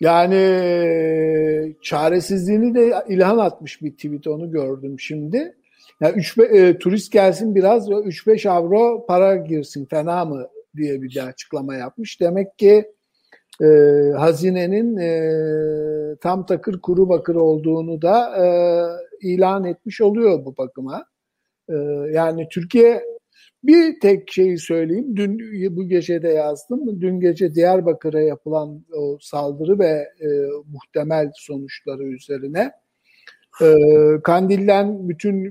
[0.00, 5.56] Yani çaresizliğini de ilhan atmış bir tweet onu gördüm şimdi.
[6.00, 11.22] Yani üç, e, turist gelsin biraz 3-5 avro para girsin fena mı diye bir de
[11.22, 12.20] açıklama yapmış.
[12.20, 12.92] Demek ki
[13.62, 13.66] e,
[14.16, 18.46] hazinenin e, tam takır kuru bakır olduğunu da e,
[19.28, 21.06] ilan etmiş oluyor bu bakıma.
[21.68, 21.74] E,
[22.12, 23.02] yani Türkiye
[23.64, 25.16] bir tek şeyi söyleyeyim.
[25.16, 25.38] Dün
[25.76, 27.00] bu gece de yazdım.
[27.00, 30.28] Dün gece Diyarbakır'a yapılan o saldırı ve e,
[30.72, 32.72] muhtemel sonuçları üzerine
[33.62, 33.74] e,
[34.22, 35.48] Kandil'den bütün e,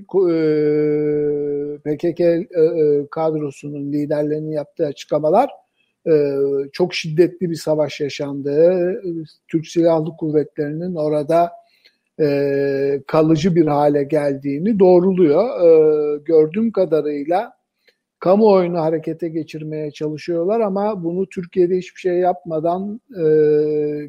[1.78, 5.50] PKK e, e, kadrosunun liderlerinin yaptığı açıklamalar
[6.06, 6.12] e,
[6.72, 9.02] çok şiddetli bir savaş yaşandığı,
[9.48, 11.50] Türk Silahlı Kuvvetleri'nin orada
[12.20, 15.44] e, kalıcı bir hale geldiğini doğruluyor.
[15.44, 17.52] E, gördüğüm kadarıyla
[18.18, 23.26] kamuoyunu harekete geçirmeye çalışıyorlar ama bunu Türkiye'de hiçbir şey yapmadan e,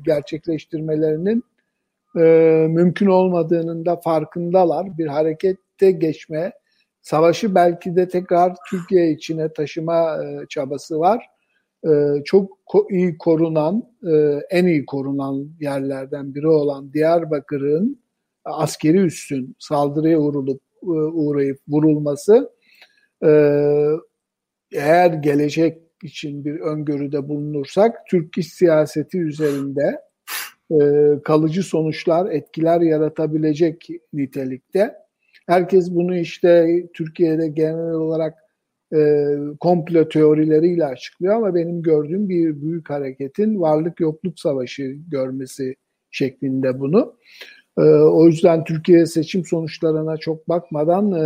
[0.05, 1.43] gerçekleştirmelerinin
[2.17, 2.21] e,
[2.69, 4.97] mümkün olmadığının da farkındalar.
[4.97, 6.51] Bir harekette geçme,
[7.01, 11.34] savaşı belki de tekrar Türkiye içine taşıma e, çabası var.
[11.85, 12.57] E, çok
[12.89, 17.99] iyi korunan, e, en iyi korunan yerlerden biri olan Diyarbakır'ın
[18.45, 22.51] askeri üssün saldırıya uğrulup e, uğrayıp vurulması
[23.25, 23.29] e,
[24.73, 30.05] eğer gelecek için bir öngörüde bulunursak Türk iş siyaseti üzerinde
[31.23, 34.95] kalıcı sonuçlar, etkiler yaratabilecek nitelikte.
[35.47, 38.44] Herkes bunu işte Türkiye'de genel olarak
[38.95, 38.99] e,
[39.59, 45.75] komplo teorileriyle açıklıyor ama benim gördüğüm bir büyük hareketin varlık yokluk savaşı görmesi
[46.11, 47.15] şeklinde bunu.
[47.77, 51.23] E, o yüzden Türkiye seçim sonuçlarına çok bakmadan e,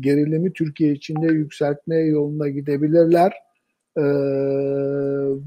[0.00, 3.32] gerilimi Türkiye içinde yükseltmeye yoluna gidebilirler
[3.98, 4.04] e,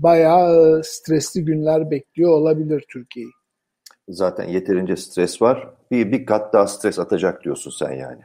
[0.04, 3.32] bayağı stresli günler bekliyor olabilir Türkiye'yi.
[4.10, 5.70] Zaten yeterince stres var.
[5.92, 8.22] Bir, bir kat daha stres atacak diyorsun sen yani.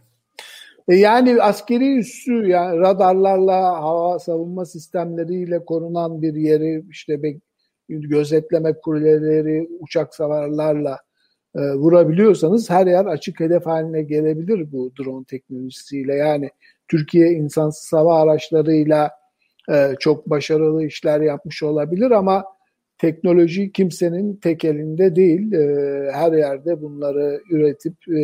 [0.89, 7.23] E yani askeri üssü yani radarlarla hava savunma sistemleriyle korunan bir yeri işte
[7.89, 10.99] gözetleme kuleleri, uçak savarlarla
[11.57, 16.15] e, vurabiliyorsanız her yer açık hedef haline gelebilir bu drone teknolojisiyle.
[16.15, 16.51] Yani
[16.89, 19.11] Türkiye insansız hava araçlarıyla
[19.73, 22.45] e, çok başarılı işler yapmış olabilir ama
[22.99, 25.53] teknoloji kimsenin tek elinde değil.
[25.53, 28.21] E, her yerde bunları üretip e,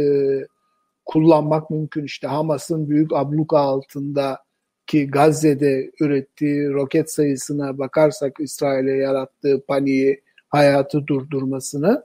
[1.12, 2.04] kullanmak mümkün.
[2.04, 4.38] İşte Hamas'ın büyük abluka altında
[4.86, 12.04] ki Gazze'de ürettiği roket sayısına bakarsak İsrail'e yarattığı paniği, hayatı durdurmasını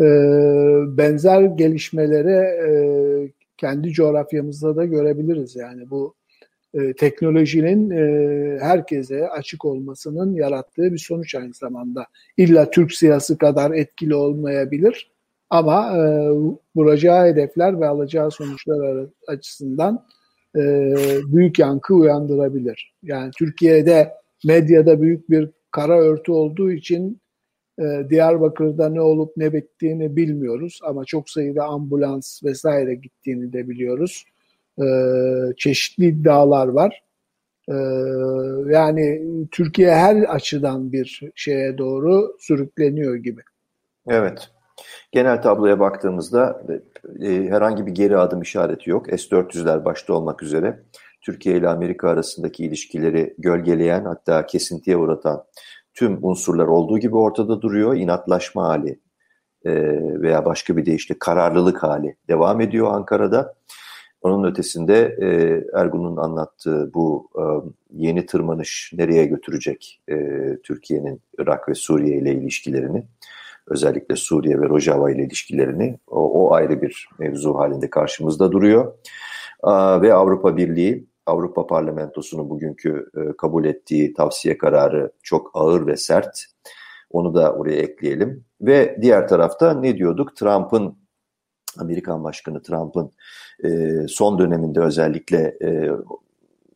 [0.00, 0.04] e,
[0.96, 2.38] benzer gelişmelere
[2.68, 2.70] e,
[3.56, 5.56] kendi coğrafyamızda da görebiliriz.
[5.56, 6.14] Yani bu
[6.74, 12.06] e, teknolojinin e, herkese açık olmasının yarattığı bir sonuç aynı zamanda.
[12.36, 15.13] İlla Türk siyasi kadar etkili olmayabilir
[15.54, 16.30] ama e,
[16.76, 20.06] vuracağı hedefler ve alacağı sonuçlar açısından
[20.56, 20.60] e,
[21.26, 22.94] büyük yankı uyandırabilir.
[23.02, 24.12] Yani Türkiye'de
[24.44, 27.20] medyada büyük bir kara örtü olduğu için
[27.78, 34.24] e, Diyarbakır'da ne olup ne bittiğini bilmiyoruz ama çok sayıda ambulans vesaire gittiğini de biliyoruz
[34.78, 34.86] e,
[35.56, 37.02] çeşitli iddialar var.
[37.68, 37.74] E,
[38.72, 43.40] yani Türkiye her açıdan bir şeye doğru sürükleniyor gibi.
[44.08, 44.53] Evet.
[45.12, 46.62] Genel tabloya baktığımızda
[47.20, 49.06] e, herhangi bir geri adım işareti yok.
[49.06, 50.82] S-400'ler başta olmak üzere
[51.20, 55.44] Türkiye ile Amerika arasındaki ilişkileri gölgeleyen hatta kesintiye uğratan
[55.94, 57.96] tüm unsurlar olduğu gibi ortada duruyor.
[57.96, 59.00] İnatlaşma hali
[59.64, 59.72] e,
[60.20, 63.54] veya başka bir deyişle kararlılık hali devam ediyor Ankara'da.
[64.22, 65.28] Onun ötesinde e,
[65.78, 67.42] Ergun'un anlattığı bu e,
[67.90, 70.16] yeni tırmanış nereye götürecek e,
[70.62, 73.06] Türkiye'nin Irak ve Suriye ile ilişkilerini,
[73.66, 78.94] özellikle Suriye ve Rojava ile ilişkilerini o, o ayrı bir mevzu halinde karşımızda duruyor.
[80.02, 86.44] Ve Avrupa Birliği, Avrupa Parlamentosu'nun bugünkü e, kabul ettiği tavsiye kararı çok ağır ve sert.
[87.10, 88.44] Onu da oraya ekleyelim.
[88.60, 90.36] Ve diğer tarafta ne diyorduk?
[90.36, 90.98] Trump'ın
[91.78, 93.10] Amerikan Başkanı Trump'ın
[93.64, 93.68] e,
[94.08, 95.90] son döneminde özellikle e,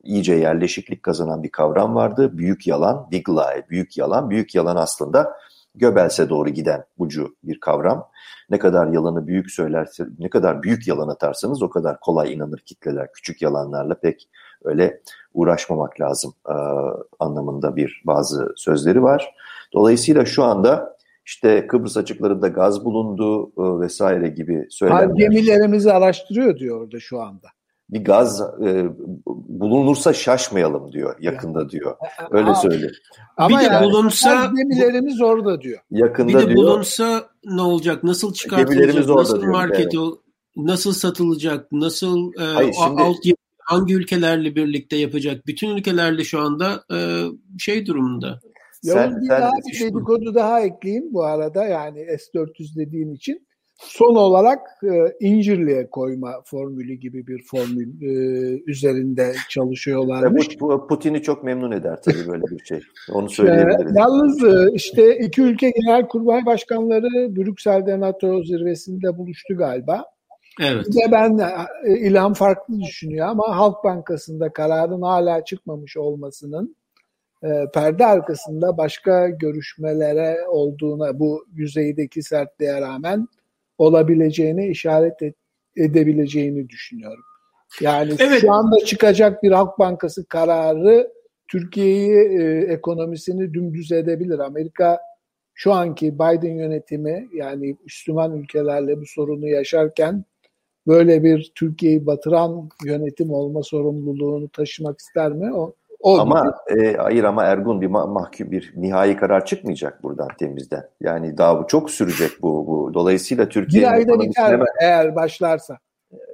[0.03, 2.39] iyice yerleşiklik kazanan bir kavram vardı.
[2.39, 4.31] Büyük yalan, big lie, büyük yalan.
[4.31, 5.37] Büyük yalan aslında
[5.79, 8.09] Göbels'e doğru giden ucu bir kavram.
[8.51, 13.13] Ne kadar yalanı büyük söylerse, ne kadar büyük yalan atarsanız o kadar kolay inanır kitleler.
[13.13, 14.29] Küçük yalanlarla pek
[14.65, 15.01] öyle
[15.35, 16.55] uğraşmamak lazım e,
[17.19, 19.35] anlamında bir bazı sözleri var.
[19.73, 25.15] Dolayısıyla şu anda işte Kıbrıs açıklarında gaz bulundu e, vesaire gibi söylemler.
[25.15, 27.49] Gemilerimizi araştırıyor diyor orada şu anda.
[27.91, 28.87] Bir gaz e,
[29.49, 31.97] bulunursa şaşmayalım diyor yakında diyor.
[32.31, 32.93] Öyle söylüyor.
[33.37, 35.79] Ama bir de yani, bulunsa gemilerimiz orada diyor.
[35.91, 38.05] Yakında bir de diyor, bulunsa ne olacak?
[38.05, 39.09] Nasıl çıkartılacak?
[39.09, 40.15] Nasıl market yani.
[40.57, 41.73] nasıl satılacak?
[41.73, 43.17] Nasıl e, Hayır, şimdi, alt
[43.59, 45.47] hangi ülkelerle birlikte yapacak?
[45.47, 46.99] Bütün ülkelerle şu anda e,
[47.59, 48.41] şey durumunda.
[48.83, 53.48] Yavuz bir daha bir dedikodu daha ekleyeyim bu arada yani S-400 dediğin için.
[53.79, 60.61] Son olarak e, İncirli'ye koyma formülü gibi bir formül e, üzerinde çalışıyorlarmış.
[60.61, 62.81] Bu, Putin'i çok memnun eder tabii böyle bir şey.
[63.13, 63.97] Onu söyleyebiliriz.
[63.97, 70.05] E, yalnız e, işte iki ülke genel kurmay başkanları Brüksel'de NATO zirvesinde buluştu galiba.
[70.63, 70.87] Evet.
[70.87, 71.39] Bir de ben
[71.85, 76.77] e, İlham farklı düşünüyor ama Halk Bankası'nda kararın hala çıkmamış olmasının
[77.43, 83.29] e, perde arkasında başka görüşmelere olduğuna bu yüzeydeki sertliğe rağmen
[83.79, 85.35] olabileceğine işaret et,
[85.77, 87.25] edebileceğini düşünüyorum.
[87.81, 88.41] Yani evet.
[88.41, 91.13] şu anda çıkacak bir Halk Bankası kararı
[91.49, 94.39] Türkiye'yi e, ekonomisini dümdüz edebilir.
[94.39, 94.99] Amerika
[95.55, 100.25] şu anki Biden yönetimi yani Müslüman ülkelerle bu sorunu yaşarken
[100.87, 105.55] böyle bir Türkiye'yi batıran yönetim olma sorumluluğunu taşımak ister mi?
[105.55, 110.89] O o ama e, hayır ama Ergun bir mahkum bir nihai karar çıkmayacak buradan temizden.
[111.01, 112.67] Yani daha bu çok sürecek bu.
[112.67, 112.95] bu.
[112.95, 115.79] Dolayısıyla Türkiye'nin bir ayda biter mi eğer başlarsa?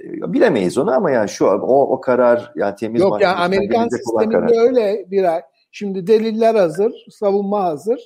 [0.08, 5.10] Bilemeyiz onu ama yani şu o, o karar yani temiz Yok yani Amerikan sisteminde öyle
[5.10, 5.42] bir ay.
[5.72, 8.00] Şimdi deliller hazır, savunma hazır.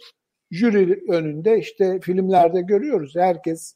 [0.50, 3.16] Jüri önünde işte filmlerde görüyoruz.
[3.16, 3.74] Herkes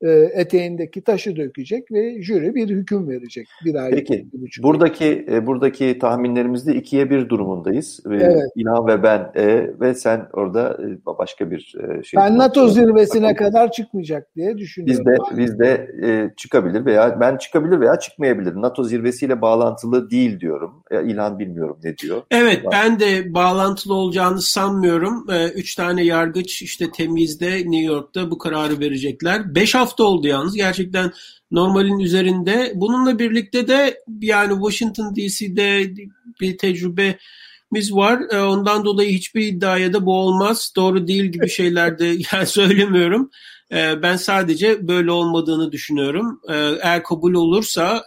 [0.00, 3.48] e, eteğindeki taşı dökecek ve jüri bir hüküm verecek.
[3.64, 8.00] Bir ay, Peki bir buradaki e, buradaki tahminlerimizde ikiye bir durumundayız.
[8.06, 8.42] Evet.
[8.56, 12.20] İlhan ve ben e, ve sen orada e, başka bir e, şey.
[12.20, 13.44] Ben NATO zirvesine Bakın.
[13.44, 15.04] kadar çıkmayacak diye düşünüyorum.
[15.06, 18.54] Biz de biz de e, çıkabilir veya ben çıkabilir veya çıkmayabilir.
[18.54, 20.82] NATO zirvesiyle bağlantılı değil diyorum.
[20.90, 22.22] E, İlhan bilmiyorum ne diyor.
[22.30, 22.72] Evet Var.
[22.72, 25.26] ben de bağlantılı olacağını sanmıyorum.
[25.30, 29.54] E, üç tane yargıç işte temizde New York'ta bu kararı verecekler.
[29.54, 30.54] Beş hafta oldu yalnız.
[30.54, 31.12] Gerçekten
[31.50, 32.72] normalin üzerinde.
[32.74, 35.94] Bununla birlikte de yani Washington DC'de
[36.40, 38.20] bir tecrübemiz var.
[38.30, 40.72] Ee, ondan dolayı hiçbir iddiaya da bu olmaz.
[40.76, 43.30] Doğru değil gibi şeyler de yani söylemiyorum.
[43.72, 46.40] Ee, ben sadece böyle olmadığını düşünüyorum.
[46.48, 48.06] Ee, eğer kabul olursa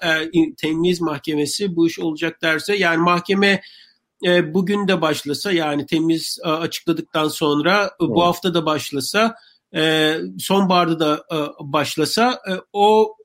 [0.57, 3.61] temiz mahkemesi bu iş olacak derse yani mahkeme
[4.25, 9.35] e, bugün de başlasa yani temiz e, açıkladıktan sonra bu hafta da başlasa
[9.75, 13.15] e, sonbaharda da e, başlasa e, o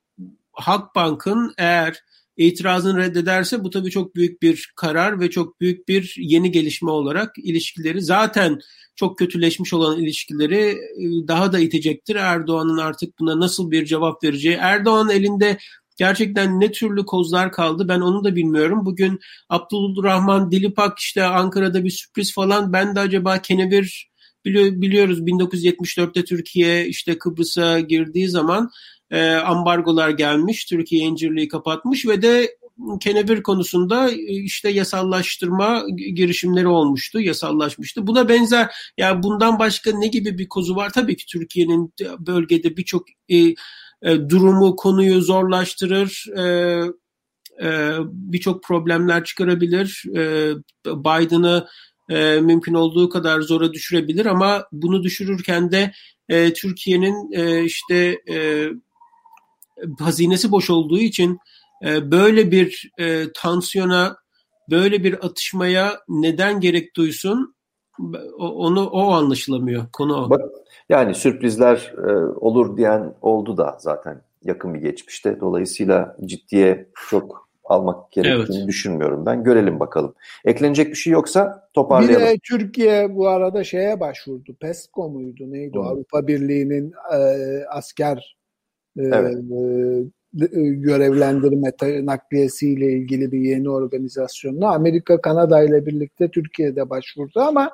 [0.51, 1.99] Halkbank'ın eğer
[2.37, 7.37] itirazını reddederse bu tabii çok büyük bir karar ve çok büyük bir yeni gelişme olarak
[7.37, 8.59] ilişkileri zaten
[8.95, 12.15] çok kötüleşmiş olan ilişkileri e, daha da itecektir.
[12.15, 14.55] Erdoğan'ın artık buna nasıl bir cevap vereceği.
[14.55, 15.57] Erdoğan elinde
[15.97, 18.85] gerçekten ne türlü kozlar kaldı ben onu da bilmiyorum.
[18.85, 24.12] Bugün Abdülrahman Dilipak işte Ankara'da bir sürpriz falan ben de acaba kenevir
[24.45, 28.69] biliyoruz 1974'te Türkiye işte Kıbrıs'a girdiği zaman
[29.11, 30.65] e, ambargolar gelmiş.
[30.65, 32.57] Türkiye incirliği kapatmış ve de
[33.01, 35.83] kenevir konusunda e, işte yasallaştırma
[36.15, 38.07] girişimleri olmuştu, yasallaşmıştı.
[38.07, 40.93] Buna benzer yani bundan başka ne gibi bir kozu var?
[40.93, 43.37] Tabii ki Türkiye'nin bölgede birçok e,
[44.01, 46.25] e, durumu, konuyu zorlaştırır.
[46.37, 46.43] E,
[47.63, 50.03] e, birçok problemler çıkarabilir.
[50.15, 50.53] E,
[50.85, 51.67] Biden'ı
[52.13, 55.91] e, mümkün olduğu kadar zora düşürebilir ama bunu düşürürken de
[56.29, 58.67] e, Türkiye'nin e, işte e,
[59.99, 61.39] hazinesi boş olduğu için
[61.85, 64.17] e, böyle bir e, tansiyona,
[64.71, 67.55] böyle bir atışmaya neden gerek duysun
[68.37, 69.85] onu o anlaşılamıyor.
[69.93, 70.29] Konu o.
[70.89, 75.39] Yani sürprizler e, olur diyen oldu da zaten yakın bir geçmişte.
[75.39, 78.67] Dolayısıyla ciddiye çok almak gerektiğini evet.
[78.67, 79.43] düşünmüyorum ben.
[79.43, 80.15] Görelim bakalım.
[80.45, 82.27] Eklenecek bir şey yoksa toparlayalım.
[82.27, 84.55] Bir de Türkiye bu arada şeye başvurdu.
[84.61, 85.77] PESCO muydu neydi?
[85.77, 85.81] Hı.
[85.81, 87.17] Avrupa Birliği'nin e,
[87.69, 88.37] asker
[88.97, 89.35] e, evet.
[89.35, 91.71] e, görevlendirme
[92.05, 97.71] nakliyesiyle ilgili bir yeni organizasyonla Amerika Kanada ile birlikte Türkiye'de başvurdu ama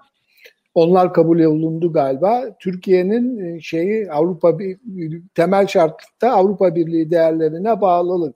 [0.73, 2.43] onlar kabul olundu galiba.
[2.59, 4.77] Türkiye'nin e, şeyi Avrupa bir
[5.35, 8.35] temel şartta Avrupa Birliği değerlerine bağlılık.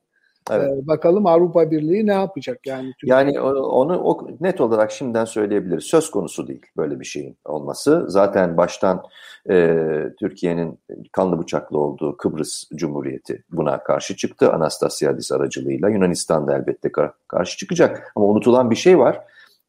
[0.51, 0.71] Evet.
[0.71, 2.93] Ee, bakalım Avrupa Birliği ne yapacak yani?
[2.99, 3.17] Türkiye.
[3.17, 5.83] Yani onu o, net olarak şimdiden söyleyebiliriz.
[5.83, 8.05] Söz konusu değil böyle bir şeyin olması.
[8.07, 9.03] Zaten baştan
[9.49, 9.77] e,
[10.19, 10.79] Türkiye'nin
[11.11, 14.51] kanlı bıçaklı olduğu Kıbrıs Cumhuriyeti buna karşı çıktı.
[14.51, 16.91] Anastasiadis aracılığıyla Yunanistan da elbette
[17.27, 18.11] karşı çıkacak.
[18.15, 19.21] Ama unutulan bir şey var.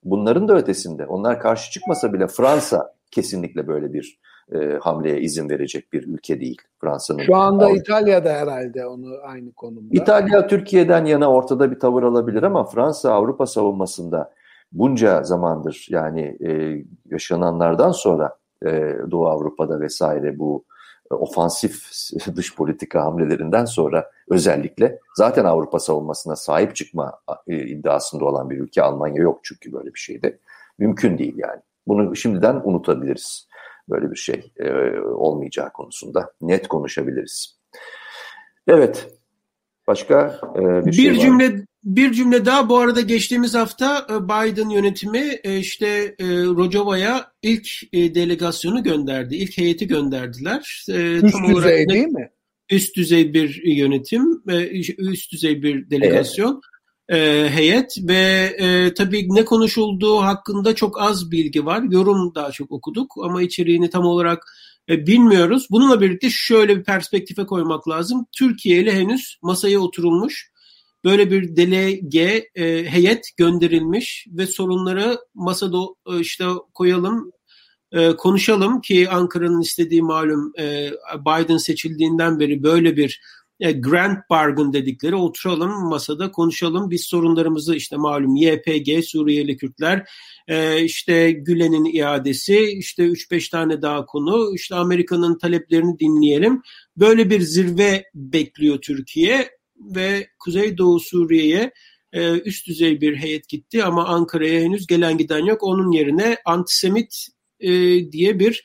[0.05, 4.19] Bunların da ötesinde onlar karşı çıkmasa bile Fransa kesinlikle böyle bir
[4.53, 7.23] e, hamleye izin verecek bir ülke değil Fransa'nın.
[7.23, 7.81] Şu anda Avrupa.
[7.81, 9.89] İtalya'da herhalde onu aynı konumda.
[9.91, 14.33] İtalya Türkiye'den yana ortada bir tavır alabilir ama Fransa Avrupa savunmasında
[14.73, 20.65] bunca zamandır yani e, yaşananlardan sonra e, Doğu Avrupa'da vesaire bu
[21.11, 21.83] e, ofansif
[22.37, 27.13] dış politika hamlelerinden sonra özellikle zaten Avrupa savunmasına sahip çıkma
[27.49, 30.39] e, iddiasında olan bir ülke Almanya yok çünkü böyle bir şey de
[30.79, 31.61] mümkün değil yani.
[31.87, 33.49] Bunu şimdiden unutabiliriz.
[33.91, 37.59] Böyle bir şey e, olmayacağı konusunda net konuşabiliriz.
[38.69, 39.09] Evet.
[39.87, 41.65] Başka e, bir, bir şey var cümle mı?
[41.85, 47.69] bir cümle daha bu arada geçtiğimiz hafta e, Biden yönetimi e, işte e, Rojava'ya ilk
[47.93, 49.37] delegasyonu gönderdi.
[49.37, 50.85] İlk heyeti gönderdiler.
[50.89, 52.31] Üst Tam düzey olarak değil mi?
[52.71, 54.43] Üst düzey bir yönetim,
[54.99, 56.51] üst düzey bir delegasyon.
[56.53, 56.74] Evet.
[57.09, 61.83] Heyet ve e, tabii ne konuşulduğu hakkında çok az bilgi var.
[61.91, 64.45] Yorum daha çok okuduk ama içeriğini tam olarak
[64.89, 65.67] e, bilmiyoruz.
[65.71, 68.27] Bununla birlikte şöyle bir perspektife koymak lazım.
[68.33, 70.51] Türkiye ile henüz masaya oturulmuş
[71.05, 76.45] böyle bir delege e, heyet gönderilmiş ve sorunları masada e, işte
[76.75, 77.33] koyalım
[77.93, 80.91] e, konuşalım ki Ankara'nın istediği malum e,
[81.21, 87.97] Biden seçildiğinden beri böyle bir e, grand bargain dedikleri oturalım masada konuşalım biz sorunlarımızı işte
[87.97, 90.09] malum YPG Suriyeli Kürtler
[90.49, 96.63] e, işte Gülen'in iadesi işte 3-5 tane daha konu işte Amerika'nın taleplerini dinleyelim
[96.97, 101.73] böyle bir zirve bekliyor Türkiye ve Kuzeydoğu Suriye'ye
[102.13, 105.63] e, üst düzey bir heyet gitti ama Ankara'ya henüz gelen giden yok.
[105.63, 107.27] Onun yerine antisemit
[107.61, 107.71] e,
[108.13, 108.65] diye bir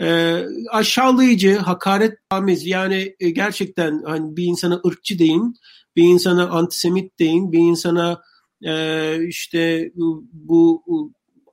[0.00, 5.54] e, aşağılayıcı, hakaret amiz yani e, gerçekten hani bir insana ırkçı deyin,
[5.96, 8.22] bir insana antisemit deyin, bir insana
[8.64, 10.82] e, işte bu, bu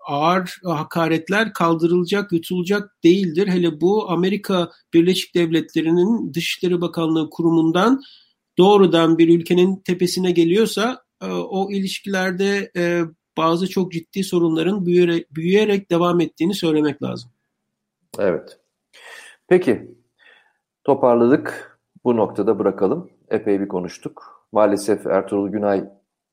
[0.07, 3.47] ağır hakaretler kaldırılacak, yutulacak değildir.
[3.47, 8.01] Hele bu Amerika Birleşik Devletleri'nin Dışişleri Bakanlığı kurumundan
[8.57, 13.01] doğrudan bir ülkenin tepesine geliyorsa e, o ilişkilerde e,
[13.37, 17.31] bazı çok ciddi sorunların büyüyerek, büyüyerek devam ettiğini söylemek lazım.
[18.19, 18.59] Evet.
[19.47, 19.91] Peki
[20.83, 21.79] toparladık.
[22.03, 23.09] Bu noktada bırakalım.
[23.29, 24.45] Epey bir konuştuk.
[24.51, 25.83] Maalesef Ertuğrul Günay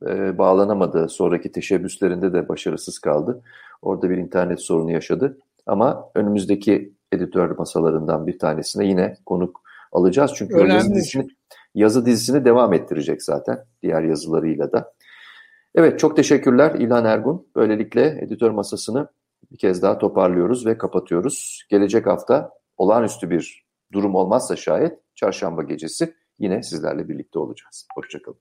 [0.06, 1.08] e, bağlanamadı.
[1.08, 3.42] Sonraki teşebbüslerinde de başarısız kaldı.
[3.82, 5.38] Orada bir internet sorunu yaşadı.
[5.66, 9.60] Ama önümüzdeki editör masalarından bir tanesine yine konuk
[9.92, 10.32] alacağız.
[10.34, 10.94] Çünkü Önemli.
[10.94, 11.28] dizisini,
[11.74, 14.92] yazı dizisini devam ettirecek zaten diğer yazılarıyla da.
[15.74, 17.46] Evet çok teşekkürler İlhan Ergun.
[17.56, 19.08] Böylelikle editör masasını
[19.50, 21.66] bir kez daha toparlıyoruz ve kapatıyoruz.
[21.70, 27.86] Gelecek hafta olağanüstü bir durum olmazsa şayet çarşamba gecesi yine sizlerle birlikte olacağız.
[27.94, 28.40] Hoşçakalın.